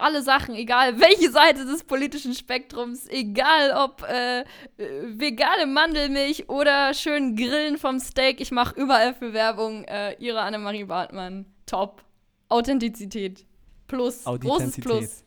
alle 0.00 0.22
Sachen, 0.22 0.54
egal 0.54 1.00
welche 1.00 1.30
Seite 1.30 1.64
des 1.64 1.84
politischen 1.84 2.34
Spektrums, 2.34 3.06
egal 3.08 3.72
ob 3.76 4.02
äh, 4.02 4.44
vegane 4.76 5.66
Mandelmilch 5.66 6.48
oder 6.48 6.94
schön 6.94 7.36
Grillen 7.36 7.78
vom 7.78 7.98
Steak, 7.98 8.40
ich 8.40 8.50
mache 8.50 8.78
überall 8.80 9.14
für 9.14 9.32
Werbung. 9.32 9.84
Äh, 9.84 10.14
ihre 10.18 10.40
Annemarie 10.40 10.84
Bartmann, 10.84 11.46
top. 11.66 12.02
Authentizität, 12.48 13.46
plus, 13.86 14.24
großes 14.24 14.80
Plus. 14.80 15.24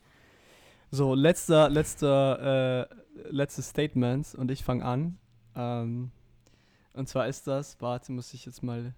So, 0.91 1.15
letzter, 1.15 1.69
letzter, 1.69 2.89
äh, 2.91 2.95
letztes 3.31 3.69
Statement 3.69 4.35
und 4.35 4.51
ich 4.51 4.63
fange 4.63 4.83
an. 4.83 5.17
Ähm, 5.55 6.11
und 6.93 7.07
zwar 7.07 7.27
ist 7.27 7.47
das, 7.47 7.81
warte, 7.81 8.11
muss 8.11 8.33
ich 8.33 8.45
jetzt 8.45 8.61
mal 8.61 8.93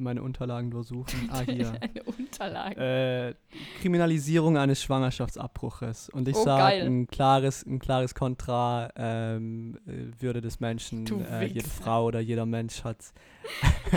meine 0.00 0.22
Unterlagen 0.22 0.70
durchsuchen. 0.70 1.10
Ah, 1.30 1.42
hier. 1.42 1.72
Eine 1.80 2.02
Unterlagen. 2.04 2.80
Äh, 2.80 3.34
Kriminalisierung 3.80 4.56
eines 4.56 4.82
Schwangerschaftsabbruches. 4.82 6.08
Und 6.08 6.26
ich 6.26 6.36
oh, 6.36 6.44
sage 6.44 6.82
ein 6.82 7.06
klares, 7.06 7.64
ein 7.64 7.78
klares 7.78 8.14
Kontra 8.14 8.90
ähm, 8.96 9.78
äh, 9.86 10.20
Würde 10.20 10.40
des 10.40 10.58
Menschen. 10.60 11.06
Äh, 11.24 11.46
jede 11.46 11.68
Frau 11.68 12.06
oder 12.06 12.20
jeder 12.20 12.46
Mensch 12.46 12.82
hat, 12.82 13.12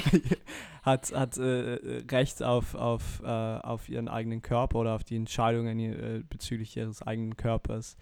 hat, 0.84 1.12
hat 1.14 1.38
äh, 1.38 2.04
Recht 2.12 2.44
auf, 2.44 2.76
auf, 2.76 3.22
äh, 3.24 3.28
auf 3.28 3.90
ihren 3.90 4.08
eigenen 4.08 4.42
Körper 4.42 4.80
oder 4.80 4.94
auf 4.94 5.04
die 5.04 5.16
Entscheidungen 5.16 5.80
äh, 5.80 6.24
bezüglich 6.30 6.78
ihres 6.78 7.02
eigenen 7.02 7.36
Körpers. 7.36 7.98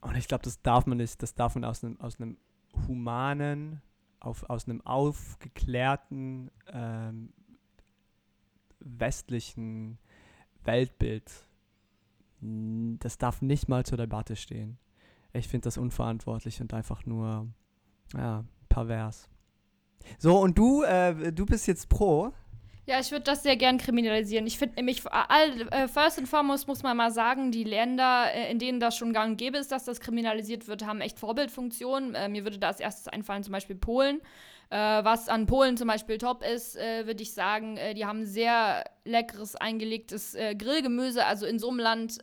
Und 0.00 0.16
ich 0.16 0.28
glaube, 0.28 0.44
das 0.44 0.60
darf 0.62 0.86
man 0.86 0.98
nicht, 0.98 1.22
das 1.22 1.34
darf 1.34 1.54
man 1.54 1.64
aus 1.64 1.84
einem, 1.84 2.00
aus 2.00 2.20
einem 2.20 2.36
humanen 2.88 3.82
auf, 4.26 4.48
aus 4.50 4.68
einem 4.68 4.80
aufgeklärten 4.82 6.50
ähm, 6.72 7.32
westlichen 8.80 9.98
Weltbild, 10.64 11.30
das 12.40 13.18
darf 13.18 13.40
nicht 13.40 13.68
mal 13.68 13.84
zur 13.86 13.98
Debatte 13.98 14.36
stehen. 14.36 14.78
Ich 15.32 15.48
finde 15.48 15.64
das 15.64 15.78
unverantwortlich 15.78 16.60
und 16.60 16.74
einfach 16.74 17.06
nur, 17.06 17.48
ja, 18.14 18.44
pervers. 18.68 19.28
So, 20.18 20.38
und 20.38 20.58
du, 20.58 20.82
äh, 20.82 21.32
du 21.32 21.46
bist 21.46 21.66
jetzt 21.66 21.88
pro. 21.88 22.32
Ja, 22.88 23.00
ich 23.00 23.10
würde 23.10 23.24
das 23.24 23.42
sehr 23.42 23.56
gern 23.56 23.78
kriminalisieren. 23.78 24.46
Ich 24.46 24.58
finde 24.58 24.76
nämlich, 24.76 25.02
all, 25.10 25.68
äh, 25.72 25.88
first 25.88 26.18
and 26.18 26.28
foremost 26.28 26.68
muss 26.68 26.84
man 26.84 26.96
mal 26.96 27.10
sagen, 27.10 27.50
die 27.50 27.64
Länder, 27.64 28.32
äh, 28.32 28.48
in 28.48 28.60
denen 28.60 28.78
das 28.78 28.96
schon 28.96 29.12
gang 29.12 29.32
und 29.32 29.36
gäbe 29.38 29.58
ist, 29.58 29.72
dass 29.72 29.84
das 29.84 29.98
kriminalisiert 29.98 30.68
wird, 30.68 30.86
haben 30.86 31.00
echt 31.00 31.18
Vorbildfunktionen. 31.18 32.14
Äh, 32.14 32.28
mir 32.28 32.44
würde 32.44 32.58
da 32.58 32.68
als 32.68 32.78
erstes 32.78 33.08
einfallen, 33.08 33.42
zum 33.42 33.52
Beispiel 33.52 33.76
Polen. 33.76 34.20
Was 34.68 35.28
an 35.28 35.46
Polen 35.46 35.76
zum 35.76 35.86
Beispiel 35.86 36.18
top 36.18 36.42
ist, 36.42 36.74
würde 36.74 37.22
ich 37.22 37.34
sagen, 37.34 37.78
die 37.94 38.04
haben 38.04 38.26
sehr 38.26 38.82
leckeres 39.04 39.54
eingelegtes 39.54 40.36
Grillgemüse. 40.58 41.24
Also 41.24 41.46
in 41.46 41.60
so 41.60 41.68
einem 41.68 41.78
Land 41.78 42.18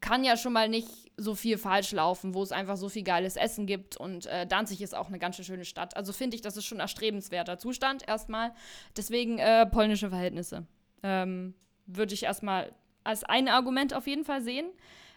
kann 0.00 0.24
ja 0.24 0.36
schon 0.36 0.52
mal 0.52 0.68
nicht 0.68 0.88
so 1.16 1.34
viel 1.34 1.58
falsch 1.58 1.92
laufen, 1.92 2.34
wo 2.34 2.42
es 2.42 2.52
einfach 2.52 2.76
so 2.76 2.88
viel 2.88 3.02
geiles 3.02 3.36
Essen 3.36 3.66
gibt. 3.66 3.96
Und 3.96 4.26
äh, 4.26 4.46
Danzig 4.46 4.80
ist 4.80 4.94
auch 4.94 5.08
eine 5.08 5.18
ganz 5.18 5.36
schön 5.36 5.44
schöne 5.44 5.64
Stadt. 5.64 5.96
Also 5.96 6.12
finde 6.12 6.36
ich, 6.36 6.42
das 6.42 6.56
ist 6.56 6.64
schon 6.64 6.78
ein 6.78 6.82
erstrebenswerter 6.82 7.58
Zustand 7.58 8.06
erstmal. 8.06 8.52
Deswegen 8.96 9.38
äh, 9.38 9.66
polnische 9.66 10.10
Verhältnisse. 10.10 10.66
Ähm, 11.02 11.54
Würde 11.86 12.14
ich 12.14 12.22
erstmal 12.22 12.72
als 13.02 13.24
ein 13.24 13.48
Argument 13.48 13.94
auf 13.94 14.06
jeden 14.06 14.24
Fall 14.24 14.42
sehen. 14.42 14.66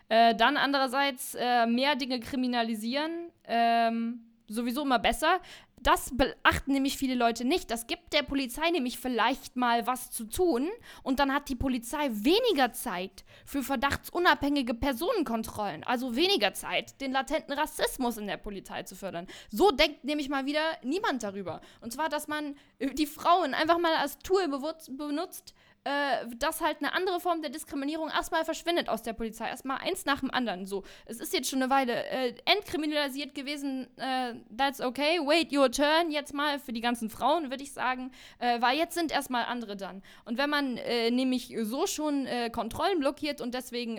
Äh, 0.10 0.36
dann 0.36 0.58
andererseits 0.58 1.36
äh, 1.36 1.68
mehr 1.68 1.96
Dinge 1.96 2.20
kriminalisieren. 2.20 3.30
Ähm, 3.46 4.22
sowieso 4.48 4.82
immer 4.82 5.00
besser. 5.00 5.40
Das 5.84 6.16
beachten 6.16 6.74
nämlich 6.74 6.98
viele 6.98 7.16
Leute 7.16 7.44
nicht. 7.44 7.72
Das 7.72 7.88
gibt 7.88 8.14
der 8.14 8.22
Polizei 8.22 8.70
nämlich 8.70 9.00
vielleicht 9.00 9.56
mal 9.56 9.88
was 9.88 10.12
zu 10.12 10.26
tun 10.26 10.70
und 11.02 11.20
dann 11.20 11.34
hat 11.34 11.50
die 11.50 11.56
Polizei 11.56 12.10
weniger 12.12 12.72
Zeit 12.72 13.24
für 13.46 13.64
verdachtsunabhängige 13.64 14.76
Personenkontrollen, 14.76 15.84
also 15.84 16.16
weniger 16.16 16.54
Zeit, 16.54 17.02
den 17.02 17.12
latenten 17.12 17.54
Rassismus 17.54 18.18
in 18.18 18.28
der 18.28 18.38
Polizei 18.38 18.84
zu 18.84 18.96
fördern. 18.96 19.26
So 19.50 19.72
denkt 19.72 20.04
nämlich 20.04 20.30
mal 20.30 20.46
wieder 20.46 20.62
niemand 20.84 21.24
darüber. 21.24 21.62
Und 21.82 21.92
zwar, 21.92 22.10
dass 22.10 22.28
man 22.28 22.56
die 22.80 23.08
Frauen 23.08 23.56
einfach 23.56 23.80
mal 23.80 23.96
als 23.96 24.20
Tool 24.20 24.48
benutzt, 24.48 25.56
äh, 25.84 26.28
dass 26.38 26.62
halt 26.62 26.78
eine 26.78 26.94
andere 26.94 27.20
Form 27.20 27.42
der 27.42 27.50
Diskriminierung 27.50 28.10
erstmal 28.10 28.46
verschwindet 28.46 28.88
aus 28.88 29.02
der 29.02 29.14
Polizei. 29.14 29.48
Erstmal 29.48 29.78
eins 29.80 30.06
nach 30.06 30.20
dem 30.20 30.30
anderen. 30.30 30.68
So, 30.68 30.84
es 31.08 31.20
ist 31.20 31.34
jetzt 31.34 31.50
schon 31.50 31.64
eine 31.64 31.72
Weile 31.72 32.06
äh, 32.06 32.36
entkriminalisiert 32.46 33.34
gewesen. 33.34 33.88
Äh, 33.98 34.36
that's 34.56 34.80
okay. 34.80 35.20
Wait 35.20 35.52
your 35.52 35.72
turn. 35.72 36.12
Jetzt 36.12 36.36
mal 36.36 36.60
für 36.60 36.72
die 36.72 36.82
ganzen 36.82 37.10
Frauen, 37.10 37.50
würde 37.50 37.64
ich 37.64 37.74
sagen. 37.74 38.12
Äh, 38.38 38.62
weil 38.62 38.78
jetzt 38.78 38.94
sind 38.94 39.12
erstmal 39.12 39.46
andere 39.46 39.76
dann. 39.76 40.04
Und 40.26 40.38
wenn 40.38 40.52
man 40.52 40.78
äh, 40.78 41.10
nämlich 41.10 41.56
so 41.64 41.88
schon 41.88 42.28
äh, 42.28 42.52
Kontrollen 42.52 43.00
blockiert 43.00 43.42
und 43.42 43.56
deswegen 43.56 43.98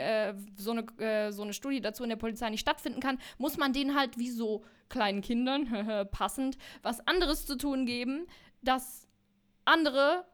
so, 0.57 0.71
eine, 0.71 1.33
so 1.33 1.43
eine 1.43 1.53
Studie 1.53 1.81
dazu 1.81 2.05
in 2.05 2.11
der 2.11 2.17
Polizei 2.17 2.49
nicht 2.51 2.61
stattfinden 2.61 3.01
kann, 3.01 3.19
muss 3.39 3.57
man 3.57 3.73
denen 3.73 3.97
halt 3.97 4.19
wie 4.19 4.31
so 4.31 4.65
kleinen 4.89 5.21
Kindern 5.21 6.09
passend 6.13 6.59
was 6.83 7.05
anderes 7.07 7.45
zu 7.47 7.57
tun 7.57 7.87
geben, 7.87 8.27
dass 8.63 9.09
andere 9.65 10.25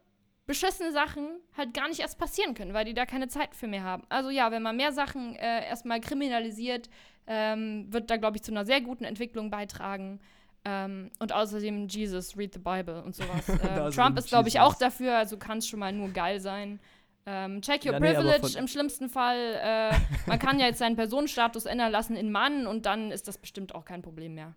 beschissene 0.49 0.91
Sachen 0.91 1.27
halt 1.55 1.75
gar 1.75 1.87
nicht 1.87 1.99
erst 1.99 2.17
passieren 2.17 2.55
können, 2.55 2.73
weil 2.73 2.83
die 2.83 2.95
da 2.95 3.05
keine 3.05 3.27
Zeit 3.27 3.53
für 3.55 3.67
mehr 3.67 3.83
haben. 3.83 4.01
Also 4.09 4.31
ja, 4.31 4.49
wenn 4.51 4.63
man 4.63 4.75
mehr 4.75 4.91
Sachen 4.91 5.35
äh, 5.35 5.67
erstmal 5.67 6.01
kriminalisiert, 6.01 6.89
ähm, 7.27 7.85
wird 7.93 8.09
da, 8.09 8.17
glaube 8.17 8.37
ich, 8.37 8.41
zu 8.43 8.51
einer 8.51 8.65
sehr 8.65 8.81
guten 8.81 9.03
Entwicklung 9.03 9.51
beitragen. 9.51 10.19
Ähm, 10.65 11.11
und 11.19 11.31
außerdem 11.33 11.87
Jesus, 11.87 12.35
read 12.35 12.51
the 12.55 12.59
Bible 12.59 13.03
und 13.03 13.15
sowas. 13.15 13.47
Ähm, 13.69 13.91
Trump 13.91 14.17
ist, 14.17 14.29
glaube 14.29 14.49
ich, 14.49 14.59
auch 14.59 14.73
dafür, 14.73 15.17
also 15.19 15.37
kann 15.37 15.59
es 15.59 15.67
schon 15.67 15.79
mal 15.79 15.93
nur 15.93 16.09
geil 16.09 16.39
sein. 16.39 16.79
Ähm, 17.27 17.61
check 17.61 17.85
your 17.85 17.93
Ja, 17.93 17.99
nee, 17.99 18.13
privilege 18.13 18.39
von- 18.39 18.55
im 18.59 18.67
schlimmsten 18.67 19.07
Fall. 19.07 19.37
Äh, 19.61 19.95
man 20.25 20.39
kann 20.39 20.59
ja 20.59 20.65
jetzt 20.65 20.79
seinen 20.79 20.95
Personenstatus 20.95 21.65
ändern 21.67 21.91
lassen 21.91 22.15
in 22.15 22.31
Mann 22.31 22.65
und 22.65 22.87
dann 22.87 23.11
ist 23.11 23.27
das 23.27 23.37
bestimmt 23.37 23.75
auch 23.75 23.85
kein 23.85 24.01
Problem 24.01 24.33
mehr. 24.33 24.55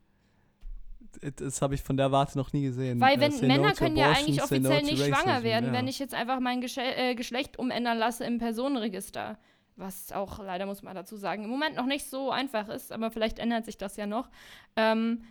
Das 1.36 1.62
habe 1.62 1.74
ich 1.74 1.82
von 1.82 1.96
der 1.96 2.10
Warte 2.10 2.38
noch 2.38 2.52
nie 2.52 2.62
gesehen. 2.62 3.00
Weil 3.00 3.18
Äh, 3.18 3.20
wenn 3.20 3.32
say 3.32 3.46
Männer 3.46 3.68
no 3.68 3.74
können 3.74 3.96
ja 3.96 4.10
eigentlich 4.10 4.38
no 4.38 4.44
offiziell 4.44 4.80
to 4.80 4.86
nicht 4.86 5.04
schwanger 5.04 5.42
werden, 5.42 5.66
ja. 5.66 5.72
wenn 5.72 5.88
ich 5.88 5.98
jetzt 5.98 6.14
einfach 6.14 6.40
mein 6.40 6.60
Gesche 6.60 6.82
äh, 6.82 7.14
Geschlecht 7.14 7.58
umändern 7.58 7.98
lasse 7.98 8.24
im 8.24 8.38
Personenregister. 8.38 9.38
Was 9.76 10.12
auch 10.12 10.38
leider, 10.38 10.66
muss 10.66 10.82
man 10.82 10.94
dazu 10.94 11.16
sagen, 11.16 11.44
im 11.44 11.50
Moment 11.50 11.76
noch 11.76 11.86
nicht 11.86 12.06
so 12.06 12.30
einfach 12.30 12.68
ist, 12.68 12.92
aber 12.92 13.10
vielleicht 13.10 13.38
ändert 13.38 13.64
sich 13.64 13.78
das 13.78 13.96
ja 13.96 14.06
noch. 14.06 14.28
Ähm, 14.76 15.22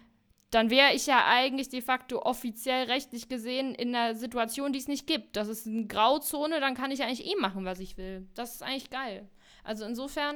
dann 0.52 0.70
wäre 0.70 0.94
ich 0.94 1.08
ja 1.08 1.26
eigentlich 1.28 1.70
de 1.70 1.82
facto 1.82 2.22
offiziell 2.24 2.86
rechtlich 2.86 3.30
gesehen 3.30 3.74
in 3.74 3.96
einer 3.96 4.16
Situation, 4.16 4.74
die 4.74 4.80
es 4.80 4.90
nicht 4.90 5.08
gibt. 5.08 5.38
Das 5.38 5.48
ist 5.48 5.66
eine 5.66 5.88
Grauzone, 5.88 6.60
dann 6.60 6.76
kann 6.76 6.92
ich 6.92 7.02
eigentlich 7.02 7.26
eh 7.26 7.36
machen, 7.40 7.64
was 7.64 7.80
ich 7.80 7.98
will. 7.98 8.28
Das 8.36 8.56
ist 8.56 8.64
eigentlich 8.64 8.90
geil. 8.90 9.30
Also 9.64 9.86
insofern, 9.86 10.36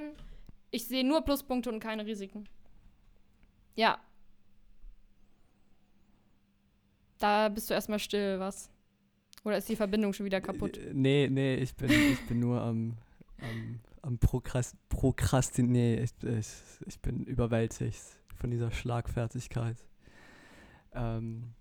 ich 0.71 0.87
sehe 0.87 1.05
nur 1.05 1.21
Pluspunkte 1.21 1.69
und 1.69 1.81
keine 1.81 2.05
Risiken. 2.05 2.47
Ja. 3.75 3.99
Da 7.19 7.49
bist 7.49 7.69
du 7.69 7.73
erstmal 7.73 7.99
still, 7.99 8.39
was? 8.39 8.69
Oder 9.43 9.57
ist 9.57 9.69
die 9.69 9.75
Verbindung 9.75 10.11
schon 10.13 10.25
wieder 10.25 10.41
kaputt? 10.41 10.77
Äh, 10.77 10.91
Nee, 10.93 11.27
nee, 11.31 11.55
ich 11.55 11.75
bin, 11.75 11.89
ich 11.91 12.27
bin 12.27 12.39
nur 12.39 12.61
am, 12.61 12.97
am, 13.41 13.79
am 14.01 14.17
Prokras 14.17 14.75
Prokrastinieren. 14.89 16.03
Ich, 16.03 16.11
ich, 16.23 16.47
ich 16.87 16.99
bin 16.99 17.23
überwältigt 17.25 18.01
von 18.35 18.49
dieser 18.51 18.71
Schlagfertigkeit. 18.71 19.77
Ähm, 20.93 21.53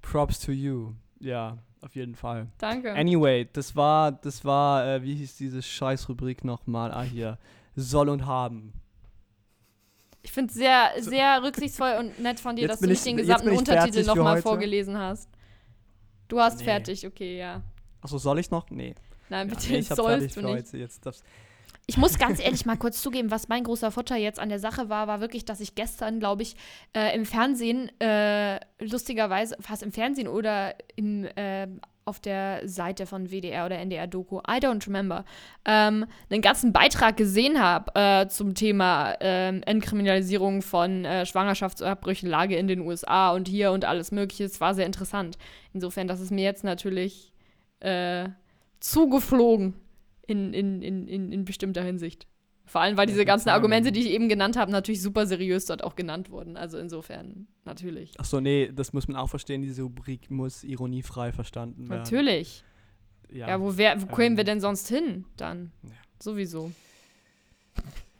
props 0.00 0.40
to 0.40 0.52
you. 0.52 0.92
Ja, 1.18 1.58
auf 1.80 1.94
jeden 1.94 2.14
Fall. 2.14 2.48
Danke. 2.58 2.92
Anyway, 2.94 3.48
das 3.52 3.74
war, 3.74 4.12
das 4.12 4.44
war, 4.44 4.86
äh, 4.86 5.02
wie 5.02 5.14
hieß 5.14 5.36
diese 5.36 5.62
Scheißrubrik 5.62 6.44
nochmal? 6.44 6.92
Ah, 6.92 7.02
hier. 7.02 7.38
Soll 7.76 8.08
und 8.08 8.26
haben. 8.26 8.72
Ich 10.24 10.32
finde 10.32 10.48
es 10.50 10.54
sehr, 10.56 10.90
sehr 10.98 11.42
rücksichtsvoll 11.42 11.96
und 12.00 12.18
nett 12.18 12.40
von 12.40 12.56
dir, 12.56 12.62
Jetzt 12.62 12.70
dass 12.72 12.80
du 12.80 12.86
nicht 12.86 12.98
ich- 12.98 13.04
den 13.04 13.16
gesamten 13.18 13.50
Untertitel 13.50 14.04
nochmal 14.04 14.40
vorgelesen 14.42 14.98
hast. 14.98 15.28
Du 16.28 16.40
hast 16.40 16.58
Nee. 16.58 16.64
fertig, 16.64 17.06
okay, 17.06 17.38
ja. 17.38 17.62
Achso, 18.00 18.16
soll 18.18 18.38
ich 18.38 18.50
noch? 18.50 18.70
Nee. 18.70 18.94
Nein, 19.28 19.48
Ja, 19.48 19.54
bitte, 19.54 19.70
nee 19.70 19.78
ich 19.78 19.88
sollst 19.88 20.36
du 20.36 20.40
nicht. 20.42 20.54
heute. 20.56 20.78
Jetzt. 20.78 21.06
Ich 21.86 21.98
muss 21.98 22.18
ganz 22.18 22.40
ehrlich 22.40 22.64
mal 22.64 22.78
kurz 22.78 23.02
zugeben, 23.02 23.30
was 23.30 23.48
mein 23.48 23.62
großer 23.64 23.90
Vorteil 23.90 24.22
jetzt 24.22 24.38
an 24.38 24.48
der 24.48 24.58
Sache 24.58 24.88
war, 24.88 25.06
war 25.06 25.20
wirklich, 25.20 25.44
dass 25.44 25.60
ich 25.60 25.74
gestern, 25.74 26.18
glaube 26.20 26.40
ich, 26.42 26.56
äh, 26.96 27.14
im 27.14 27.26
Fernsehen, 27.26 27.90
äh, 28.00 28.58
lustigerweise, 28.80 29.56
fast 29.60 29.82
im 29.82 29.92
Fernsehen 29.92 30.26
oder 30.28 30.74
im, 30.96 31.24
äh, 31.36 31.66
auf 32.04 32.20
der 32.20 32.68
Seite 32.68 33.06
von 33.06 33.30
WDR 33.30 33.66
oder 33.66 33.78
NDR 33.78 34.06
Doku, 34.06 34.38
I 34.40 34.58
don't 34.58 34.86
remember, 34.86 35.24
ähm, 35.64 36.06
einen 36.30 36.42
ganzen 36.42 36.72
Beitrag 36.72 37.16
gesehen 37.16 37.60
habe 37.60 37.92
äh, 37.94 38.28
zum 38.28 38.54
Thema 38.54 39.16
ähm, 39.20 39.62
Entkriminalisierung 39.64 40.62
von 40.62 41.04
äh, 41.04 41.26
Schwangerschaftsabbrüchen, 41.26 42.28
Lage 42.28 42.56
in 42.56 42.68
den 42.68 42.80
USA 42.80 43.32
und 43.32 43.48
hier 43.48 43.72
und 43.72 43.84
alles 43.84 44.12
Mögliche. 44.12 44.44
Es 44.44 44.60
war 44.60 44.74
sehr 44.74 44.86
interessant. 44.86 45.38
Insofern, 45.72 46.06
das 46.06 46.20
ist 46.20 46.30
mir 46.30 46.44
jetzt 46.44 46.64
natürlich 46.64 47.32
äh, 47.80 48.28
zugeflogen 48.80 49.74
in, 50.26 50.52
in, 50.52 50.82
in, 50.82 51.08
in, 51.08 51.32
in 51.32 51.44
bestimmter 51.44 51.82
Hinsicht. 51.82 52.26
Vor 52.66 52.80
allem, 52.80 52.96
weil 52.96 53.06
diese 53.06 53.24
ganzen. 53.24 53.50
Argumente, 53.50 53.92
die 53.92 54.00
ich 54.00 54.10
eben 54.10 54.28
genannt 54.28 54.56
habe, 54.56 54.72
natürlich 54.72 55.02
super 55.02 55.26
seriös 55.26 55.66
dort 55.66 55.84
auch 55.84 55.96
genannt 55.96 56.30
wurden. 56.30 56.56
Also 56.56 56.78
insofern, 56.78 57.46
natürlich. 57.64 58.18
Achso, 58.18 58.40
nee, 58.40 58.70
das 58.74 58.92
muss 58.92 59.06
man 59.06 59.16
auch 59.16 59.28
verstehen. 59.28 59.62
Diese 59.62 59.82
Rubrik 59.82 60.30
muss 60.30 60.64
ironiefrei 60.64 61.32
verstanden 61.32 61.88
werden. 61.88 62.02
Natürlich. 62.02 62.64
Ja, 63.30 63.48
Ja, 63.48 63.60
wo, 63.60 63.76
wär, 63.76 64.00
wo 64.00 64.06
kämen 64.06 64.32
Ähm, 64.32 64.36
wir 64.38 64.44
denn 64.44 64.60
sonst 64.60 64.88
hin 64.88 65.24
dann? 65.36 65.72
Ja. 65.82 65.90
Sowieso. 66.20 66.72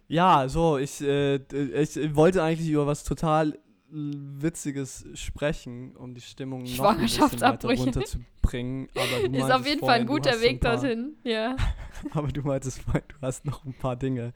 Ja, 0.08 0.48
so, 0.48 0.76
ich, 0.76 1.00
äh, 1.00 1.36
ich 1.36 2.14
wollte 2.14 2.42
eigentlich 2.42 2.68
über 2.68 2.86
was 2.86 3.04
total 3.04 3.58
Witziges 3.94 5.06
sprechen, 5.14 5.94
um 5.96 6.14
die 6.14 6.20
Stimmung 6.20 6.62
noch 6.62 6.66
ein 6.66 6.70
bisschen 6.70 6.84
weiter 6.84 6.94
Schwangerschaftsabbrüche. 6.96 7.82
runterzubringen. 7.84 8.88
Aber 8.94 9.28
du 9.28 9.34
Ist 9.38 9.50
auf 9.52 9.66
jeden 9.66 9.80
Fall 9.80 10.00
ein 10.00 10.06
vorhin, 10.06 10.22
guter 10.24 10.40
Weg 10.40 10.52
ein 10.52 10.60
paar, 10.60 10.72
dorthin. 10.72 11.16
Ja. 11.22 11.56
Aber 12.12 12.28
du 12.28 12.42
meintest 12.42 12.82
vorhin, 12.82 13.02
du 13.08 13.14
hast 13.22 13.44
noch 13.44 13.64
ein 13.64 13.74
paar 13.74 13.96
Dinge, 13.96 14.32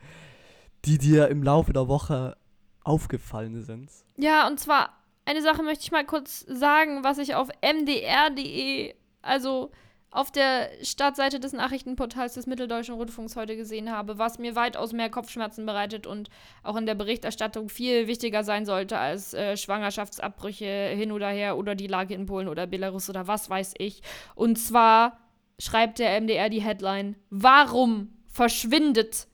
die 0.85 0.99
dir 0.99 1.29
im 1.29 1.43
Laufe 1.43 1.73
der 1.73 1.89
Woche 1.89 2.37
aufgefallen 2.85 3.61
sind. 3.63 3.91
Ja, 4.17 4.47
und 4.47 4.61
zwar, 4.61 4.91
eine 5.25 5.43
Sache 5.43 5.63
möchte 5.63 5.83
ich 5.83 5.91
mal 5.91 6.07
kurz 6.07 6.41
sagen, 6.49 7.03
was 7.03 7.19
ich 7.19 7.35
auf 7.35 7.49
mdr.de, 7.61 8.95
also 9.23 9.73
auf 10.11 10.31
der 10.33 10.71
Startseite 10.83 11.39
des 11.39 11.53
Nachrichtenportals 11.53 12.35
des 12.35 12.47
Mitteldeutschen 12.47 12.95
Rundfunks 12.95 13.37
heute 13.37 13.57
gesehen 13.57 13.91
habe, 13.91 14.19
was 14.19 14.39
mir 14.39 14.57
weitaus 14.57 14.93
mehr 14.93 15.11
Kopfschmerzen 15.11 15.67
bereitet 15.67 16.07
und 16.07 16.31
auch 16.63 16.77
in 16.77 16.87
der 16.87 16.95
Berichterstattung 16.95 17.69
viel 17.69 18.07
wichtiger 18.07 18.43
sein 18.43 18.65
sollte 18.65 18.99
als 18.99 19.35
äh, 19.35 19.57
Schwangerschaftsabbrüche 19.57 20.67
hin 20.95 21.13
oder 21.13 21.29
her 21.29 21.59
oder 21.59 21.75
die 21.75 21.87
Lage 21.87 22.15
in 22.15 22.27
Polen 22.27 22.49
oder 22.49 22.67
Belarus 22.67 23.11
oder 23.11 23.27
was 23.27 23.51
weiß 23.51 23.75
ich. 23.79 24.03
Und 24.35 24.59
zwar 24.59 25.19
schreibt 25.59 25.99
der 25.99 26.19
MDR 26.21 26.49
die 26.49 26.63
Headline: 26.63 27.17
Warum 27.29 28.09
verschwindet 28.29 29.29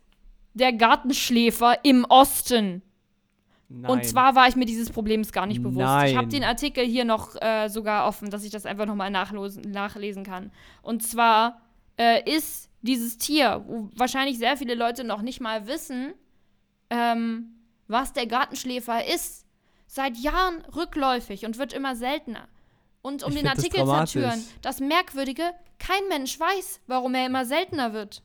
der 0.54 0.72
Gartenschläfer 0.72 1.84
im 1.84 2.04
Osten? 2.04 2.82
Nein. 3.80 3.90
Und 3.90 4.04
zwar 4.04 4.34
war 4.34 4.48
ich 4.48 4.56
mir 4.56 4.66
dieses 4.66 4.90
Problems 4.90 5.32
gar 5.32 5.46
nicht 5.46 5.62
bewusst. 5.62 6.06
Ich 6.06 6.16
habe 6.16 6.26
Nein. 6.26 6.28
den 6.28 6.44
Artikel 6.44 6.84
hier 6.84 7.04
noch 7.04 7.34
äh, 7.40 7.68
sogar 7.68 8.06
offen, 8.06 8.30
dass 8.30 8.44
ich 8.44 8.50
das 8.50 8.66
einfach 8.66 8.86
nochmal 8.86 9.10
nachlesen 9.10 10.24
kann. 10.24 10.52
Und 10.82 11.02
zwar 11.02 11.60
äh, 11.98 12.28
ist 12.30 12.70
dieses 12.82 13.18
Tier, 13.18 13.64
wo 13.66 13.90
wahrscheinlich 13.96 14.38
sehr 14.38 14.56
viele 14.56 14.74
Leute 14.74 15.04
noch 15.04 15.22
nicht 15.22 15.40
mal 15.40 15.66
wissen, 15.66 16.14
ähm, 16.90 17.54
was 17.88 18.12
der 18.12 18.26
Gartenschläfer 18.26 19.06
ist, 19.06 19.46
seit 19.86 20.16
Jahren 20.16 20.62
rückläufig 20.74 21.46
und 21.46 21.58
wird 21.58 21.72
immer 21.72 21.96
seltener. 21.96 22.48
Und 23.02 23.22
um 23.22 23.32
Ich 23.32 23.38
den 23.38 23.48
Artikel 23.48 23.84
zu 23.84 23.90
ertüren, 23.90 24.42
das 24.62 24.80
Merkwürdige, 24.80 25.50
kein 25.78 26.08
Mensch 26.08 26.38
weiß, 26.38 26.80
warum 26.86 27.14
er 27.14 27.26
immer 27.26 27.44
seltener 27.44 27.92
wird. 27.92 28.22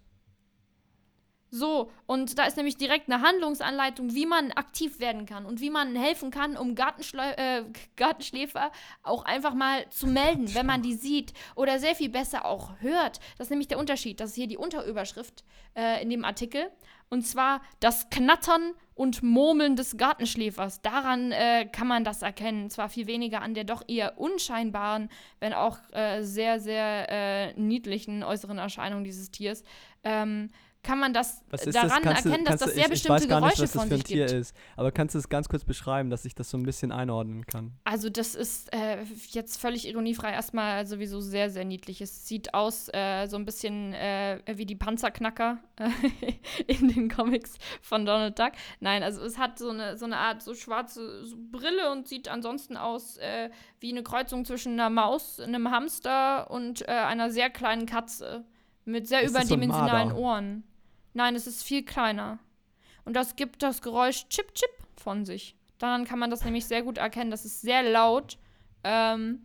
So, 1.52 1.91
und 2.06 2.38
da 2.38 2.45
ist 2.45 2.58
nämlich 2.58 2.78
direkt 2.78 3.12
eine 3.12 3.24
Handlungsanleitung, 3.24 4.14
wie 4.14 4.26
man 4.26 4.52
aktiv 4.52 5.00
werden 5.00 5.26
kann 5.26 5.45
und 5.45 5.62
wie 5.62 5.72
man 5.72 5.95
helfen 5.95 6.30
kann, 6.30 6.56
um 6.56 6.76
Gartenschleu 6.76 7.32
äh, 7.38 7.64
Gartenschläfer 7.95 8.72
auch 9.02 9.26
einfach 9.26 9.56
mal 9.56 9.89
zu 9.89 10.06
melden, 10.08 10.54
wenn 10.54 10.66
man 10.66 10.82
die 10.82 10.93
sieht 10.93 11.34
oder 11.56 11.80
sehr 11.80 11.95
viel 11.95 12.10
besser 12.10 12.45
auch 12.45 12.72
hört. 12.80 13.20
Das 13.38 13.47
ist 13.47 13.50
nämlich 13.50 13.68
der 13.68 13.80
Unterschied. 13.80 14.20
Das 14.20 14.32
ist 14.32 14.36
hier 14.36 14.47
die 14.47 14.58
Unterüberschrift 14.58 15.43
äh, 15.76 16.02
in 16.04 16.10
dem 16.10 16.24
Artikel. 16.24 16.70
Und 17.10 17.26
zwar 17.26 17.62
das 17.80 18.12
Knattern 18.12 18.74
und 18.93 19.24
Murmeln 19.24 19.76
des 19.76 19.97
Gartenschläfers. 19.97 20.82
Daran 20.82 21.32
äh, 21.32 21.66
kann 21.66 21.88
man 21.88 22.04
das 22.04 22.22
erkennen. 22.22 22.70
Zwar 22.70 22.89
viel 22.89 23.08
weniger 23.08 23.41
an 23.41 23.56
der 23.56 23.64
doch 23.64 23.84
eher 23.88 24.20
unscheinbaren, 24.20 25.10
wenn 25.39 25.54
auch 25.54 25.80
äh, 25.93 26.22
sehr, 26.22 26.60
sehr 26.60 27.08
äh, 27.10 27.54
niedlichen 27.54 28.24
äußeren 28.24 28.60
Erscheinung 28.60 29.04
dieses 29.04 29.32
Tiers. 29.32 29.64
Ähm, 30.04 30.52
kann 30.82 30.97
man 30.99 31.13
das 31.13 31.43
daran 31.49 31.71
das? 31.73 32.01
Kannst 32.01 32.25
du- 32.25 32.30
erkennen, 32.30 32.45
dass 32.45 32.59
das 32.61 32.73
sehr 32.73 32.86
ich, 32.86 32.89
bestimmte 32.91 33.23
ich 33.23 33.30
Geräusche 33.30 33.61
nicht, 33.63 33.73
von 33.73 33.89
sich 33.89 34.03
Tier 34.05 34.25
gibt. 34.27 34.39
ist. 34.39 34.55
Aber 34.77 34.91
kannst 34.91 35.13
du 35.13 35.19
es 35.19 35.27
ganz 35.27 35.49
kurz 35.49 35.65
beschreiben, 35.65 36.09
dass 36.09 36.23
ich 36.23 36.36
das 36.36 36.49
so 36.49 36.57
ein 36.57 36.63
bisschen 36.63 36.91
einordnen 36.93 37.45
kann? 37.45 37.73
Also 37.84 38.09
das 38.09 38.34
ist 38.34 38.73
äh, 38.73 39.03
jetzt 39.32 39.59
völlig 39.59 39.88
ironiefrei 39.88 40.32
erstmal 40.32 40.88
sowieso 40.88 41.19
sehr, 41.19 41.49
sehr 41.49 41.65
niedlich. 41.65 41.99
Es 42.01 42.27
sieht 42.27 42.53
aus 42.53 42.88
äh, 42.93 43.27
so 43.27 43.36
ein 43.36 43.45
bisschen 43.45 43.93
äh, 43.93 44.41
wie 44.55 44.65
die 44.65 44.75
Panzerknacker 44.75 45.57
äh, 45.75 45.89
in 46.67 46.88
den 46.88 47.09
Comics 47.09 47.55
von 47.82 48.05
Donald 48.05 48.39
Duck. 48.39 48.53
Nein, 48.80 49.03
also 49.03 49.21
es 49.21 49.38
hat 49.38 49.59
so 49.59 49.69
eine, 49.71 49.97
so 49.97 50.05
eine 50.05 50.17
Art 50.17 50.41
so 50.41 50.53
schwarze 50.55 51.25
so 51.25 51.36
Brille 51.51 51.91
und 51.91 52.07
sieht 52.07 52.30
ansonsten 52.30 52.77
aus 52.77 53.17
äh, 53.17 53.49
wie 53.82 53.91
eine 53.91 54.03
Kreuzung 54.03 54.45
zwischen 54.45 54.73
einer 54.73 54.89
Maus, 54.89 55.41
einem 55.41 55.71
Hamster 55.71 56.49
und 56.49 56.88
äh, 56.88 56.91
einer 56.91 57.30
sehr 57.32 57.49
kleinen 57.49 57.86
Katze 57.86 58.45
mit 58.86 59.07
sehr 59.07 59.21
Ist 59.23 59.34
so 59.34 59.38
überdimensionalen 59.39 60.07
Marder? 60.09 60.19
Ohren. 60.19 60.63
Nein, 61.20 61.36
es 61.36 61.47
ist 61.47 61.63
viel 61.65 61.84
kleiner. 61.84 62.39
Und 63.03 63.13
das 63.13 63.36
gibt 63.36 63.61
das 63.61 63.82
Geräusch 63.82 64.30
Chip 64.30 64.55
Chip 64.55 64.70
von 64.95 65.26
sich. 65.26 65.53
Daran 65.78 66.05
kann 66.05 66.17
man 66.17 66.30
das 66.30 66.45
nämlich 66.45 66.65
sehr 66.65 66.82
gut 66.82 66.97
erkennen. 66.97 67.30
Das 67.30 67.43
ist 67.43 67.59
sehr 67.59 67.84
laut. 67.84 68.38
Ähm, 68.86 69.41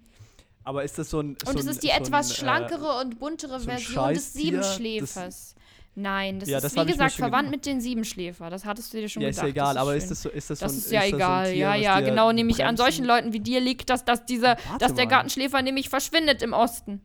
Aber 0.63 0.85
ist 0.85 0.97
das 0.99 1.11
so 1.11 1.19
ein. 1.21 1.31
und 1.31 1.41
so 1.45 1.51
es 1.59 1.65
ein, 1.67 1.71
ist 1.73 1.83
die 1.83 1.89
so 1.89 1.95
ein, 1.95 2.05
schlankere 2.05 2.21
äh, 2.21 2.35
schlankere 2.35 3.01
und 3.01 3.19
buntere 3.19 3.59
so 3.59 3.69
ein 3.69 3.79
Version 3.79 4.15
des 4.15 4.33
Siebenschläfers. 4.35 5.57
Nein, 5.97 6.39
das 6.39 6.49
Ja, 6.49 6.59
ist 6.59 6.63
das 6.65 6.77
wie 6.77 6.87
gesagt 6.93 7.15
verwandt 7.15 7.51
mit 7.51 7.67
den 7.67 7.81
Siebenschläfer. 7.81 8.51
Das 8.51 8.65
hattest 8.65 8.93
du 8.95 8.99
dir 9.01 9.09
schon 9.09 9.23
Ja, 9.23 9.31
ist 9.31 9.37
gedacht. 9.41 9.47
ja 9.47 9.51
egal, 9.51 9.75
das 9.75 9.83
aber 9.83 9.91
schön. 9.91 9.99
ist 9.99 10.11
das 10.13 10.23
so. 10.23 10.29
Ist 10.29 10.51
das, 10.51 10.59
Das 10.61 10.73
so 10.73 10.77
ein, 10.77 10.79
ist 10.81 10.93
ja 10.93 11.01
das 11.01 11.09
so 11.11 11.15
ein 11.17 11.19
egal. 11.19 11.45
Tier, 11.51 11.57
ja, 11.59 11.75
ja, 11.75 12.01
genau. 12.01 12.31
Nämlich 12.31 12.59
an 12.65 12.77
bremsen- 12.77 12.77
solchen 12.85 13.05
Leuten 13.05 13.33
wie 13.33 13.41
dir 13.41 13.61
liegt, 13.61 13.91
dass, 13.91 14.05
dass, 14.05 14.25
dieser, 14.27 14.51
Warte 14.69 14.79
dass 14.79 14.95
der. 14.95 15.07
Gartenschläfer 15.07 15.61
nämlich 15.63 15.89
verschwindet 15.89 16.41
im 16.43 16.53
Osten. 16.53 17.01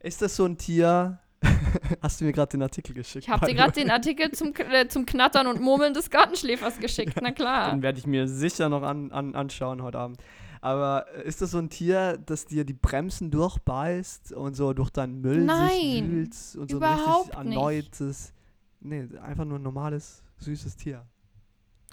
Ist 0.00 0.22
das 0.22 0.34
so 0.34 0.44
ein 0.46 0.58
Tier, 0.58 1.20
Hast 2.02 2.20
du 2.20 2.24
mir 2.24 2.32
gerade 2.32 2.50
den 2.50 2.62
Artikel 2.62 2.94
geschickt? 2.94 3.24
Ich 3.24 3.30
habe 3.30 3.46
dir 3.46 3.54
gerade 3.54 3.72
den 3.72 3.90
Artikel 3.90 4.30
zum, 4.32 4.52
äh, 4.70 4.88
zum 4.88 5.06
Knattern 5.06 5.46
und 5.46 5.60
Murmeln 5.60 5.94
des 5.94 6.10
Gartenschläfers 6.10 6.78
geschickt. 6.78 7.14
Na 7.20 7.32
klar. 7.32 7.70
Den 7.70 7.82
werde 7.82 7.98
ich 7.98 8.06
mir 8.06 8.28
sicher 8.28 8.68
noch 8.68 8.82
an, 8.82 9.10
an, 9.12 9.34
anschauen 9.34 9.82
heute 9.82 9.98
Abend. 9.98 10.18
Aber 10.60 11.06
äh, 11.16 11.26
ist 11.26 11.42
das 11.42 11.50
so 11.50 11.58
ein 11.58 11.70
Tier, 11.70 12.18
das 12.24 12.46
dir 12.46 12.64
die 12.64 12.72
Bremsen 12.72 13.30
durchbeißt 13.30 14.32
und 14.32 14.54
so 14.54 14.72
durch 14.72 14.90
deinen 14.90 15.20
Müll 15.20 15.44
Nein, 15.44 15.68
sich 15.68 16.08
wühlt 16.08 16.36
und 16.56 16.70
so 16.70 16.80
ein 16.80 16.98
richtig 16.98 17.34
erneutes, 17.34 18.32
nee, 18.80 19.08
einfach 19.22 19.44
nur 19.44 19.58
ein 19.58 19.62
normales, 19.62 20.22
süßes 20.38 20.76
Tier. 20.76 21.04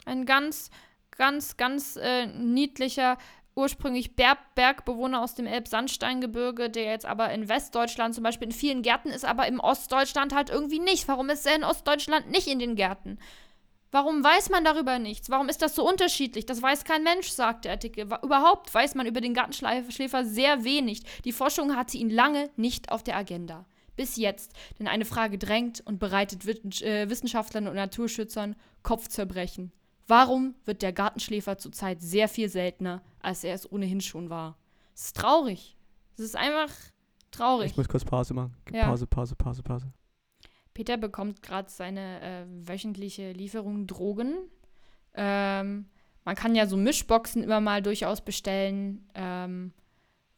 Ein 0.06 0.26
ganz, 0.26 0.70
ganz, 1.12 1.58
ganz 1.58 1.98
äh, 1.98 2.28
niedlicher, 2.28 3.18
ursprünglich 3.60 4.16
Ber 4.16 4.38
Bergbewohner 4.56 5.22
aus 5.22 5.36
dem 5.36 5.46
Elbsandsteingebirge, 5.46 6.70
der 6.70 6.86
jetzt 6.86 7.06
aber 7.06 7.32
in 7.32 7.50
Westdeutschland 7.50 8.16
zum 8.16 8.24
Beispiel 8.24 8.48
in 8.48 8.54
vielen 8.54 8.82
Gärten 8.82 9.10
ist, 9.10 9.26
aber 9.26 9.48
im 9.48 9.60
Ostdeutschland 9.60 10.34
halt 10.34 10.50
irgendwie 10.50 10.80
nicht. 10.80 11.08
Warum 11.08 11.30
ist 11.30 11.46
er 11.46 11.56
in 11.56 11.64
Ostdeutschland 11.64 12.32
nicht 12.32 12.48
in 12.48 12.60
den 12.60 12.76
Gärten? 12.76 13.20
Warum 13.92 14.24
weiß 14.24 14.50
man 14.50 14.64
darüber 14.64 15.00
nichts? 15.00 15.30
Warum 15.30 15.50
ist 15.50 15.62
das 15.62 15.76
so 15.76 15.88
unterschiedlich? 15.88 16.46
Das 16.46 16.62
weiß 16.62 16.84
kein 16.84 17.04
Mensch, 17.04 17.30
sagt 17.30 17.66
der 17.66 17.72
Artikel. 17.72 18.06
Überhaupt 18.22 18.72
weiß 18.74 18.94
man 18.96 19.08
über 19.08 19.20
den 19.20 19.34
Gartenschläfer 19.34 20.26
sehr 20.26 20.64
wenig. 20.64 21.02
Die 21.26 21.32
Forschung 21.32 21.76
hatte 21.76 21.98
ihn 21.98 22.12
lange 22.12 22.52
nicht 22.56 22.92
auf 22.92 23.04
der 23.04 23.18
Agenda. 23.18 23.66
Bis 23.96 24.16
jetzt. 24.16 24.54
Denn 24.78 24.88
eine 24.88 25.06
Frage 25.06 25.40
drängt 25.40 25.82
und 25.86 26.00
bereitet 26.00 26.46
äh, 26.46 27.10
Wissenschaftlern 27.10 27.68
und 27.68 27.76
Naturschützern 27.76 28.56
Kopfzerbrechen. 28.84 29.72
Warum 30.10 30.56
wird 30.66 30.82
der 30.82 30.92
Gartenschläfer 30.92 31.60
zurzeit 31.60 32.02
sehr 32.02 32.28
viel 32.28 32.50
seltener, 32.50 33.04
als 33.22 33.44
er 33.44 33.54
es 33.54 33.72
ohnehin 33.72 34.02
schon 34.02 34.32
war? 34.32 34.58
Es 34.96 35.06
ist 35.06 35.18
traurig. 35.18 35.78
Es 36.16 36.22
ist 36.22 36.36
einfach 36.36 36.72
traurig. 37.30 37.70
Ich 37.70 37.78
muss 37.78 37.88
kurz 37.88 38.04
Pause 38.04 38.34
machen. 38.34 38.56
Ja. 38.74 38.88
Pause, 38.88 39.06
Pause, 39.06 39.36
Pause, 39.36 39.62
Pause. 39.62 39.94
Peter 40.74 40.98
bekommt 40.98 41.44
gerade 41.44 41.70
seine 41.70 42.22
äh, 42.22 42.46
wöchentliche 42.68 43.34
Lieferung 43.34 43.86
Drogen. 43.86 44.34
Ähm, 45.14 45.86
man 46.26 46.36
kann 46.36 46.56
ja 46.56 46.66
so 46.66 46.76
Mischboxen 46.76 47.44
immer 47.44 47.62
mal 47.62 47.84
durchaus 47.84 48.22
bestellen, 48.22 49.08
ähm, 49.14 49.74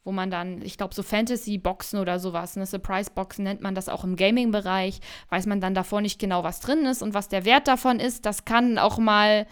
wo 0.04 0.12
man 0.12 0.30
dann, 0.30 0.62
ich 0.62 0.76
glaube, 0.76 0.94
so 0.94 1.02
Fantasy-Boxen 1.02 1.98
oder 1.98 2.18
sowas, 2.18 2.56
ne, 2.56 2.66
Surprise-Boxen 2.66 3.44
nennt 3.44 3.60
man 3.60 3.74
das 3.74 3.88
auch 3.88 4.04
im 4.04 4.16
Gaming-Bereich, 4.16 5.00
weiß 5.28 5.46
man 5.46 5.60
dann 5.60 5.74
davor 5.74 6.00
nicht 6.00 6.18
genau, 6.18 6.42
was 6.42 6.60
drin 6.60 6.84
ist 6.86 7.02
und 7.02 7.14
was 7.14 7.28
der 7.28 7.44
Wert 7.44 7.68
davon 7.68 8.00
ist. 8.00 8.26
Das 8.26 8.44
kann 8.44 8.78
auch 8.78 8.98
mal, 8.98 9.46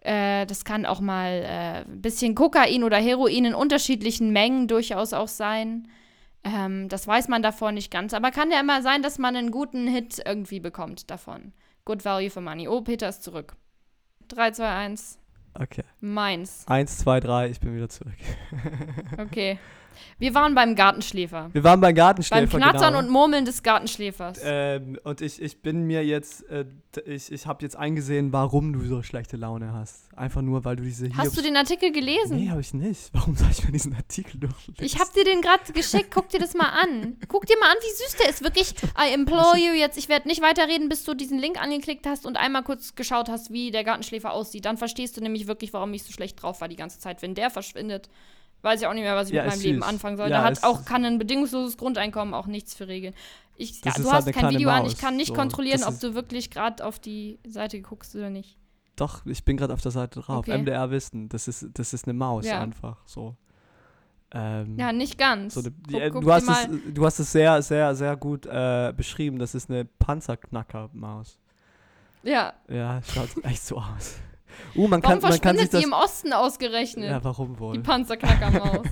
äh, 0.00 0.46
das 0.46 0.64
kann 0.64 0.86
auch 0.86 1.00
mal 1.00 1.42
äh, 1.44 1.90
ein 1.90 2.00
bisschen 2.00 2.34
Kokain 2.34 2.82
oder 2.82 2.96
Heroin 2.96 3.44
in 3.44 3.54
unterschiedlichen 3.54 4.32
Mengen 4.32 4.68
durchaus 4.68 5.12
auch 5.12 5.28
sein. 5.28 5.88
Ähm, 6.44 6.88
das 6.88 7.06
weiß 7.06 7.28
man 7.28 7.42
davor 7.42 7.72
nicht 7.72 7.90
ganz. 7.90 8.14
Aber 8.14 8.30
kann 8.30 8.50
ja 8.50 8.60
immer 8.60 8.80
sein, 8.80 9.02
dass 9.02 9.18
man 9.18 9.36
einen 9.36 9.50
guten 9.50 9.86
Hit 9.86 10.22
irgendwie 10.24 10.60
bekommt 10.60 11.10
davon. 11.10 11.52
Good 11.84 12.04
value 12.04 12.30
for 12.30 12.42
money. 12.42 12.68
Oh, 12.68 12.80
Peter 12.80 13.08
ist 13.08 13.22
zurück. 13.22 13.54
3, 14.28 14.52
2, 14.52 14.68
1. 14.68 15.18
Okay. 15.54 15.82
Meins. 16.00 16.64
Eins, 16.68 16.98
zwei, 16.98 17.20
drei, 17.20 17.50
ich 17.50 17.60
bin 17.60 17.74
wieder 17.74 17.88
zurück. 17.88 18.14
Okay. 19.18 19.58
Wir 20.18 20.34
waren 20.34 20.54
beim 20.54 20.74
Gartenschläfer. 20.74 21.50
Wir 21.52 21.62
waren 21.62 21.80
beim 21.80 21.90
Beim 21.90 21.96
Gartenschläfer, 21.96 22.58
Knattern 22.58 22.94
genau. 22.94 22.98
und 23.00 23.10
Murmeln 23.10 23.44
des 23.44 23.64
Gartenschläfers. 23.64 24.40
Ähm, 24.44 24.96
und 25.02 25.20
ich, 25.20 25.42
ich 25.42 25.60
bin 25.60 25.88
mir 25.88 26.04
jetzt, 26.04 26.48
äh, 26.48 26.64
ich, 27.04 27.32
ich 27.32 27.46
habe 27.46 27.64
jetzt 27.64 27.74
eingesehen, 27.74 28.32
warum 28.32 28.72
du 28.72 28.86
so 28.86 29.02
schlechte 29.02 29.36
Laune 29.36 29.72
hast. 29.72 30.16
Einfach 30.16 30.40
nur, 30.40 30.64
weil 30.64 30.76
du 30.76 30.84
diese 30.84 31.08
Hast 31.16 31.36
du 31.36 31.42
den 31.42 31.56
Artikel 31.56 31.90
gelesen? 31.90 32.36
Nee, 32.36 32.50
habe 32.50 32.60
ich 32.60 32.72
nicht. 32.74 33.10
Warum 33.12 33.34
soll 33.34 33.48
ich 33.50 33.64
mir 33.64 33.72
diesen 33.72 33.94
Artikel 33.94 34.38
durchlesen? 34.38 34.84
Ich 34.84 35.00
hab 35.00 35.12
dir 35.12 35.24
den 35.24 35.40
gerade 35.40 35.72
geschickt. 35.72 36.10
Guck 36.14 36.28
dir 36.28 36.38
das 36.38 36.54
mal 36.54 36.68
an. 36.68 37.16
Guck 37.26 37.46
dir 37.46 37.58
mal 37.58 37.70
an, 37.70 37.76
wie 37.80 38.04
süß 38.04 38.16
der 38.20 38.30
ist. 38.30 38.44
Wirklich, 38.44 38.74
I 38.96 39.12
implore 39.12 39.56
you 39.56 39.72
jetzt. 39.72 39.98
Ich 39.98 40.08
werde 40.08 40.28
nicht 40.28 40.42
weiterreden, 40.42 40.88
bis 40.88 41.02
du 41.02 41.14
diesen 41.14 41.40
Link 41.40 41.60
angeklickt 41.60 42.06
hast 42.06 42.24
und 42.24 42.36
einmal 42.36 42.62
kurz 42.62 42.94
geschaut 42.94 43.28
hast, 43.28 43.52
wie 43.52 43.72
der 43.72 43.82
Gartenschläfer 43.82 44.32
aussieht. 44.32 44.64
Dann 44.64 44.76
verstehst 44.76 45.16
du 45.16 45.20
nämlich 45.20 45.48
wirklich, 45.48 45.72
warum 45.72 45.92
ich 45.92 46.04
so 46.04 46.12
schlecht 46.12 46.40
drauf 46.40 46.60
war 46.60 46.68
die 46.68 46.76
ganze 46.76 47.00
Zeit. 47.00 47.20
Wenn 47.20 47.34
der 47.34 47.50
verschwindet, 47.50 48.08
weiß 48.62 48.80
ich 48.80 48.86
auch 48.86 48.92
nicht 48.94 49.02
mehr, 49.02 49.16
was 49.16 49.28
ich 49.28 49.34
Ja, 49.34 49.42
mit 49.44 49.52
meinem 49.52 49.62
Leben 49.62 49.82
anfangen 49.82 50.16
soll. 50.16 50.28
Ja, 50.30 50.38
da 50.38 50.44
hat 50.44 50.62
auch, 50.64 50.84
kann 50.84 51.04
ein 51.04 51.18
bedingungsloses 51.18 51.76
Grundeinkommen 51.76 52.34
auch 52.34 52.46
nichts 52.46 52.74
für 52.74 52.88
regeln. 52.88 53.14
Ich, 53.56 53.84
ja, 53.84 53.92
du 53.92 54.04
halt 54.04 54.12
hast 54.12 54.24
eine 54.24 54.32
kein 54.32 54.50
Video 54.54 54.70
an. 54.70 54.84
Maus, 54.84 54.92
Ich 54.92 54.98
kann 54.98 55.16
nicht 55.16 55.28
so. 55.28 55.34
kontrollieren, 55.34 55.82
ob 55.84 55.98
du 56.00 56.14
wirklich 56.14 56.50
gerade 56.50 56.84
auf 56.84 56.98
die 56.98 57.38
Seite 57.46 57.80
guckst 57.82 58.14
oder 58.16 58.30
nicht. 58.30 58.56
Doch, 58.96 59.24
ich 59.26 59.44
bin 59.44 59.56
gerade 59.56 59.72
auf 59.74 59.80
der 59.82 59.90
Seite 59.92 60.20
drauf. 60.20 60.38
Okay. 60.38 60.58
MDR 60.58 60.90
Wissen. 60.90 61.28
Das 61.28 61.46
ist, 61.48 61.66
das 61.74 61.92
ist 61.92 62.04
eine 62.06 62.14
Maus 62.14 62.46
einfach. 62.46 62.98
So. 63.06 63.36
Ähm, 64.32 64.78
Ja, 64.78 64.92
nicht 64.92 65.18
ganz. 65.18 65.54
so 65.54 65.60
eine, 65.60 65.70
Guck- 65.72 66.00
äh, 66.00 66.10
guck 66.10 66.22
du, 66.22 66.32
hast 66.32 66.48
es, 66.48 66.68
du 66.94 67.04
hast 67.04 67.18
es 67.18 67.32
sehr, 67.32 67.60
sehr, 67.62 67.94
sehr 67.94 68.16
gut 68.16 68.46
äh, 68.46 68.92
beschrieben. 68.96 69.38
Das 69.38 69.54
ist 69.54 69.68
eine 69.70 69.84
Panzerknacker-Maus. 69.84 71.38
Ja. 72.22 72.52
Ja, 72.68 73.00
schaut 73.02 73.28
echt 73.44 73.62
so 73.64 73.76
aus. 73.78 74.16
Uh, 74.74 74.88
man 74.88 75.02
Warum 75.02 75.20
kann, 75.20 75.30
man 75.30 75.30
kann 75.30 75.30
sich 75.30 75.40
verschwindet 75.40 75.74
das. 75.74 75.80
die 75.80 75.86
im 75.86 75.92
Osten 75.92 76.32
ausgerechnet? 76.32 77.10
ja, 77.10 77.24
warum 77.24 77.54
die 77.54 77.60
wohl? 77.60 77.80
Panzerknackermaus. 77.80 78.86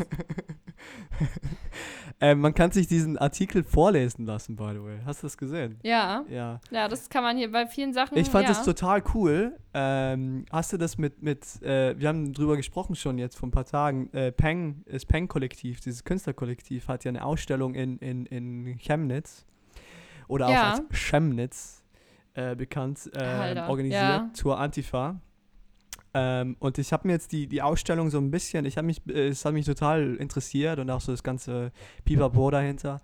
äh, 2.20 2.34
man 2.34 2.54
kann 2.54 2.70
sich 2.70 2.86
diesen 2.86 3.18
Artikel 3.18 3.64
vorlesen 3.64 4.26
lassen, 4.26 4.56
by 4.56 4.70
the 4.72 4.82
way. 4.82 4.98
Hast 5.04 5.22
du 5.22 5.26
das 5.26 5.36
gesehen? 5.36 5.78
ja. 5.82 6.24
Ja. 6.28 6.60
Ja, 6.70 6.88
das 6.88 7.08
kann 7.08 7.22
man 7.22 7.36
hier 7.36 7.50
bei 7.50 7.66
vielen 7.66 7.92
Sachen. 7.92 8.16
Ich 8.18 8.28
fand 8.28 8.46
ja. 8.46 8.52
es 8.52 8.62
total 8.62 9.02
cool. 9.14 9.56
Ähm, 9.74 10.44
hast 10.50 10.72
du 10.72 10.76
das 10.76 10.98
mit, 10.98 11.22
mit 11.22 11.44
äh, 11.62 11.98
wir 11.98 12.08
haben 12.08 12.32
drüber 12.32 12.56
gesprochen 12.56 12.96
schon 12.96 13.18
jetzt 13.18 13.36
vor 13.36 13.48
ein 13.48 13.52
paar 13.52 13.66
Tagen, 13.66 14.12
äh, 14.12 14.32
Peng, 14.32 14.84
das 14.90 15.04
Peng-Kollektiv, 15.04 15.80
dieses 15.80 16.04
Künstlerkollektiv, 16.04 16.88
hat 16.88 17.04
ja 17.04 17.10
eine 17.10 17.24
Ausstellung 17.24 17.74
in, 17.74 17.98
in, 17.98 18.26
in 18.26 18.78
Chemnitz 18.78 19.44
oder 20.26 20.50
Ja. 20.50 20.74
auch 20.74 20.78
als 20.78 20.82
Chemnitz 20.90 21.84
äh, 22.34 22.54
bekannt, 22.54 23.10
äh, 23.14 23.18
Alter, 23.22 23.68
organisiert 23.68 24.00
ja. 24.00 24.30
zur 24.32 24.58
Antifa. 24.58 25.20
Ähm, 26.18 26.56
und 26.58 26.78
ich 26.78 26.92
habe 26.92 27.06
mir 27.06 27.12
jetzt 27.14 27.30
die, 27.30 27.46
die 27.46 27.62
Ausstellung 27.62 28.10
so 28.10 28.18
ein 28.18 28.30
bisschen, 28.30 28.64
ich 28.64 28.76
habe 28.76 28.86
mich, 28.86 29.06
äh, 29.06 29.28
es 29.28 29.44
hat 29.44 29.52
mich 29.52 29.66
total 29.66 30.16
interessiert 30.16 30.80
und 30.80 30.90
auch 30.90 31.00
so 31.00 31.12
das 31.12 31.22
ganze 31.22 31.70
Pipapo 32.04 32.50
dahinter. 32.50 33.00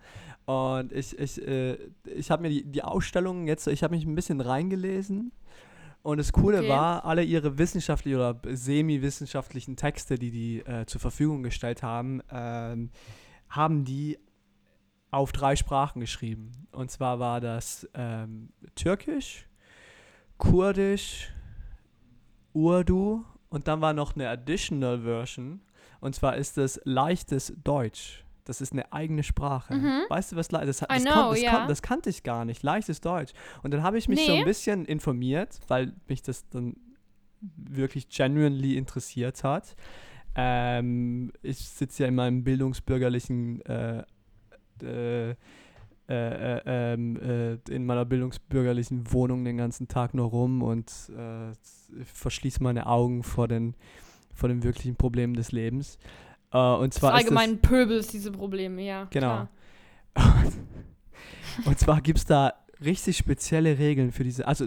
Und 0.46 0.92
ich, 0.92 1.16
ich, 1.18 1.40
äh, 1.46 1.78
ich 2.04 2.30
habe 2.30 2.42
mir 2.42 2.48
die, 2.48 2.64
die 2.64 2.82
Ausstellung 2.82 3.46
jetzt, 3.46 3.68
ich 3.68 3.82
habe 3.84 3.94
mich 3.94 4.04
ein 4.04 4.14
bisschen 4.14 4.40
reingelesen. 4.40 5.32
Und 6.02 6.18
das 6.18 6.32
Coole 6.32 6.58
Okay. 6.58 6.68
war, 6.68 7.04
alle 7.04 7.22
ihre 7.22 7.56
wissenschaftlichen 7.56 8.16
oder 8.16 8.38
semi-wissenschaftlichen 8.52 9.76
Texte, 9.76 10.18
die 10.18 10.30
die 10.30 10.58
äh, 10.60 10.84
zur 10.84 11.00
Verfügung 11.00 11.42
gestellt 11.42 11.82
haben, 11.82 12.20
ähm, 12.30 12.90
haben 13.48 13.84
die 13.84 14.18
auf 15.10 15.32
drei 15.32 15.56
Sprachen 15.56 16.00
geschrieben. 16.00 16.50
Und 16.72 16.90
zwar 16.90 17.20
war 17.20 17.40
das 17.40 17.88
ähm, 17.94 18.50
Türkisch, 18.74 19.46
Kurdisch, 20.36 21.32
Urdu 22.54 23.24
und 23.50 23.68
dann 23.68 23.80
war 23.80 23.92
noch 23.92 24.14
eine 24.14 24.28
Additional 24.30 25.00
Version. 25.00 25.60
Und 26.00 26.14
zwar 26.14 26.36
ist 26.36 26.56
das 26.56 26.80
leichtes 26.84 27.52
Deutsch. 27.62 28.24
Das 28.44 28.60
ist 28.60 28.72
eine 28.72 28.92
eigene 28.92 29.22
Sprache. 29.22 29.74
Mhm. 29.74 30.02
Weißt 30.10 30.32
du, 30.32 30.36
was 30.36 30.48
das, 30.48 30.66
das, 30.66 30.78
know, 31.02 31.32
das, 31.32 31.40
kon- 31.44 31.68
das 31.68 31.82
kannte 31.82 32.10
ich 32.10 32.22
gar 32.22 32.44
nicht. 32.44 32.62
Leichtes 32.62 33.00
Deutsch. 33.00 33.32
Und 33.62 33.72
dann 33.72 33.82
habe 33.82 33.96
ich 33.96 34.06
mich 34.08 34.24
so 34.26 34.32
Nee. 34.32 34.40
ein 34.40 34.44
bisschen 34.44 34.84
informiert, 34.84 35.60
weil 35.68 35.94
mich 36.08 36.20
das 36.22 36.46
dann 36.50 36.76
wirklich 37.40 38.08
genuinely 38.08 38.76
interessiert 38.76 39.44
hat. 39.44 39.74
Ähm, 40.34 41.32
ich 41.42 41.58
sitze 41.58 42.02
ja 42.02 42.08
in 42.08 42.16
meinem 42.16 42.44
bildungsbürgerlichen 42.44 43.62
äh, 43.64 44.04
äh, 44.82 45.34
äh, 46.08 46.56
äh, 46.56 46.60
ähm, 46.66 47.16
äh, 47.16 47.74
in 47.74 47.86
meiner 47.86 48.04
bildungsbürgerlichen 48.04 49.12
Wohnung 49.12 49.44
den 49.44 49.56
ganzen 49.56 49.88
Tag 49.88 50.14
nur 50.14 50.26
rum 50.26 50.62
und 50.62 50.90
äh, 51.16 51.52
verschließe 52.04 52.62
meine 52.62 52.86
Augen 52.86 53.22
vor 53.22 53.48
den, 53.48 53.74
vor 54.32 54.48
den 54.48 54.62
wirklichen 54.62 54.96
Problemen 54.96 55.34
des 55.34 55.52
Lebens. 55.52 55.98
Äh, 56.52 56.58
und 56.58 56.92
zwar 56.92 57.12
ist 57.12 57.24
allgemeinen 57.24 57.58
Pöbels 57.58 58.08
diese 58.08 58.30
Probleme, 58.32 58.82
ja. 58.82 59.06
Genau. 59.10 59.48
Klar. 60.14 60.44
Und 61.64 61.78
zwar 61.78 62.00
gibt 62.00 62.18
es 62.18 62.24
da 62.24 62.52
richtig 62.84 63.16
spezielle 63.16 63.78
Regeln 63.78 64.12
für 64.12 64.24
diese. 64.24 64.46
Also 64.46 64.66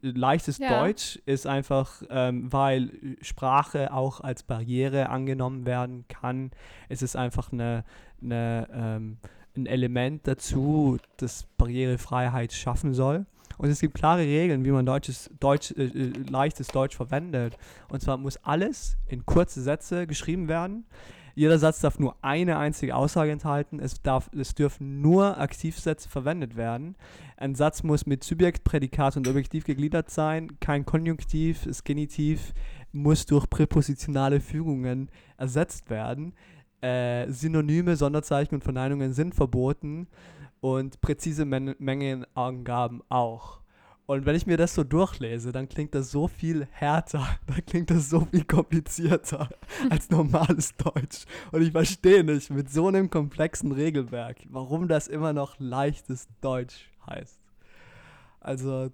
leichtes 0.00 0.58
Ja. 0.58 0.80
Deutsch 0.80 1.20
ist 1.26 1.46
einfach, 1.46 2.02
ähm, 2.10 2.52
weil 2.52 3.16
Sprache 3.20 3.92
auch 3.92 4.20
als 4.20 4.42
Barriere 4.42 5.08
angenommen 5.08 5.66
werden 5.66 6.06
kann. 6.08 6.50
Es 6.88 7.02
ist 7.02 7.16
einfach 7.16 7.52
eine, 7.52 7.84
eine, 8.22 8.68
ähm, 8.72 9.18
ein 9.58 9.66
Element 9.66 10.26
dazu, 10.26 10.98
das 11.16 11.44
Barrierefreiheit 11.56 12.52
schaffen 12.52 12.94
soll. 12.94 13.26
Und 13.58 13.68
es 13.70 13.80
gibt 13.80 13.94
klare 13.94 14.22
Regeln, 14.22 14.64
wie 14.64 14.70
man 14.70 14.86
deutsches, 14.86 15.30
Deutsch, 15.40 15.72
äh, 15.76 15.84
äh, 15.84 16.12
leichtes 16.30 16.68
Deutsch 16.68 16.96
verwendet. 16.96 17.58
Und 17.88 18.00
zwar 18.00 18.16
muss 18.16 18.36
alles 18.38 18.96
in 19.08 19.26
kurze 19.26 19.60
Sätze 19.60 20.06
geschrieben 20.06 20.48
werden. 20.48 20.86
Jeder 21.34 21.58
Satz 21.58 21.80
darf 21.80 22.00
nur 22.00 22.16
eine 22.20 22.58
einzige 22.58 22.96
Aussage 22.96 23.30
enthalten. 23.30 23.78
Es, 23.78 24.02
darf, 24.02 24.28
es 24.36 24.54
dürfen 24.56 25.00
nur 25.00 25.38
Aktivsätze 25.38 26.08
verwendet 26.08 26.56
werden. 26.56 26.96
Ein 27.36 27.54
Satz 27.54 27.84
muss 27.84 28.06
mit 28.06 28.24
Subjekt, 28.24 28.64
Prädikat 28.64 29.16
und 29.16 29.28
Objektiv 29.28 29.64
gegliedert 29.64 30.10
sein. 30.10 30.58
Kein 30.58 30.84
Konjunktiv, 30.84 31.62
das 31.64 31.84
Genitiv 31.84 32.52
muss 32.90 33.26
durch 33.26 33.48
präpositionale 33.48 34.40
Fügungen 34.40 35.10
ersetzt 35.36 35.90
werden. 35.90 36.32
Äh, 36.80 37.30
Synonyme, 37.30 37.96
Sonderzeichen 37.96 38.54
und 38.54 38.64
Verneinungen 38.64 39.12
sind 39.12 39.34
verboten. 39.34 40.06
und 40.60 41.00
präzise 41.00 41.44
Men 41.44 41.74
Mengenangaben 41.78 43.02
auch. 43.08 43.60
Und 44.06 44.24
wenn 44.24 44.34
ich 44.34 44.46
mir 44.46 44.56
das 44.56 44.74
so 44.74 44.84
durchlese, 44.84 45.52
dann 45.52 45.68
klingt 45.68 45.94
das 45.94 46.10
so 46.10 46.28
viel 46.28 46.66
härter, 46.70 47.28
dann 47.46 47.64
klingt 47.66 47.90
das 47.90 48.08
so 48.08 48.20
viel 48.20 48.44
komplizierter 48.44 49.50
als 49.90 50.08
normales 50.08 50.74
Deutsch. 50.76 51.26
Und 51.52 51.60
ich 51.60 51.72
verstehe 51.72 52.24
nicht 52.24 52.48
mit 52.48 52.70
so 52.70 52.88
einem 52.88 53.10
komplexen 53.10 53.70
Regelwerk, 53.70 54.38
warum 54.48 54.88
das 54.88 55.08
immer 55.08 55.34
noch 55.34 55.56
leichtes 55.58 56.26
Deutsch 56.40 56.88
heißt. 57.06 57.38
Also, 58.40 58.90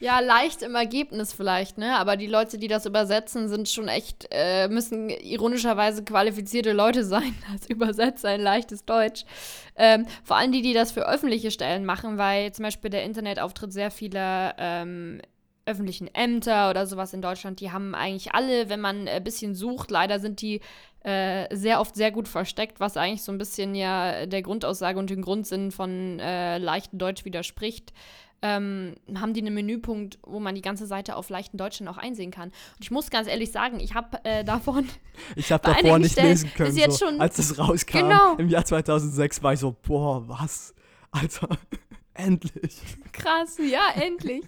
Ja, 0.00 0.20
leicht 0.20 0.62
im 0.62 0.76
Ergebnis 0.76 1.32
vielleicht, 1.32 1.76
ne? 1.76 1.96
Aber 1.96 2.16
die 2.16 2.28
Leute, 2.28 2.56
die 2.56 2.68
das 2.68 2.86
übersetzen, 2.86 3.48
sind 3.48 3.68
schon 3.68 3.88
echt, 3.88 4.28
äh, 4.30 4.68
müssen 4.68 5.10
ironischerweise 5.10 6.04
qualifizierte 6.04 6.72
Leute 6.72 7.02
sein 7.02 7.34
als 7.52 7.68
Übersetzer 7.68 8.32
in 8.34 8.40
leichtes 8.40 8.84
Deutsch. 8.84 9.24
Ähm, 9.74 10.06
vor 10.22 10.36
allem 10.36 10.52
die, 10.52 10.62
die 10.62 10.72
das 10.72 10.92
für 10.92 11.08
öffentliche 11.08 11.50
Stellen 11.50 11.84
machen, 11.84 12.16
weil 12.16 12.52
zum 12.52 12.62
Beispiel 12.64 12.90
der 12.90 13.02
Internetauftritt 13.04 13.72
sehr 13.72 13.90
viele 13.90 14.54
ähm, 14.58 15.20
öffentlichen 15.66 16.08
Ämter 16.14 16.70
oder 16.70 16.86
sowas 16.86 17.12
in 17.12 17.20
Deutschland, 17.20 17.60
die 17.60 17.72
haben 17.72 17.94
eigentlich 17.94 18.32
alle, 18.34 18.68
wenn 18.68 18.80
man 18.80 19.08
ein 19.08 19.24
bisschen 19.24 19.54
sucht, 19.54 19.90
leider 19.90 20.20
sind 20.20 20.40
die 20.40 20.60
äh, 21.02 21.54
sehr 21.54 21.80
oft 21.80 21.94
sehr 21.94 22.10
gut 22.10 22.26
versteckt, 22.26 22.80
was 22.80 22.96
eigentlich 22.96 23.22
so 23.22 23.32
ein 23.32 23.38
bisschen 23.38 23.74
ja 23.74 24.26
der 24.26 24.42
Grundaussage 24.42 24.98
und 24.98 25.10
dem 25.10 25.22
Grundsinn 25.22 25.70
von 25.70 26.18
äh, 26.20 26.58
leichtem 26.58 26.98
Deutsch 26.98 27.24
widerspricht 27.24 27.92
ähm, 28.42 28.94
haben 29.16 29.34
die 29.34 29.40
einen 29.40 29.54
Menüpunkt, 29.54 30.18
wo 30.22 30.38
man 30.40 30.54
die 30.54 30.62
ganze 30.62 30.86
Seite 30.86 31.16
auf 31.16 31.28
leichten 31.28 31.56
Deutsch 31.56 31.78
dann 31.78 31.88
auch 31.88 31.96
einsehen 31.98 32.30
kann. 32.30 32.48
Und 32.50 32.54
ich 32.82 32.90
muss 32.90 33.10
ganz 33.10 33.26
ehrlich 33.28 33.50
sagen, 33.50 33.80
ich 33.80 33.94
habe 33.94 34.24
äh, 34.24 34.44
davon, 34.44 34.88
ich 35.36 35.50
habe 35.50 35.64
davor 35.64 35.98
nicht 35.98 36.12
Stellen 36.12 36.28
lesen 36.28 36.52
können. 36.54 36.72
so, 36.90 37.06
schon- 37.06 37.20
als 37.20 37.38
es 37.38 37.58
rauskam 37.58 37.98
Genau. 38.08 38.34
im 38.36 38.48
Jahr 38.48 38.64
2006, 38.64 39.42
war 39.42 39.52
ich 39.54 39.60
so, 39.60 39.76
boah, 39.86 40.28
was? 40.28 40.74
Alter, 41.10 41.48
endlich. 42.14 42.76
krass, 43.12 43.58
ja, 43.58 43.80
endlich. 44.00 44.44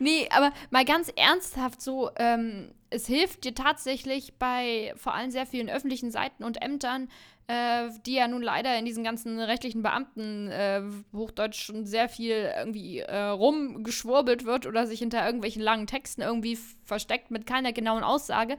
Nee, 0.00 0.28
aber 0.30 0.52
mal 0.70 0.84
ganz 0.84 1.12
ernsthaft 1.16 1.82
so, 1.82 2.10
ähm, 2.16 2.72
es 2.90 3.06
hilft 3.06 3.44
dir 3.44 3.54
tatsächlich 3.54 4.34
bei 4.38 4.94
vor 4.96 5.14
allem 5.14 5.30
sehr 5.30 5.44
vielen 5.44 5.68
öffentlichen 5.68 6.10
Seiten 6.10 6.44
und 6.44 6.62
Ämtern, 6.62 7.08
äh, 7.48 7.88
die 8.04 8.14
ja 8.14 8.28
nun 8.28 8.42
leider 8.42 8.78
in 8.78 8.84
diesen 8.84 9.02
ganzen 9.02 9.40
rechtlichen 9.40 9.82
Beamten 9.82 10.48
äh, 10.48 10.82
Hochdeutsch 11.14 11.64
schon 11.64 11.86
sehr 11.86 12.08
viel 12.08 12.52
irgendwie 12.56 13.00
äh, 13.00 13.16
rumgeschwurbelt 13.16 14.44
wird 14.44 14.66
oder 14.66 14.86
sich 14.86 14.98
hinter 14.98 15.24
irgendwelchen 15.24 15.62
langen 15.62 15.86
Texten 15.86 16.20
irgendwie 16.20 16.58
versteckt 16.84 17.30
mit 17.30 17.46
keiner 17.46 17.72
genauen 17.72 18.04
Aussage, 18.04 18.58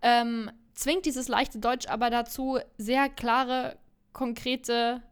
ähm, 0.00 0.50
zwingt 0.72 1.04
dieses 1.04 1.28
leichte 1.28 1.58
Deutsch 1.58 1.86
aber 1.86 2.08
dazu, 2.08 2.58
sehr 2.78 3.10
klare, 3.10 3.76
konkrete 4.14 5.02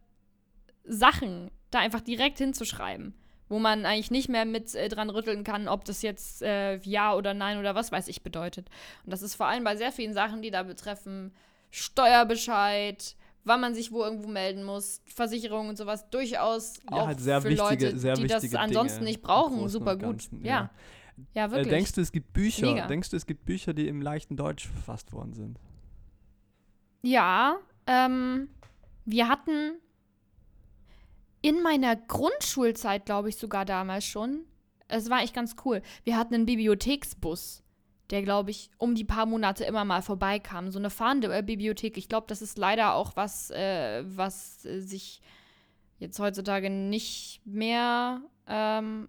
Sachen 0.84 1.50
da 1.70 1.80
einfach 1.80 2.00
direkt 2.00 2.38
hinzuschreiben, 2.38 3.14
wo 3.50 3.58
man 3.58 3.84
eigentlich 3.84 4.10
nicht 4.10 4.30
mehr 4.30 4.46
mit 4.46 4.74
äh, 4.74 4.88
dran 4.88 5.10
rütteln 5.10 5.44
kann, 5.44 5.68
ob 5.68 5.84
das 5.84 6.00
jetzt 6.00 6.40
äh, 6.40 6.78
ja 6.78 7.14
oder 7.14 7.34
nein 7.34 7.58
oder 7.58 7.74
was 7.74 7.92
weiß 7.92 8.08
ich 8.08 8.22
bedeutet. 8.22 8.70
Und 9.04 9.12
das 9.12 9.20
ist 9.20 9.34
vor 9.34 9.46
allem 9.46 9.64
bei 9.64 9.76
sehr 9.76 9.92
vielen 9.92 10.14
Sachen, 10.14 10.40
die 10.40 10.50
da 10.50 10.62
betreffen, 10.62 11.34
Steuerbescheid, 11.70 13.16
wann 13.44 13.60
man 13.60 13.74
sich 13.74 13.92
wo 13.92 14.02
irgendwo 14.04 14.28
melden 14.28 14.64
muss, 14.64 15.00
Versicherungen 15.06 15.70
und 15.70 15.76
sowas, 15.76 16.08
durchaus 16.10 16.78
Ja, 16.90 16.96
auch 16.96 17.06
halt 17.06 17.20
sehr 17.20 17.40
für 17.40 17.48
wichtige- 17.50 17.86
Leute, 17.86 17.98
sehr 17.98 18.14
die 18.14 18.26
das 18.26 18.54
ansonsten 18.54 18.98
Dinge 19.00 19.10
nicht 19.10 19.22
brauchen, 19.22 19.68
super 19.68 19.94
gut. 19.94 20.02
Ganzen, 20.02 20.44
ja. 20.44 20.50
ja. 20.52 20.70
ja, 21.34 21.46
Äh, 21.46 21.50
wirklich. 21.52 21.68
denkst 21.68 21.92
du, 21.92 22.00
es 22.00 22.12
gibt 22.12 22.32
Bücher? 22.32 22.72
Mega. 22.74 22.86
Denkst 22.86 23.10
du, 23.10 23.16
es 23.16 23.26
gibt 23.26 23.44
Bücher, 23.44 23.72
die 23.72 23.88
im 23.88 24.02
leichten 24.02 24.36
Deutsch 24.36 24.66
verfasst 24.68 25.12
worden 25.12 25.32
sind? 25.32 25.58
Ja, 27.02 27.56
ähm, 27.86 28.48
wir 29.06 29.28
hatten 29.28 29.72
in 31.42 31.62
meiner 31.62 31.96
Grundschulzeit, 31.96 33.06
glaube 33.06 33.30
ich, 33.30 33.36
sogar 33.36 33.64
damals 33.64 34.04
schon, 34.04 34.44
es 34.88 35.08
war 35.08 35.22
echt 35.22 35.34
ganz 35.34 35.56
cool, 35.64 35.80
wir 36.04 36.16
hatten 36.18 36.34
einen 36.34 36.46
Bibliotheksbus, 36.46 37.62
der, 38.10 38.22
glaube 38.22 38.50
ich, 38.50 38.70
um 38.78 38.94
die 38.94 39.04
paar 39.04 39.26
Monate 39.26 39.64
immer 39.64 39.84
mal 39.84 40.02
vorbeikam. 40.02 40.70
So 40.70 40.78
eine 40.78 40.90
fahrende 40.90 41.42
Bibliothek. 41.42 41.96
Ich 41.96 42.08
glaube, 42.08 42.26
das 42.28 42.42
ist 42.42 42.58
leider 42.58 42.94
auch 42.94 43.16
was, 43.16 43.50
äh, 43.50 44.02
was 44.04 44.64
äh, 44.64 44.80
sich 44.80 45.22
jetzt 45.98 46.18
heutzutage 46.18 46.70
nicht 46.70 47.40
mehr 47.44 48.22
ähm, 48.46 49.08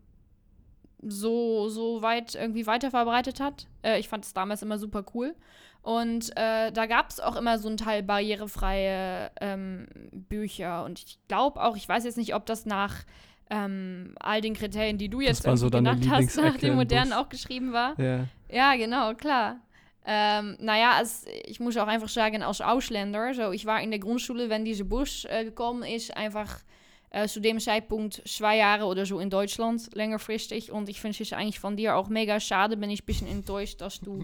so, 1.01 1.69
so 1.69 2.01
weit 2.01 2.35
irgendwie 2.35 2.67
weiter 2.67 2.91
verbreitet 2.91 3.39
hat. 3.39 3.67
Äh, 3.81 3.99
ich 3.99 4.07
fand 4.07 4.25
es 4.25 4.33
damals 4.33 4.61
immer 4.61 4.77
super 4.77 5.03
cool. 5.13 5.35
Und 5.81 6.29
äh, 6.37 6.71
da 6.71 6.85
gab 6.85 7.09
es 7.09 7.19
auch 7.19 7.35
immer 7.35 7.57
so 7.57 7.67
einen 7.67 7.77
Teil 7.77 8.03
barrierefreie 8.03 9.31
ähm, 9.41 9.87
Bücher. 10.11 10.83
Und 10.85 10.99
ich 10.99 11.17
glaube 11.27 11.61
auch, 11.61 11.75
ich 11.75 11.89
weiß 11.89 12.03
jetzt 12.03 12.17
nicht, 12.17 12.35
ob 12.35 12.45
das 12.45 12.67
nach 12.67 13.03
ähm, 13.51 14.15
all 14.19 14.39
den 14.39 14.53
Kriterien, 14.53 14.97
die 14.97 15.09
du 15.09 15.19
jetzt 15.19 15.43
so 15.43 15.69
genannt 15.69 16.09
hast, 16.09 16.37
nach 16.37 16.57
dem 16.57 16.75
modernen 16.75 17.11
auch 17.11 17.27
geschrieben 17.27 17.73
war. 17.73 17.99
Ja. 17.99 18.25
Ja, 18.49 18.75
genau, 18.75 19.13
klar. 19.13 19.59
Ähm, 20.05 20.57
naja, 20.59 20.99
es, 21.01 21.25
ich 21.45 21.59
muss 21.59 21.77
auch 21.77 21.87
einfach 21.87 22.09
sagen, 22.09 22.41
als 22.41 22.61
Ausländer, 22.61 23.33
so, 23.33 23.51
ich 23.51 23.65
war 23.65 23.81
in 23.81 23.91
der 23.91 23.99
Grundschule, 23.99 24.49
wenn 24.49 24.65
diese 24.65 24.85
Bus 24.85 25.25
äh, 25.25 25.43
gekommen 25.43 25.83
ist, 25.83 26.15
einfach 26.15 26.59
äh, 27.13 27.27
zu 27.27 27.41
dem 27.41 27.59
Zeitpunkt 27.59 28.21
zwei 28.25 28.55
Jahre 28.57 28.85
oder 28.85 29.05
so 29.05 29.19
in 29.19 29.29
Deutschland, 29.29 29.93
längerfristig. 29.93 30.71
Und 30.71 30.87
ich 30.87 31.01
finde 31.01 31.21
es 31.21 31.33
eigentlich 31.33 31.59
von 31.59 31.75
dir 31.75 31.95
auch 31.97 32.07
mega 32.07 32.39
schade, 32.39 32.77
bin 32.77 32.89
ich 32.89 33.03
ein 33.03 33.05
bisschen 33.05 33.27
enttäuscht, 33.27 33.81
dass 33.81 33.99
du 33.99 34.23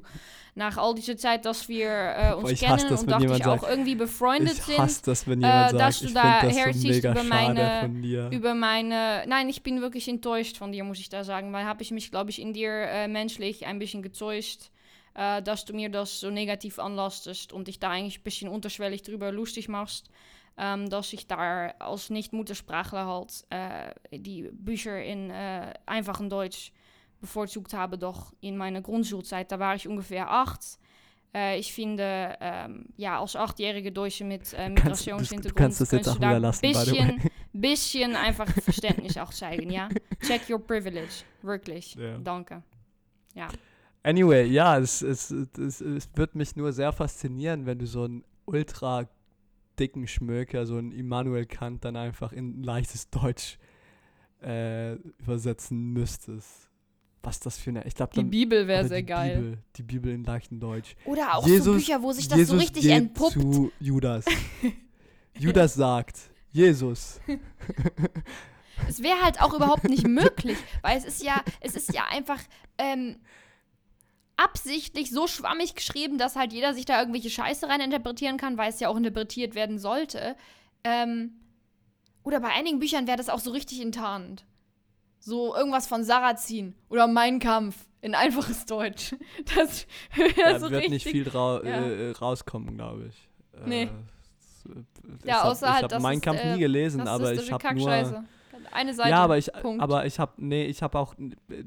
nach 0.55 0.77
all 0.77 0.95
dieser 0.95 1.17
Zeit, 1.17 1.45
dass 1.45 1.67
wir 1.67 1.89
äh, 1.89 2.33
uns 2.33 2.43
Boah, 2.43 2.51
hasse 2.51 2.65
kennen 2.65 2.89
das, 2.89 3.01
und 3.01 3.11
dachte 3.11 3.25
ich 3.25 3.31
auch 3.45 3.59
sagt, 3.59 3.69
irgendwie 3.69 3.95
befreundet 3.95 4.53
Ich 4.57 4.63
sind. 4.63 4.77
hasse 4.77 5.01
das, 5.05 5.27
wenn 5.27 5.43
äh, 5.43 5.47
jemand 5.47 5.69
sagt, 5.71 5.81
dass 5.81 5.99
du 5.99 6.05
ich 6.07 6.13
da 6.13 6.41
das 6.41 6.53
so 6.53 6.59
herziehst 6.59 7.03
über 7.03 7.23
meine- 7.23 8.29
über 8.31 8.53
meine. 8.55 9.23
Nein, 9.27 9.49
ich 9.49 9.61
bin 9.63 9.81
wirklich 9.81 10.07
enttäuscht 10.07 10.57
von 10.57 10.71
dir, 10.71 10.83
muss 10.83 10.99
ich 10.99 11.09
da 11.09 11.23
sagen, 11.23 11.51
weil 11.53 11.65
habe 11.65 11.83
ich 11.83 11.91
mich, 11.91 12.09
glaube 12.09 12.29
ich, 12.29 12.41
in 12.41 12.53
dir 12.53 12.71
äh, 12.71 13.07
menschlich 13.07 13.65
ein 13.65 13.79
bisschen 13.79 14.01
getäuscht, 14.01 14.71
äh, 15.13 15.41
dass 15.41 15.65
du 15.65 15.73
mir 15.73 15.89
das 15.89 16.21
so 16.21 16.29
negativ 16.31 16.79
anlastest 16.79 17.51
und 17.51 17.67
dich 17.67 17.79
da 17.79 17.89
eigentlich 17.89 18.19
ein 18.19 18.23
bisschen 18.23 18.49
unterschwellig 18.49 19.03
drüber 19.03 19.31
lustig 19.31 19.67
machst. 19.67 20.09
Ähm, 20.59 20.89
dass 20.89 21.13
ich 21.13 21.27
da 21.27 21.67
als 21.77 22.09
Nicht-Muttersprachler 22.09 23.05
halt 23.05 23.45
äh, 23.49 24.17
die 24.17 24.49
Bücher 24.51 25.03
in 25.03 25.29
äh, 25.29 25.71
einfachen 25.85 26.29
Deutsch 26.31 26.71
bevorzugt 27.21 27.73
habe, 27.73 27.97
doch 27.97 28.33
in 28.41 28.57
meiner 28.57 28.81
Grundschulzeit, 28.81 29.51
da 29.51 29.59
war 29.59 29.75
ich 29.75 29.87
ungefähr 29.87 30.31
acht. 30.31 30.61
Äh, 31.33 31.59
ich 31.59 31.71
finde, 31.73 32.35
ähm, 32.41 32.85
ja, 32.95 33.19
als 33.19 33.35
achtjährige 33.35 33.91
Deutsche 33.91 34.23
mit 34.23 34.51
äh, 34.53 34.57
kannst- 34.57 34.83
Migrationshintergrund 34.83 35.59
du 35.59 35.63
kannst 35.63 35.81
das 35.81 35.89
kannst 35.91 36.07
du 36.15 36.19
da 36.19 36.41
way. 36.41 36.73
bisschen, 36.73 37.21
bisschen 37.53 38.15
einfach 38.15 38.47
Verständnis 38.49 39.17
auch 39.17 39.31
zeigen, 39.33 39.69
ja. 39.69 39.89
Check 40.25 40.49
your 40.49 40.59
privilege, 40.59 41.23
wirklich. 41.43 41.93
Ja. 41.95 42.17
Danke. 42.17 42.63
Anyway, 44.03 44.45
ja, 44.47 44.77
es, 44.77 45.01
es, 45.01 45.31
es, 45.31 45.81
es 45.81 46.09
wird 46.15 46.33
mich 46.33 46.55
nur 46.55 46.71
sehr 46.71 46.93
faszinieren, 46.93 47.65
wenn 47.65 47.77
du 47.77 47.85
so 47.85 48.03
einen 48.03 48.23
ultra 48.45 49.07
dicken 49.79 50.07
Schmöker, 50.07 50.65
so 50.65 50.77
einen 50.77 50.91
Immanuel 50.91 51.45
Kant, 51.45 51.85
dann 51.85 51.95
einfach 51.95 52.31
in 52.33 52.63
leichtes 52.63 53.09
Deutsch 53.09 53.57
äh, 54.41 54.93
übersetzen 55.19 55.93
müsstest. 55.93 56.69
Was 57.23 57.39
das 57.39 57.57
für 57.57 57.71
eine. 57.71 57.85
Ich 57.85 57.95
glaube, 57.95 58.11
Die 58.13 58.21
dann. 58.21 58.29
Bibel 58.29 58.67
wäre 58.67 58.87
sehr 58.87 58.99
die 59.01 59.05
geil. 59.07 59.35
Bibel, 59.37 59.57
die 59.75 59.83
Bibel 59.83 60.13
in 60.13 60.23
leichtem 60.23 60.59
Deutsch. 60.59 60.95
Oder 61.05 61.35
auch 61.35 61.45
Jesus- 61.47 61.65
so 61.65 61.73
Bücher, 61.73 62.01
wo 62.01 62.11
sich 62.13 62.27
das 62.27 62.37
Jesus 62.37 62.51
so 62.53 62.57
richtig 62.57 62.83
geht 62.83 62.91
entpuppt. 62.91 63.33
zu 63.33 63.71
Judas. 63.79 64.23
Judas 65.37 65.73
sagt, 65.73 66.17
Jesus. 66.51 67.19
Es 68.87 69.01
wäre 69.01 69.19
halt 69.23 69.41
auch 69.41 69.53
überhaupt 69.55 69.85
nicht 69.85 70.07
möglich, 70.07 70.57
weil 70.83 70.97
es 70.99 71.03
ist 71.05 71.23
ja, 71.23 71.41
es 71.61 71.75
ist 71.75 71.91
ja 71.93 72.03
einfach 72.11 72.39
ähm, 72.77 73.15
absichtlich 74.37 75.11
so 75.11 75.27
schwammig 75.27 75.75
geschrieben, 75.75 76.17
dass 76.17 76.35
halt 76.35 76.53
jeder 76.53 76.73
sich 76.73 76.85
da 76.85 76.99
irgendwelche 76.99 77.29
Scheiße 77.29 77.67
rein 77.67 77.81
interpretieren 77.81 78.37
kann, 78.37 78.57
weil 78.57 78.69
es 78.69 78.79
ja 78.79 78.87
auch 78.89 78.95
interpretiert 78.97 79.55
werden 79.55 79.79
sollte. 79.79 80.35
Ähm, 80.83 81.33
oder 82.23 82.39
bei 82.39 82.49
einigen 82.49 82.79
Büchern 82.79 83.07
wäre 83.07 83.17
das 83.17 83.29
auch 83.29 83.39
so 83.39 83.51
richtig 83.51 83.81
enttarnend. 83.81 84.45
So 85.19 85.55
irgendwas 85.55 85.87
von 85.87 86.03
Sarrazin 86.03 86.75
oder 86.89 87.07
Mein 87.07 87.39
Kampf 87.39 87.87
in 88.01 88.13
einfaches 88.15 88.65
Deutsch. 88.65 89.15
Das 89.55 89.87
Da 90.37 90.59
so 90.59 90.69
wird 90.69 90.83
richtig. 90.83 91.05
nicht 91.05 91.07
viel 91.07 91.27
rau 91.27 91.63
ja. 91.63 91.81
äh, 91.81 92.11
rauskommen, 92.11 92.75
glaube 92.77 93.07
ich. 93.09 93.27
Nee. 93.65 93.83
Äh, 93.83 93.89
ich 95.19 95.25
Ja, 95.25 95.37
hab- 95.43 95.45
außer 95.51 95.65
ich 95.67 95.71
halt, 95.73 95.83
habe 95.83 95.93
das 95.95 96.03
Mein 96.03 96.21
Kampf 96.21 96.39
äh, 96.41 96.53
nie 96.53 96.59
gelesen, 96.59 97.07
aber 97.07 97.33
ich 97.33 97.51
habe 97.51 97.73
nur. 97.75 98.25
Eine 98.71 98.93
Seite. 98.93 99.09
Ja, 99.09 99.23
aber 99.23 99.37
ich, 99.37 99.51
Punkt. 99.61 99.81
aber 99.81 100.05
ich 100.05 100.19
habe, 100.19 100.33
nee, 100.37 100.65
ich 100.65 100.81
habe 100.81 100.97
auch, 100.99 101.15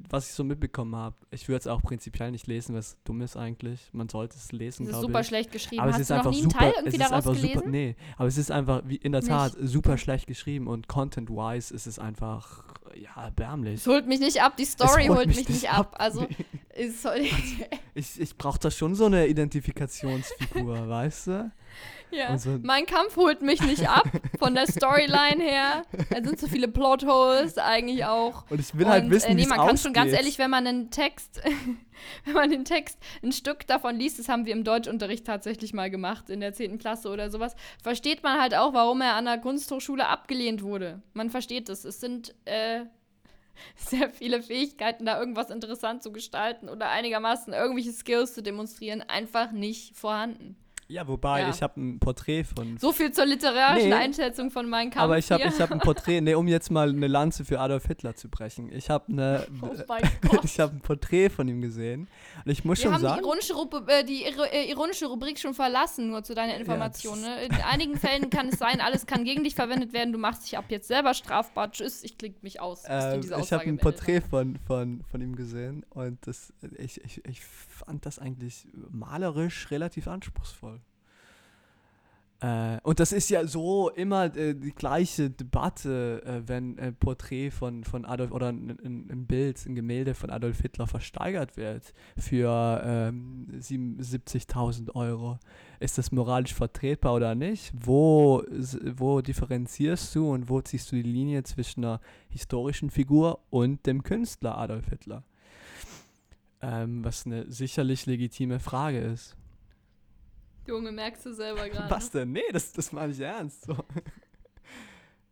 was 0.08 0.28
ich 0.28 0.34
so 0.34 0.44
mitbekommen 0.44 0.94
habe, 0.96 1.16
ich 1.30 1.48
würde 1.48 1.60
es 1.60 1.66
auch 1.66 1.82
prinzipiell 1.82 2.30
nicht 2.30 2.46
lesen, 2.46 2.74
was 2.74 2.96
dumm 3.04 3.20
ist 3.22 3.36
eigentlich. 3.36 3.88
Man 3.92 4.08
sollte 4.08 4.36
es 4.36 4.52
lesen, 4.52 4.86
das 4.86 4.96
ist 4.96 5.00
super 5.02 5.20
ich. 5.20 5.26
schlecht 5.26 5.52
geschrieben. 5.52 5.82
Aber 5.82 5.92
Hast 5.92 5.96
es 6.00 6.02
ist 6.02 6.10
du 6.10 6.14
noch 6.14 6.18
einfach 6.20 6.30
nie 6.32 6.42
einen 6.42 6.50
super, 6.50 6.58
Teil 6.58 6.70
es 6.70 6.76
irgendwie 6.78 6.96
ist 6.96 7.00
daraus 7.10 7.26
einfach 7.26 7.34
gelesen? 7.40 7.58
super, 7.58 7.68
nee, 7.70 7.96
aber 8.16 8.28
es 8.28 8.38
ist 8.38 8.50
einfach, 8.50 8.82
wie 8.86 8.96
in 8.96 9.12
der? 9.12 9.22
Tat, 9.22 9.56
super 9.60 9.96
schlecht 9.98 10.26
geschrieben 10.26 10.66
und 10.66 10.88
content-wise 10.88 11.72
ist 11.74 11.86
es 11.86 11.98
einfach, 11.98 12.64
ja, 12.94 13.24
erbärmlich. 13.24 13.74
Es 13.80 13.86
holt 13.86 14.06
mich 14.06 14.20
nicht 14.20 14.42
ab, 14.42 14.56
die 14.56 14.62
Es 14.64 14.72
Story 14.72 15.06
holt 15.06 15.18
holt 15.18 15.26
mich 15.28 15.48
nicht 15.48 15.70
ab. 15.70 15.94
ab, 15.94 15.96
Also, 15.98 16.26
Ich, 17.94 18.20
ich 18.20 18.36
brauche 18.36 18.58
da 18.58 18.70
schon 18.70 18.94
so 18.94 19.06
eine 19.06 19.26
Identifikationsfigur, 19.26 20.88
weißt 20.88 21.26
du? 21.28 21.52
Ja. 22.10 22.36
So- 22.38 22.58
Mein 22.62 22.86
Kampf 22.86 23.16
holt 23.16 23.42
mich 23.42 23.60
nicht 23.62 23.88
ab, 23.88 24.04
von 24.38 24.54
der 24.54 24.66
Storyline 24.66 25.42
her. 25.42 25.82
Da 26.10 26.22
sind 26.22 26.38
so 26.40 26.46
viele 26.48 26.68
Plotholes 26.68 27.58
eigentlich 27.58 28.04
auch. 28.04 28.44
Und 28.50 28.60
ich 28.60 28.76
will 28.76 28.86
halt 28.86 29.04
Und, 29.04 29.10
wissen, 29.10 29.30
äh, 29.30 29.34
nee, 29.34 29.46
man 29.46 29.58
kann 29.58 29.76
schon 29.78 29.92
ganz 29.92 30.12
ehrlich, 30.12 30.38
wenn 30.38 30.50
man 30.50 30.66
einen 30.66 30.90
Text, 30.90 31.40
wenn 32.24 32.34
man 32.34 32.50
den 32.50 32.64
Text 32.64 32.98
ein 33.22 33.32
Stück 33.32 33.66
davon 33.66 33.96
liest, 33.96 34.18
das 34.18 34.28
haben 34.28 34.46
wir 34.46 34.52
im 34.52 34.64
Deutschunterricht 34.64 35.26
tatsächlich 35.26 35.72
mal 35.72 35.90
gemacht 35.90 36.30
in 36.30 36.40
der 36.40 36.52
10. 36.52 36.78
Klasse 36.78 37.08
oder 37.10 37.30
sowas, 37.30 37.54
versteht 37.82 38.22
man 38.22 38.40
halt 38.40 38.54
auch, 38.54 38.72
warum 38.74 39.00
er 39.00 39.14
an 39.14 39.24
der 39.26 39.38
Kunsthochschule 39.38 40.06
abgelehnt 40.06 40.62
wurde. 40.62 41.02
Man 41.12 41.30
versteht 41.30 41.68
es. 41.68 41.84
Es 41.84 42.00
sind 42.00 42.34
äh, 42.44 42.80
sehr 43.76 44.10
viele 44.10 44.42
Fähigkeiten, 44.42 45.04
da 45.06 45.18
irgendwas 45.18 45.50
interessant 45.50 46.02
zu 46.02 46.12
gestalten 46.12 46.68
oder 46.68 46.88
einigermaßen 46.90 47.52
irgendwelche 47.52 47.92
Skills 47.92 48.34
zu 48.34 48.42
demonstrieren, 48.42 49.02
einfach 49.02 49.52
nicht 49.52 49.96
vorhanden. 49.96 50.56
Ja, 50.90 51.06
wobei, 51.06 51.42
Ja. 51.42 51.50
ich 51.50 51.62
habe 51.62 51.80
ein 51.80 52.00
Porträt 52.00 52.42
von. 52.42 52.76
So 52.78 52.90
viel 52.90 53.12
zur 53.12 53.24
literarischen 53.24 53.90
Nee. 53.90 53.94
Einschätzung 53.94 54.50
von 54.50 54.68
meinem 54.68 54.90
Kampf 54.90 55.04
aber 55.04 55.18
ich 55.18 55.30
habe 55.30 55.44
hab 55.44 55.70
ein 55.70 55.78
Porträt, 55.78 56.20
nee, 56.20 56.34
um 56.34 56.48
jetzt 56.48 56.68
mal 56.70 56.88
eine 56.88 57.06
Lanze 57.06 57.44
für 57.44 57.60
Adolf 57.60 57.86
Hitler 57.86 58.16
zu 58.16 58.28
brechen. 58.28 58.72
Ich 58.72 58.90
habe 58.90 59.04
eine, 59.12 59.46
Oh 59.62 59.70
mein 59.86 60.02
Gott. 60.28 60.44
ich 60.44 60.58
habe 60.58 60.74
ein 60.74 60.80
Porträt 60.80 61.28
von 61.30 61.46
ihm 61.46 61.60
gesehen 61.60 62.08
und 62.44 62.50
ich 62.50 62.64
muss 62.64 62.78
Wir 62.78 62.84
schon 62.86 62.94
haben 62.94 63.02
die 63.02 63.06
sagen, 63.06 63.20
ironische, 63.20 63.54
Rubri 63.54 63.80
äh, 63.86 64.04
die 64.04 64.24
äh, 64.24 64.68
ironische 64.68 65.06
Rubrik 65.06 65.38
schon 65.38 65.54
verlassen, 65.54 66.08
nur 66.10 66.24
zu 66.24 66.34
deiner 66.34 66.56
Information. 66.56 67.20
ne? 67.20 67.44
In 67.44 67.54
einigen 67.54 67.96
Fällen 67.96 68.28
kann 68.28 68.48
es 68.48 68.58
sein, 68.58 68.80
alles 68.80 69.06
kann 69.06 69.22
gegen 69.22 69.44
dich 69.44 69.54
verwendet 69.54 69.92
werden. 69.92 70.12
Du 70.12 70.18
machst 70.18 70.44
dich 70.44 70.58
ab 70.58 70.64
jetzt 70.70 70.88
selber 70.88 71.14
strafbar. 71.14 71.70
Tschüss, 71.70 72.02
ich 72.02 72.18
klicke 72.18 72.38
mich 72.42 72.60
aus. 72.60 72.82
diese 72.82 73.38
ich 73.40 73.52
habe 73.52 73.62
ein 73.64 73.78
Porträt 73.78 74.22
von, 74.22 74.58
von, 74.66 75.04
von 75.08 75.20
ihm 75.20 75.36
gesehen 75.36 75.86
und 75.90 76.18
das, 76.26 76.52
ich, 76.78 77.00
ich, 77.04 77.24
ich 77.26 77.40
fand 77.44 78.04
das 78.06 78.18
eigentlich 78.18 78.66
malerisch 78.90 79.70
relativ 79.70 80.08
anspruchsvoll. 80.08 80.79
Äh, 82.40 82.78
und 82.82 83.00
das 83.00 83.12
ist 83.12 83.28
ja 83.28 83.46
so 83.46 83.90
immer 83.90 84.34
äh, 84.34 84.54
die 84.54 84.72
gleiche 84.72 85.28
Debatte, 85.28 86.22
äh, 86.24 86.48
wenn 86.48 86.78
ein 86.78 86.96
Porträt 86.96 87.50
von, 87.50 87.84
von 87.84 88.06
Adolf 88.06 88.32
oder 88.32 88.48
ein, 88.48 88.70
ein, 88.82 89.26
Bild, 89.26 89.64
ein 89.66 89.74
Gemälde 89.74 90.14
von 90.14 90.30
Adolf 90.30 90.60
Hitler 90.60 90.86
versteigert 90.86 91.58
wird 91.58 91.92
für 92.16 92.82
ähm, 92.82 93.46
77.000 93.58 94.94
Euro. 94.94 95.38
Ist 95.80 95.98
das 95.98 96.12
moralisch 96.12 96.54
vertretbar 96.54 97.14
oder 97.14 97.34
nicht? 97.34 97.72
Wo, 97.74 98.42
wo 98.96 99.20
differenzierst 99.20 100.14
du 100.14 100.32
und 100.32 100.48
wo 100.48 100.62
ziehst 100.62 100.90
du 100.92 100.96
die 100.96 101.02
Linie 101.02 101.42
zwischen 101.42 101.84
einer 101.84 102.00
historischen 102.30 102.90
Figur 102.90 103.40
und 103.50 103.86
dem 103.86 104.02
Künstler 104.02 104.56
Adolf 104.56 104.88
Hitler? 104.88 105.24
Ähm, 106.62 107.04
was 107.04 107.26
eine 107.26 107.50
sicherlich 107.50 108.06
legitime 108.06 108.60
Frage 108.60 108.98
ist. 108.98 109.36
Junge, 110.66 110.92
merkst 110.92 111.26
du 111.26 111.32
selber 111.32 111.68
gerade. 111.68 111.90
Was 111.90 112.10
denn? 112.10 112.32
Nee, 112.32 112.42
das, 112.52 112.72
das 112.72 112.92
meine 112.92 113.12
ich 113.12 113.20
ernst. 113.20 113.64
So. 113.64 113.76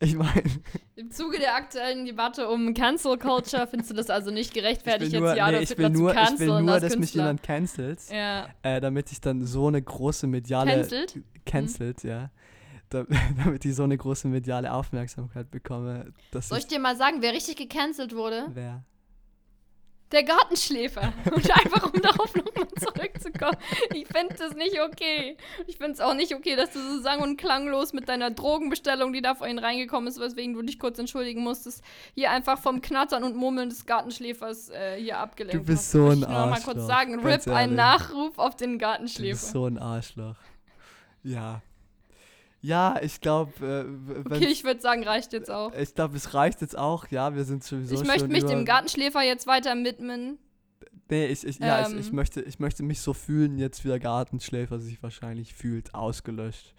Ich 0.01 0.14
meine, 0.14 0.45
Im 0.95 1.11
Zuge 1.11 1.39
der 1.39 1.57
aktuellen 1.57 2.07
Debatte 2.07 2.49
um 2.49 2.72
Cancel 2.72 3.18
Culture 3.18 3.66
findest 3.66 3.91
du 3.91 3.95
das 3.95 4.11
also 4.11 4.31
nicht 4.31 4.51
ich 4.51 4.55
gerechtfertigt, 4.55 5.12
nur, 5.12 5.35
jetzt 5.35 5.45
hier 5.45 5.53
nee, 5.53 5.62
ich 5.64 5.76
will 5.76 5.91
nur, 5.91 6.12
zu 6.14 6.35
ich 6.35 6.39
will 6.41 6.62
nur 6.62 6.79
dass 6.79 6.83
mich 6.83 6.93
Künstler. 6.93 7.22
jemand 7.24 7.43
cancelt, 7.43 8.01
Ja. 8.11 8.49
äh, 8.62 8.81
damit 8.81 9.11
ich 9.11 9.20
dann 9.20 9.45
so 9.45 9.66
eine 9.66 9.83
große 9.83 10.29
mediale... 10.29 10.70
Cancelt? 10.70 11.18
Cancelt, 11.45 12.05
ja. 12.05 12.31
Da, 12.91 13.07
damit 13.45 13.64
ich 13.64 13.74
so 13.74 13.83
eine 13.83 13.97
große 13.97 14.29
mediale 14.29 14.72
Aufmerksamkeit 14.72 15.51
bekomme. 15.51 16.12
Soll 16.33 16.59
ich 16.59 16.68
dir 16.68 16.79
mal 16.79 16.97
sagen, 16.97 17.16
wer 17.20 17.33
richtig 17.33 17.57
gecancelt 17.57 18.14
wurde? 18.14 18.47
wer? 18.55 18.85
Der 20.13 20.23
Gartenschläfer. 20.23 21.13
Und 21.35 21.51
einfach, 21.51 21.93
um 21.93 22.01
darauf 22.01 22.35
nochmal 22.35 22.67
zurückzukommen. 22.79 23.57
Ich 23.95 24.07
finde 24.07 24.35
das 24.39 24.55
nicht 24.55 24.81
okay. 24.81 25.37
Ich 25.67 25.77
finde 25.77 25.93
es 25.93 26.01
auch 26.01 26.15
nicht 26.15 26.35
okay, 26.35 26.57
dass 26.57 26.71
du 26.71 26.79
so 26.81 27.01
sang- 27.03 27.21
und 27.21 27.37
klanglos 27.37 27.93
mit 27.93 28.09
deiner 28.09 28.31
Drogenbestellung, 28.31 29.13
die 29.13 29.21
da 29.21 29.35
vorhin 29.35 29.59
reingekommen 29.59 30.09
ist, 30.09 30.19
weswegen 30.19 30.55
du 30.55 30.63
dich 30.63 30.79
kurz 30.79 30.99
entschuldigen 30.99 31.43
musstest, 31.43 31.83
hier 32.15 32.31
einfach 32.31 32.59
vom 32.59 32.81
Knattern 32.81 33.23
und 33.23 33.37
Murmeln 33.37 33.69
des 33.69 33.85
Gartenschläfers 33.85 34.71
äh, 34.71 34.97
hier 34.99 35.19
abgelenkt 35.19 35.63
Du 35.63 35.67
bist 35.67 35.81
hast. 35.85 35.93
so 35.93 36.07
ein 36.09 36.13
ich 36.13 36.19
nur 36.21 36.29
mal 36.29 36.51
Arschloch, 36.53 36.65
kurz 36.75 36.87
sagen, 36.87 37.21
RIP, 37.27 37.49
ein. 37.49 37.75
Nachruf 37.75 38.39
auf 38.39 38.57
den 38.57 38.73
Du 38.73 38.79
Gartenschläfer. 38.79 39.33
bist 39.39 39.51
so 39.53 39.67
ein 39.67 39.79
Arschloch. 39.79 40.37
Ja. 41.23 41.61
Ja, 42.61 42.97
ich 43.03 43.21
glaube, 43.21 43.53
äh, 44.27 44.35
okay, 44.35 44.47
ich 44.47 44.65
würde 44.65 44.81
sagen, 44.81 45.05
reicht 45.05 45.33
jetzt 45.33 45.51
auch. 45.51 45.73
ich 45.75 45.95
glaube, 45.95 46.17
es 46.17 46.35
reicht 46.35 46.61
jetzt 46.61 46.77
auch. 46.77 47.07
Ja, 47.09 47.35
wir 47.35 47.45
sind 47.45 47.63
sowieso 47.63 47.95
ich 47.95 48.05
möchte 48.05 48.29
mich 48.29 48.45
dem 48.45 48.65
Gartenschläfer 48.65 49.23
jetzt 49.23 49.47
weiter 49.47 49.75
widmen. 49.77 50.39
Nee, 51.11 51.27
ich, 51.27 51.47
ich, 51.47 51.59
ja, 51.59 51.87
Ähm. 51.87 51.99
ich, 51.99 52.07
ich, 52.07 52.13
möchte, 52.13 52.41
ich 52.43 52.59
möchte 52.59 52.83
mich 52.83 53.01
so 53.01 53.15
fühlen, 53.15 53.59
jetzt 53.59 53.85
wie 53.85 53.89
der 53.89 54.01
Gartenschläfer 54.01 54.79
sich 54.79 55.03
wahrscheinlich 55.03 55.55
fühlt, 55.55 55.95
ausgelöscht. 55.95 56.75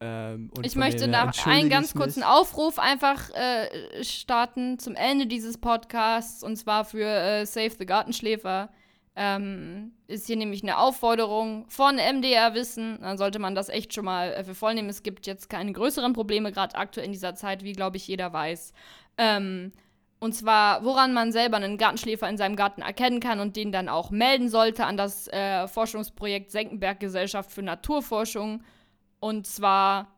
Ähm, 0.00 0.50
und 0.56 0.66
Ich 0.66 0.76
möchte 0.76 1.08
nach 1.08 1.46
einen 1.46 1.70
ganz 1.70 1.94
kurzen. 1.94 2.22
Aufruf 2.22 2.78
einfach 2.78 3.30
äh, 3.30 4.02
starten 4.04 4.78
zum 4.78 4.94
Ende 4.94 5.26
dieses 5.26 5.58
Podcasts 5.58 6.42
und 6.42 6.56
zwar 6.56 6.84
für 6.84 7.06
äh, 7.06 7.46
Save 7.46 7.72
the 7.78 7.86
Gartenschläfer. 7.86 8.70
Ähm, 9.14 9.92
ist 10.06 10.26
hier 10.26 10.36
nämlich 10.36 10.62
eine 10.62 10.78
Aufforderung 10.78 11.66
von 11.68 11.96
MDR 11.96 12.54
Wissen. 12.54 12.98
Dann 13.02 13.18
sollte 13.18 13.38
man 13.38 13.54
das 13.54 13.68
echt 13.68 13.92
schon 13.92 14.06
mal 14.06 14.32
äh, 14.32 14.44
für 14.44 14.54
voll 14.54 14.74
nehmen. 14.74 14.88
Es 14.88 15.02
gibt 15.02 15.26
jetzt 15.26 15.50
keine 15.50 15.72
größeren 15.72 16.14
Probleme, 16.14 16.50
gerade 16.50 16.76
aktuell 16.76 17.06
in 17.06 17.12
dieser 17.12 17.34
Zeit, 17.34 17.62
wie 17.62 17.72
glaube 17.72 17.98
ich 17.98 18.08
jeder 18.08 18.32
weiß. 18.32 18.72
Ähm, 19.18 19.72
und 20.18 20.34
zwar, 20.34 20.84
woran 20.84 21.12
man 21.12 21.32
selber 21.32 21.56
einen 21.56 21.78
Gartenschläfer 21.78 22.28
in 22.28 22.38
seinem 22.38 22.56
Garten 22.56 22.80
erkennen 22.80 23.20
kann 23.20 23.40
und 23.40 23.56
den 23.56 23.72
dann 23.72 23.88
auch 23.88 24.10
melden 24.10 24.48
sollte 24.48 24.86
an 24.86 24.96
das 24.96 25.28
äh, 25.28 25.66
Forschungsprojekt 25.66 26.50
Senckenberg 26.50 27.00
Gesellschaft 27.00 27.50
für 27.50 27.62
Naturforschung. 27.62 28.62
Und 29.18 29.46
zwar 29.46 30.08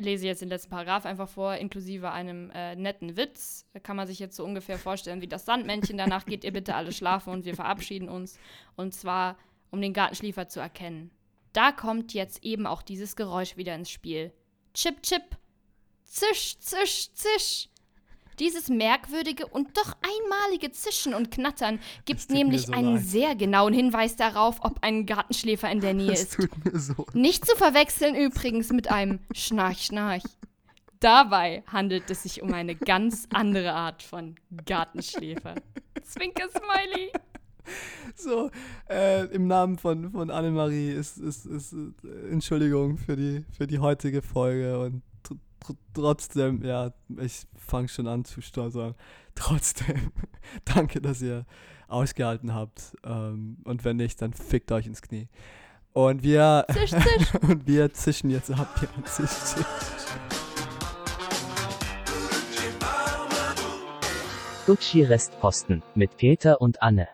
lese 0.00 0.26
jetzt 0.26 0.42
den 0.42 0.48
letzten 0.48 0.70
Paragraph 0.70 1.04
einfach 1.04 1.28
vor, 1.28 1.54
inklusive 1.54 2.10
einem 2.10 2.50
äh, 2.50 2.76
netten 2.76 3.16
Witz. 3.16 3.66
Kann 3.82 3.96
man 3.96 4.06
sich 4.06 4.18
jetzt 4.18 4.36
so 4.36 4.44
ungefähr 4.44 4.78
vorstellen, 4.78 5.20
wie 5.20 5.28
das 5.28 5.44
Sandmännchen. 5.44 5.98
Danach 5.98 6.26
geht 6.26 6.44
ihr 6.44 6.52
bitte 6.52 6.74
alle 6.74 6.92
schlafen 6.92 7.32
und 7.32 7.44
wir 7.44 7.54
verabschieden 7.54 8.08
uns. 8.08 8.38
Und 8.76 8.94
zwar, 8.94 9.36
um 9.70 9.80
den 9.80 9.92
Gartenschläfer 9.92 10.48
zu 10.48 10.60
erkennen. 10.60 11.10
Da 11.52 11.72
kommt 11.72 12.14
jetzt 12.14 12.44
eben 12.44 12.66
auch 12.66 12.82
dieses 12.82 13.16
Geräusch 13.16 13.56
wieder 13.56 13.74
ins 13.74 13.90
Spiel. 13.90 14.32
Chip, 14.74 15.02
chip. 15.02 15.36
Zisch, 16.04 16.58
zisch, 16.58 17.12
zisch. 17.12 17.68
Dieses 18.40 18.70
merkwürdige 18.70 19.46
und 19.46 19.76
doch 19.76 19.94
einmalige 20.02 20.72
Zischen 20.72 21.12
und 21.12 21.30
Knattern 21.30 21.78
gibt 22.06 22.30
nämlich 22.30 22.66
so 22.66 22.72
einen 22.72 22.94
leid. 22.94 23.04
sehr 23.04 23.34
genauen 23.36 23.74
Hinweis 23.74 24.16
darauf, 24.16 24.60
ob 24.62 24.78
ein 24.82 25.04
Gartenschläfer 25.04 25.70
in 25.70 25.80
der 25.80 25.92
Nähe 25.92 26.12
Es 26.12 26.22
ist. 26.22 26.32
tut 26.34 26.64
mir 26.64 26.78
so. 26.80 27.06
Nicht 27.12 27.46
zu 27.46 27.54
verwechseln 27.56 28.14
übrigens 28.14 28.70
mit 28.70 28.90
einem 28.90 29.20
Schnarch, 29.34 29.84
Schnarch. 29.84 30.22
Dabei 31.00 31.64
handelt 31.66 32.10
es 32.10 32.22
sich 32.22 32.42
um 32.42 32.52
eine 32.54 32.74
ganz 32.74 33.26
andere 33.32 33.72
Art 33.74 34.02
von 34.02 34.36
Gartenschläfer. 34.64 35.56
Zwinker 36.02 36.48
Smiley. 36.48 37.12
So, 38.16 38.50
äh, 38.88 39.26
im 39.26 39.46
Namen 39.46 39.78
von, 39.78 40.10
von 40.12 40.30
Annemarie 40.30 40.90
ist, 40.90 41.18
ist, 41.18 41.44
ist 41.46 41.72
äh, 41.72 42.32
Entschuldigung 42.32 42.96
für 42.96 43.16
die, 43.16 43.44
für 43.56 43.66
die 43.66 43.78
heutige 43.78 44.22
Folge 44.22 44.80
und 44.80 45.02
trotzdem, 45.94 46.64
ja, 46.64 46.92
ich 47.20 47.46
fange 47.56 47.88
schon 47.88 48.06
an 48.06 48.24
zu 48.24 48.40
stottern. 48.40 48.94
Trotzdem, 49.34 50.12
danke, 50.64 51.00
dass 51.00 51.22
ihr 51.22 51.46
ausgehalten 51.88 52.54
habt. 52.54 52.96
Ähm, 53.04 53.58
und 53.64 53.84
wenn 53.84 53.96
nicht, 53.96 54.20
dann 54.20 54.32
fickt 54.32 54.72
euch 54.72 54.86
ins 54.86 55.02
Knie. 55.02 55.28
Und 55.92 56.22
wir, 56.22 56.66
Zisch, 56.72 56.90
zisch. 56.90 57.34
und 57.42 57.66
wir 57.66 57.92
zischen 57.92 58.30
jetzt 58.30 58.50
ab. 58.50 58.68
Ja, 58.80 59.04
zisch, 59.04 59.30
zisch. 59.30 59.64
Gucci 64.66 65.02
Restposten 65.02 65.82
mit 65.94 66.16
Peter 66.16 66.60
und 66.60 66.80
Anne. 66.80 67.08